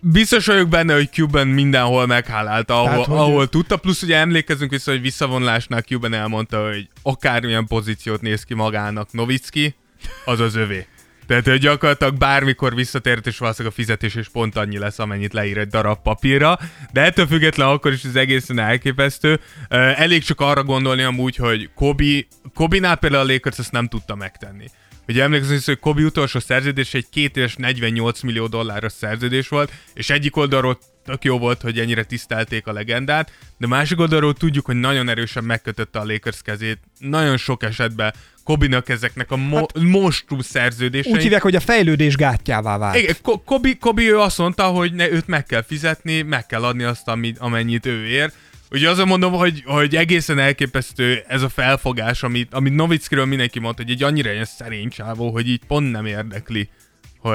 [0.00, 3.48] Biztos vagyok benne, hogy Cuban mindenhol meghálálta, ahol, Tehát, ahol hogy...
[3.48, 3.76] tudta.
[3.76, 9.74] Plusz ugye emlékezünk vissza, hogy visszavonulásnál Cuban elmondta, hogy akármilyen pozíciót néz ki magának Novicki,
[10.24, 10.86] az az övé.
[11.26, 15.58] Tehát hogy gyakorlatilag bármikor visszatért, és valószínűleg a fizetés is pont annyi lesz, amennyit leír
[15.58, 16.58] egy darab papírra,
[16.92, 19.40] de ettől függetlenül akkor is az egészen elképesztő.
[19.68, 24.66] Elég csak arra gondolni amúgy, hogy Kobi, Kobinál például a Lakers ezt nem tudta megtenni.
[25.08, 30.10] Ugye emlékszem, hogy Kobi utolsó szerződés egy két éves 48 millió dolláros szerződés volt, és
[30.10, 34.76] egyik oldalról tök jó volt, hogy ennyire tisztelték a legendát, de másik oldalról tudjuk, hogy
[34.76, 36.78] nagyon erősen megkötötte a Lakers kezét.
[36.98, 38.14] Nagyon sok esetben
[38.44, 41.12] Kobinak ezeknek a mo- hát, monstrum szerződései.
[41.12, 42.96] Úgy hívják, hogy a fejlődés gátjává vált.
[42.96, 46.64] Igen, Ko- Kobi, Kobi ő azt mondta, hogy ne, őt meg kell fizetni, meg kell
[46.64, 48.32] adni azt, amit, amennyit ő ér.
[48.70, 53.82] Ugye azon mondom, hogy, hogy egészen elképesztő ez a felfogás, amit, amit Novickiről mindenki mondta,
[53.82, 56.68] hogy egy annyira ilyen szerény csávó, hogy így pont nem érdekli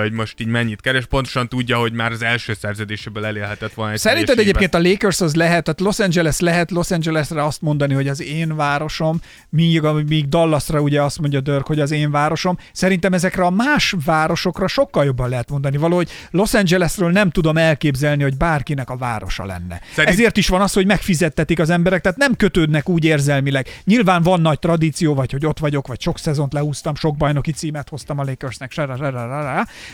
[0.02, 4.00] hogy most így mennyit keres, pontosan tudja, hogy már az első szerződéséből elélhetett volna egy
[4.00, 8.08] Szerinted egyébként a Lakers az lehet, tehát Los Angeles lehet Los Angelesre azt mondani, hogy
[8.08, 12.58] az én városom, míg, míg Dallasra ugye azt mondja Dörk, hogy az én városom.
[12.72, 15.78] Szerintem ezekre a más városokra sokkal jobban lehet mondani.
[15.78, 19.82] Valahogy Los Angelesről nem tudom elképzelni, hogy bárkinek a városa lenne.
[19.94, 20.14] Szerint...
[20.14, 23.82] Ezért is van az, hogy megfizettetik az emberek, tehát nem kötődnek úgy érzelmileg.
[23.84, 27.90] Nyilván van nagy tradíció, vagy hogy ott vagyok, vagy sok szezont leúztam, sok bajnoki címet
[27.90, 28.72] hoztam a Lakersnek,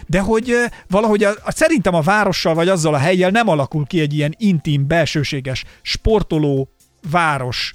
[0.07, 0.55] de hogy
[0.87, 4.35] valahogy a, a, szerintem a várossal vagy azzal a helyjel nem alakul ki egy ilyen
[4.37, 6.69] intim, belsőséges, sportoló
[7.11, 7.73] város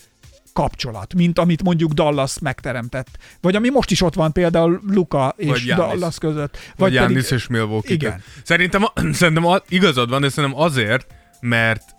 [0.53, 3.09] kapcsolat, mint amit mondjuk Dallas megteremtett.
[3.41, 6.57] Vagy ami most is ott van például Luka és vagy Dallas között.
[6.77, 7.27] Vagy, vagy pedig...
[7.31, 7.95] és Milwaukee.
[7.95, 8.23] Igen.
[8.43, 11.07] Szerintem, szerintem igazad van, de szerintem azért,
[11.41, 11.93] mert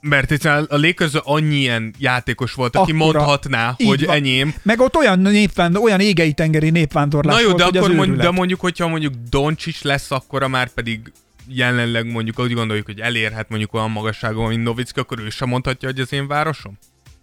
[0.00, 4.16] mert egyszerűen a Lakers annyi ilyen játékos volt, aki Akkora, mondhatná, hogy van.
[4.16, 4.54] enyém.
[4.62, 8.30] Meg ott olyan, népvánd, olyan égei tengeri népvándorlás Na jó, volt, de, akkor mondjuk, de
[8.30, 11.12] mondjuk, hogyha mondjuk Doncsics lesz, akkor már pedig
[11.48, 15.88] jelenleg mondjuk úgy gondoljuk, hogy elérhet mondjuk olyan magasságon, mint Novicki, akkor ő sem mondhatja,
[15.88, 16.78] hogy az én városom?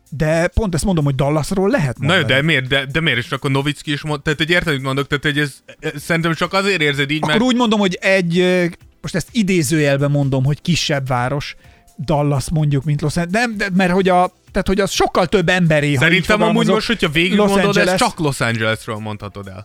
[0.10, 2.22] De pont ezt mondom, hogy Dallasról lehet mondani.
[2.22, 4.82] Na jó, de miért, de, de miért is akkor Novicki is mond, tehát érted, hogy
[4.82, 7.44] mondok, tehát hogy ez, ez, szerintem csak azért érzed így, Akkor mert...
[7.44, 8.62] úgy mondom, hogy egy,
[9.02, 11.56] most ezt idézőjelben mondom, hogy kisebb város,
[11.98, 13.46] Dallas mondjuk, mint Los Angeles.
[13.46, 15.96] Nem, de, mert hogy a tehát, hogy az sokkal több emberi.
[15.96, 17.94] Szerintem amúgy most, hogyha végig Los mondod, Angeles...
[17.94, 19.64] ezt csak Los Angelesről mondhatod el.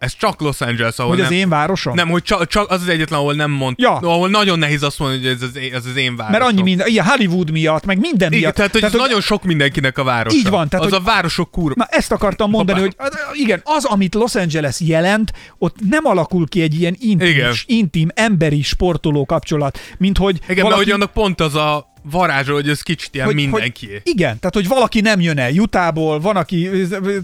[0.00, 1.94] Ez csak Los Angeles, ahol Hogy nem, az én városom?
[1.94, 3.96] Nem, hogy csak, csak az az egyetlen, ahol nem mond, ja.
[3.96, 6.40] ahol nagyon nehéz azt mondani, hogy ez az, ez az én városom.
[6.40, 8.54] Mert annyi minden, ilyen Hollywood miatt, meg minden igen, miatt.
[8.54, 10.36] Tehát, hogy tehát, nagyon hogy, sok mindenkinek a városa.
[10.36, 10.68] Így van.
[10.68, 11.74] Tehát, az hogy, a városok kurva.
[11.76, 12.96] Na ezt akartam mondani, hogy
[13.32, 18.62] igen, az, amit Los Angeles jelent, ott nem alakul ki egy ilyen intim, intim emberi
[18.62, 20.68] sportoló kapcsolat, mint hogy Igen, valaki...
[20.68, 23.86] mert hogy annak pont az a varázsol, hogy ez kicsit ilyen hogy, mindenki.
[23.86, 26.70] Hogy, igen, tehát hogy valaki nem jön el Jutából, van, aki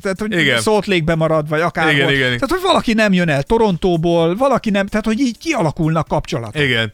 [0.03, 0.61] tehát, hogy igen.
[0.61, 1.93] Salt Lake-be marad, vagy akár.
[1.94, 6.09] Igen, igen, Tehát, hogy valaki nem jön el Torontóból, valaki nem, tehát, hogy így kialakulnak
[6.09, 6.62] kapcsolatok.
[6.62, 6.93] Igen.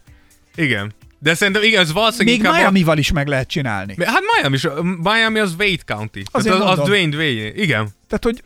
[0.54, 0.92] Igen.
[1.18, 3.94] De szerintem igen, ez valószínűleg Még Miami-val is meg lehet csinálni.
[4.04, 4.66] Hát Miami is,
[5.02, 6.22] Miami az Wade County.
[6.30, 7.88] Az, az Dwayne Wade, igen.
[8.08, 8.42] Tehát, hogy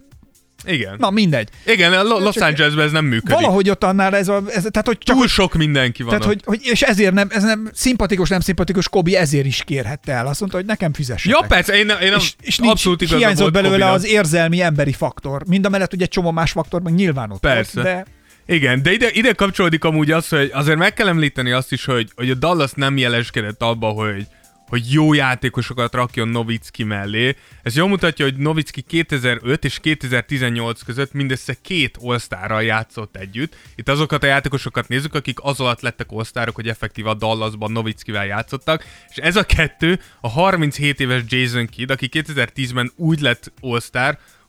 [0.66, 0.96] igen.
[0.98, 1.48] Na, mindegy.
[1.66, 3.34] Igen, Los Angelesben ez nem működik.
[3.34, 4.42] Valahogy ott annál ez a...
[4.46, 6.10] Ez, tehát, hogy csak, Túl sok mindenki van.
[6.10, 10.12] Tehát, hogy, hogy, és ezért nem, ez nem szimpatikus, nem szimpatikus, Kobi ezért is kérhette
[10.12, 10.26] el.
[10.26, 11.40] Azt mondta, hogy nekem fizessetek.
[11.40, 13.94] Ja, persze, én, én és, és nincs, abszolút hiányzott belőle Kobinak.
[13.94, 15.42] az érzelmi emberi faktor.
[15.46, 17.82] Mind a mellett, egy csomó más faktor meg nyilván ott Persze.
[17.82, 18.04] Volt, de
[18.46, 22.10] igen, de ide, ide kapcsolódik amúgy az, hogy azért meg kell említeni azt is, hogy,
[22.14, 24.26] hogy a Dallas nem jeleskedett abba, hogy,
[24.68, 27.36] hogy jó játékosokat rakjon Novicki mellé.
[27.62, 33.56] Ez jól mutatja, hogy Novicki 2005 és 2018 között mindössze két all játszott együtt.
[33.74, 36.24] Itt azokat a játékosokat nézzük, akik az alatt lettek all
[36.54, 41.90] hogy effektív a Dallasban Novickivel játszottak, és ez a kettő a 37 éves Jason Kidd,
[41.90, 43.80] aki 2010-ben úgy lett all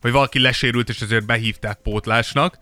[0.01, 2.57] hogy valaki lesérült, és ezért behívták pótlásnak,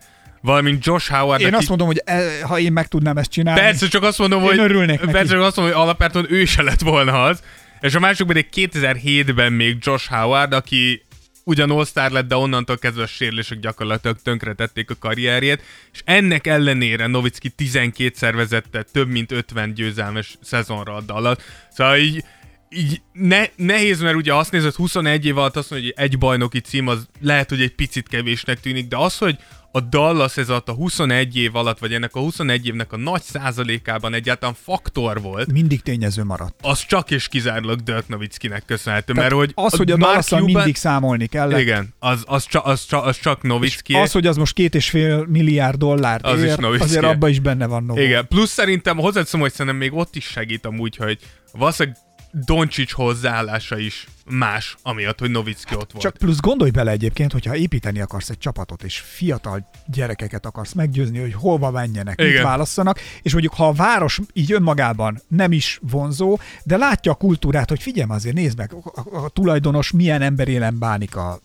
[0.46, 1.40] valamint Josh Howard.
[1.40, 3.60] Én azt mondom, hogy e, ha én meg tudnám ezt csinálni.
[3.60, 4.58] Persze, csak azt mondom, hogy...
[4.58, 5.28] Örülnék persze, neki.
[5.28, 7.42] csak azt mondom, hogy alapjártan ő se lett volna az.
[7.80, 11.02] És a másik pedig 2007-ben még Josh Howard, aki
[11.44, 15.62] ugyan all lett, de onnantól kezdve a sérülések gyakorlatilag tönkretették a karrierjét,
[15.92, 21.36] és ennek ellenére Novicki 12 szervezette több mint 50 győzelmes szezonra a Dallas.
[21.70, 22.24] Szóval így
[22.68, 26.60] így ne, nehéz, mert ugye azt nézed, 21 év alatt azt mondja, hogy egy bajnoki
[26.60, 29.38] cím az lehet, hogy egy picit kevésnek tűnik, de az, hogy
[29.76, 33.22] a Dallas ez alatt a 21 év alatt, vagy ennek a 21 évnek a nagy
[33.22, 35.52] százalékában egyáltalán faktor volt.
[35.52, 36.60] Mindig tényező maradt.
[36.62, 40.44] Az csak és kizárólag Dirk Nowitzkinek köszönhető, Tehát mert hogy az, hogy a dallas Cuban,
[40.44, 41.60] mindig számolni kell.
[41.60, 43.94] Igen, az, az, csak, az, csak, az csak Nowitzki.
[43.94, 46.86] Az, hogy az most két és fél milliárd dollár az ér, is Nowitzki.
[46.86, 48.08] azért abban is benne van Nowitzki.
[48.08, 51.18] Igen, plusz szerintem hozzátszom, hogy szerintem még ott is segít amúgy, hogy
[51.52, 51.98] valószínűleg
[52.32, 56.04] Doncsics hozzáállása is más, amiatt, hogy Novicki ott volt.
[56.04, 61.18] Csak plusz gondolj bele egyébként, hogyha építeni akarsz egy csapatot, és fiatal gyerekeket akarsz meggyőzni,
[61.18, 62.32] hogy hova menjenek, Igen.
[62.32, 67.14] mit válasszanak, és mondjuk ha a város így önmagában nem is vonzó, de látja a
[67.14, 71.40] kultúrát, hogy figyelj azért, nézd meg, a, a, tulajdonos milyen emberélen bánik a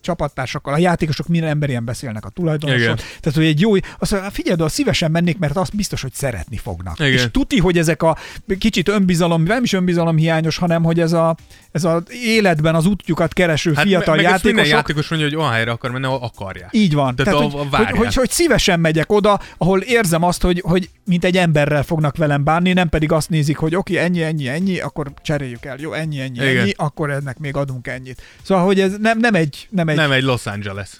[0.00, 2.96] csapattársakkal, a játékosok milyen emberien beszélnek a tulajdonosok.
[2.96, 6.56] Tehát, hogy egy jó, azt mondja, figyelj, de szívesen mennék, mert azt biztos, hogy szeretni
[6.56, 6.98] fognak.
[6.98, 7.12] Igen.
[7.12, 8.16] És tuti, hogy ezek a
[8.58, 11.36] kicsit önbizalom, nem is önbizalom hiányos, hanem hogy ez a,
[11.72, 14.54] ez a életben az útjukat kereső hát fiatal meg játékosok.
[14.54, 16.68] Minden játékos mondja, hogy olyan helyre akar menni, ahol akarják.
[16.72, 17.16] Így van.
[17.16, 21.24] Tehát, Tehát hogy, hogy, hogy, hogy, szívesen megyek oda, ahol érzem azt, hogy, hogy mint
[21.24, 24.78] egy emberrel fognak velem bánni, nem pedig azt nézik, hogy oké, okay, ennyi, ennyi, ennyi,
[24.78, 25.76] akkor cseréljük el.
[25.78, 26.56] Jó, ennyi, ennyi, Igen.
[26.56, 28.22] ennyi, akkor ennek még adunk ennyit.
[28.42, 29.68] Szóval, hogy ez nem, nem egy...
[29.70, 30.90] Nem egy, nem egy Los Angeles.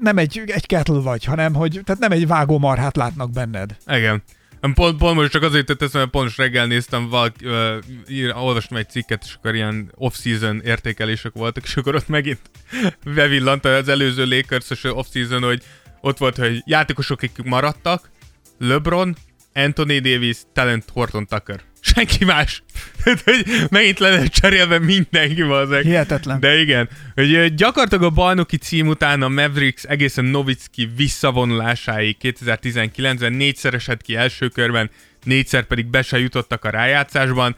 [0.00, 3.76] Nem egy, egy kettle vagy, hanem, hogy tehát nem egy vágómarhát látnak benned.
[3.86, 4.22] Igen.
[4.60, 7.76] Pont, pont most csak azért teszem, mert pont reggel néztem, valaki, uh,
[8.08, 12.40] ír, olvastam egy cikket, és akkor ilyen off-season értékelések voltak, és akkor ott megint
[13.14, 15.62] bevillant az előző lakers off-season, hogy
[16.00, 18.10] ott volt, hogy játékosok, akik maradtak,
[18.58, 19.16] LeBron,
[19.54, 22.62] Anthony Davis, Talent Horton Tucker senki más.
[23.24, 25.82] hogy megint le lehet cserélve mindenki azek.
[25.82, 26.40] Hihetetlen.
[26.40, 33.74] De igen, hogy gyakorlatilag a bajnoki cím után a Mavericks egészen Novicki visszavonulásáig 2019-ben négyszer
[33.74, 34.90] esett ki első körben,
[35.24, 37.56] négyszer pedig be se jutottak a rájátszásban.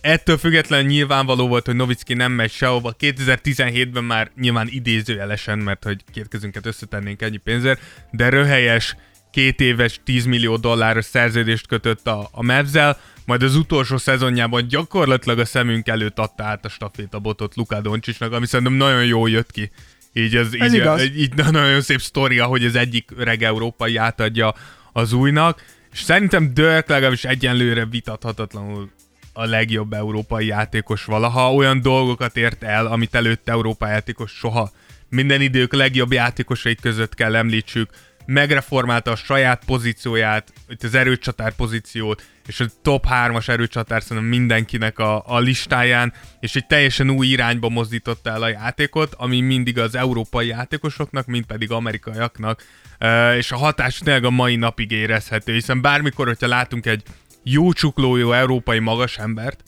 [0.00, 2.96] Ettől függetlenül nyilvánvaló volt, hogy Novicki nem megy sehova.
[2.98, 7.80] 2017-ben már nyilván idézőjelesen, mert hogy két kezünket összetennénk ennyi pénzért,
[8.10, 8.96] de röhelyes
[9.30, 15.38] két éves 10 millió dolláros szerződést kötött a, a Mavs-zel, majd az utolsó szezonjában gyakorlatilag
[15.38, 19.70] a szemünk előtt adta át a stafétabotot Luka Doncsicsnak, ami szerintem nagyon jól jött ki.
[20.12, 21.02] Így ez, ez így, igaz.
[21.02, 24.54] így nagyon szép sztoria, hogy az egyik reg európai átadja
[24.92, 28.90] az újnak, és szerintem Dirk legalábbis egyenlőre vitathatatlanul
[29.32, 31.54] a legjobb európai játékos valaha.
[31.54, 34.70] Olyan dolgokat ért el, amit előtte európai játékos soha
[35.08, 37.90] minden idők legjobb játékosai között kell említsük
[38.26, 45.22] megreformálta a saját pozícióját, az erőcsatár pozíciót, és a top 3-as erőcsatár szerintem mindenkinek a,
[45.26, 50.46] a listáján, és egy teljesen új irányba mozdította el a játékot, ami mindig az európai
[50.46, 52.62] játékosoknak, mint pedig amerikaiaknak,
[53.36, 57.02] és a hatás tényleg a mai napig érezhető, hiszen bármikor, hogyha látunk egy
[57.42, 59.62] jó csuklójó európai magas embert,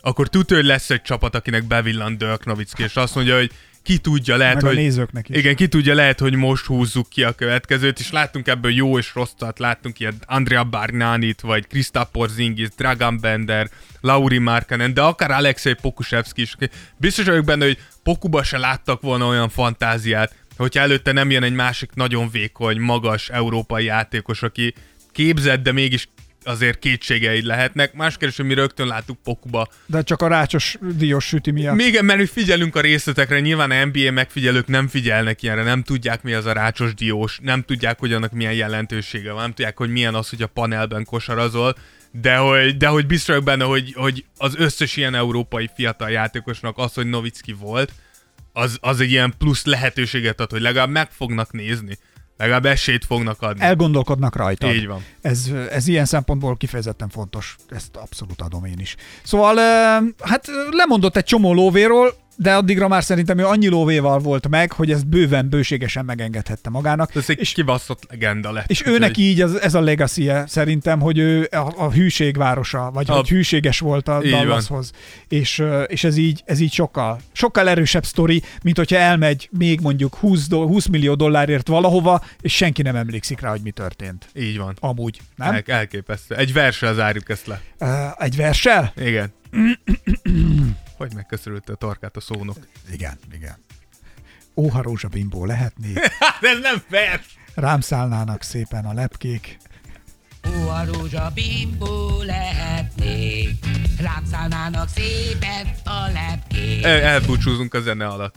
[0.00, 3.50] akkor tudja, hogy lesz egy csapat, akinek bevillant Dirk Nowitzki, és azt mondja, hogy
[3.88, 4.76] ki tudja, lehet, Meg hogy...
[4.76, 5.36] a nézőknek is.
[5.36, 9.14] Igen, ki tudja, lehet, hogy most húzzuk ki a következőt, és láttunk ebből jó és
[9.14, 13.70] rosszat, láttunk ilyen Andrea Barnanit, vagy Krista Porzingis, Dragan Bender,
[14.00, 16.54] Lauri Markkanen, de akár Alexei Pokusevski is.
[16.96, 21.54] Biztos vagyok benne, hogy Pokuba se láttak volna olyan fantáziát, hogyha előtte nem jön egy
[21.54, 24.74] másik nagyon vékony, magas európai játékos, aki
[25.12, 26.08] képzett, de mégis
[26.48, 27.92] azért kétségeid lehetnek.
[27.92, 29.68] Más kérdés, hogy mi rögtön láttuk Pokuba.
[29.86, 31.76] De csak a rácsos diós süti miatt.
[31.76, 36.22] Még mert mi figyelünk a részletekre, nyilván a NBA megfigyelők nem figyelnek ilyenre, nem tudják
[36.22, 39.90] mi az a rácsos diós, nem tudják, hogy annak milyen jelentősége van, nem tudják, hogy
[39.90, 41.74] milyen az, hogy a panelben kosarazol,
[42.10, 46.78] de hogy, de hogy biztos vagyok benne, hogy, hogy az összes ilyen európai fiatal játékosnak
[46.78, 47.92] az, hogy Novicki volt,
[48.52, 51.98] az, az egy ilyen plusz lehetőséget ad, hogy legalább meg fognak nézni.
[52.38, 53.62] Legalább esélyt fognak adni.
[53.62, 54.74] Elgondolkodnak rajta.
[54.74, 55.04] Így van.
[55.20, 57.56] Ez, ez ilyen szempontból kifejezetten fontos.
[57.68, 58.96] Ezt abszolút adom én is.
[59.22, 59.56] Szóval,
[60.22, 64.90] hát lemondott egy csomó lóvéról, de addigra már szerintem ő annyi lóvéval volt meg, hogy
[64.90, 67.14] ezt bőven, bőségesen megengedhette magának.
[67.14, 68.70] Ez egy és, kibaszott legenda lett.
[68.70, 72.36] És ő neki így ez, ez a legacy -e, szerintem, hogy ő a, a hűség
[72.36, 74.92] városa, vagy a, hogy hűséges volt a Dallashoz.
[75.28, 80.14] És, és ez így, ez így sokkal, sokkal erősebb sztori, mint hogyha elmegy még mondjuk
[80.14, 84.28] 20, do, 20 millió dollárért valahova, és senki nem emlékszik rá, hogy mi történt.
[84.34, 84.76] Így van.
[84.80, 85.54] Amúgy, nem?
[85.54, 86.34] El, elképesztő.
[86.34, 87.60] Egy verssel zárjuk ezt le.
[87.80, 88.92] Uh, egy verssel?
[88.96, 89.32] Igen.
[90.98, 92.56] Hogy megköszörülte a tarkát a szónok.
[92.92, 93.56] Igen, igen.
[94.56, 95.92] Óha rózsabimbó lehetné.
[96.18, 97.36] Hát ez nem vers!
[97.54, 99.58] Rám szállnának szépen a lepkék.
[100.56, 103.48] Óha rózsabimbó lehetné.
[103.98, 106.84] Rám szállnának szépen a lepkék.
[106.84, 108.34] El, elbúcsúzunk a zene alatt.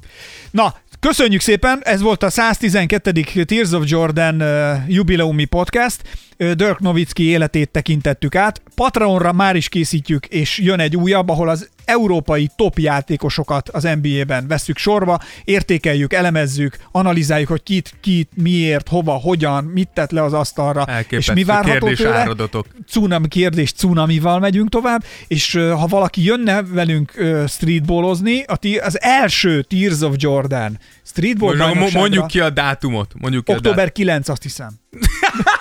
[0.51, 3.11] Na, Köszönjük szépen, ez volt a 112.
[3.45, 6.01] Tears of Jordan uh, jubileumi podcast.
[6.41, 8.61] Dirk Nowitzki életét tekintettük át.
[8.75, 14.47] Patreonra már is készítjük, és jön egy újabb, ahol az európai top játékosokat az NBA-ben
[14.47, 20.33] vesszük sorba, értékeljük, elemezzük, analizáljuk, hogy kit, kit, miért, hova, hogyan, mit tett le az
[20.33, 22.15] asztalra, és mi várható tőle.
[22.15, 22.67] Áradatok.
[22.87, 27.13] Cunami kérdés, cunamival megyünk tovább, és ha valaki jönne velünk
[27.47, 28.43] streetballozni,
[28.81, 33.13] az első Tears of Jordan streetball mondjuk ki a dátumot.
[33.19, 33.93] Mondjuk ki Október a dátumot.
[33.93, 34.69] 9, azt hiszem.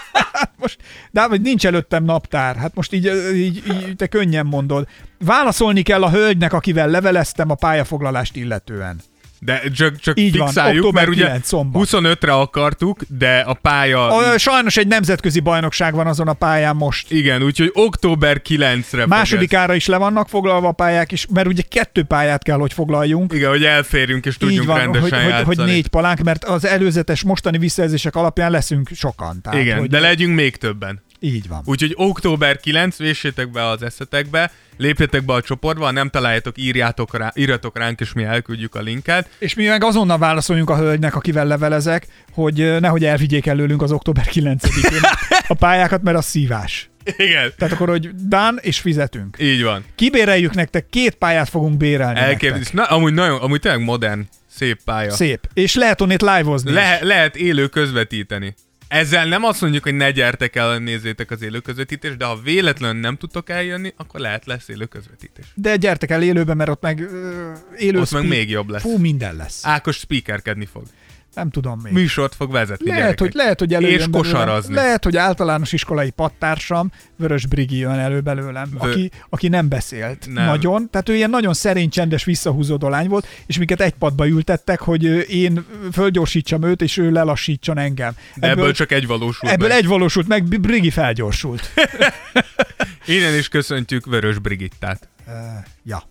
[0.60, 0.80] most,
[1.10, 2.56] de hogy nincs előttem naptár.
[2.56, 4.88] Hát most így, így, így te könnyen mondod.
[5.18, 9.00] Válaszolni kell a hölgynek, akivel leveleztem a pályafoglalást illetően.
[9.42, 11.88] De csak, csak Így van, fixáljuk, október mert ugye 9, szombat.
[11.90, 14.06] 25-re akartuk, de a pálya...
[14.06, 17.10] A, sajnos egy nemzetközi bajnokság van azon a pályán most.
[17.10, 19.06] Igen, úgyhogy október 9-re fog ez.
[19.06, 23.32] Másodikára is le vannak foglalva a pályák is, mert ugye kettő pályát kell, hogy foglaljunk.
[23.32, 25.56] Igen, hogy elférjünk és tudjunk Így van, rendesen hogy, hogy, játszani.
[25.56, 29.40] hogy négy palánk, mert az előzetes mostani visszajelzések alapján leszünk sokan.
[29.42, 31.02] Tehát, Igen, hogy de legyünk még többen.
[31.20, 31.62] Így van.
[31.64, 37.16] Úgyhogy október 9, véssétek be az eszetekbe, lépjetek be a csoportba, ha nem találjátok, írjátok
[37.16, 39.28] rá, írjatok ránk, és mi elküldjük a linket.
[39.38, 44.26] És mi meg azonnal válaszoljunk a hölgynek, akivel levelezek, hogy nehogy elvigyék előlünk az október
[44.32, 45.00] 9-én
[45.48, 46.90] a pályákat, mert az szívás.
[47.16, 49.36] Igen, Tehát akkor, hogy dán és fizetünk.
[49.40, 49.84] így van.
[49.94, 52.70] Kibéreljük nektek, két pályát fogunk bérelni Elképzelés.
[52.70, 55.10] Na, amúgy nagyon, amúgy tényleg modern, szép pálya.
[55.12, 55.48] Szép.
[55.54, 56.72] És lehet onnét live-ozni.
[56.72, 58.54] Le, lehet élő közvetíteni.
[58.90, 63.00] Ezzel nem azt mondjuk, hogy ne gyertek el, nézzétek az élő közvetítést, de ha véletlenül
[63.00, 65.44] nem tudtok eljönni, akkor lehet lesz élő közvetítés.
[65.54, 68.82] De gyertek el élőbe, mert ott meg ö, élő Ott meg speak- még jobb lesz.
[68.82, 69.66] Fú, minden lesz.
[69.66, 70.82] Ákos speakerkedni fog.
[71.34, 71.92] Nem tudom még.
[71.92, 73.18] Műsort fog vezetni, Lehet, gyerekek.
[73.20, 74.22] hogy, lehet, hogy előjön És belőlem.
[74.32, 74.74] kosarazni.
[74.74, 80.26] Lehet, hogy általános iskolai pattársam, Vörös Brigi jön elő belőlem, Vö- aki, aki nem beszélt
[80.32, 80.44] Nem.
[80.44, 80.90] nagyon.
[80.90, 85.04] Tehát ő ilyen nagyon szerény, csendes, visszahúzódó lány volt, és minket egy padba ültettek, hogy
[85.30, 88.12] én fölgyorsítsam őt, és ő lelassítson engem.
[88.36, 89.76] De ebből, csak egy valósul ebből meg.
[89.76, 91.70] egy valósult meg, Brigi felgyorsult.
[93.06, 95.08] Innen is köszöntjük Vörös Brigittát.
[95.26, 95.34] uh,
[95.84, 96.02] ja.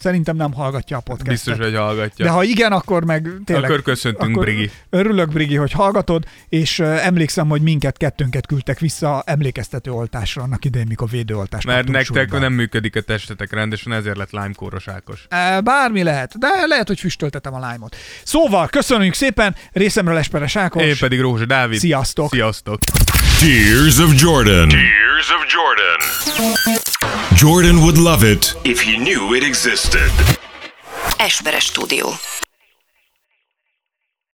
[0.00, 1.32] Szerintem nem hallgatja a podcastet.
[1.32, 2.24] Biztos, hogy hallgatja.
[2.24, 3.70] De ha igen, akkor meg tényleg...
[3.70, 4.70] Akkor köszöntünk, akkor Brigi.
[4.90, 10.86] Örülök, Brigi, hogy hallgatod, és emlékszem, hogy minket kettőnket küldtek vissza emlékeztető oltásra annak idején,
[10.88, 12.40] mikor védőoltást Mert nektek súlyban.
[12.40, 14.54] nem működik a testetek rendesen, ezért lett lime
[14.86, 15.26] Ákos.
[15.64, 17.96] Bármi lehet, de lehet, hogy füstöltetem a lájmot.
[18.22, 20.82] Szóval, köszönjük szépen, részemről Esperes Ákos.
[20.82, 21.78] Én pedig Rózsa Dávid.
[21.78, 22.28] Sziasztok.
[22.28, 22.78] Sziasztok.
[23.40, 24.68] Tears of Jordan.
[24.68, 25.96] Tears of Jordan.
[27.34, 30.12] Jordan would love it if he knew it existed.
[31.18, 32.20] Esperes stúdió.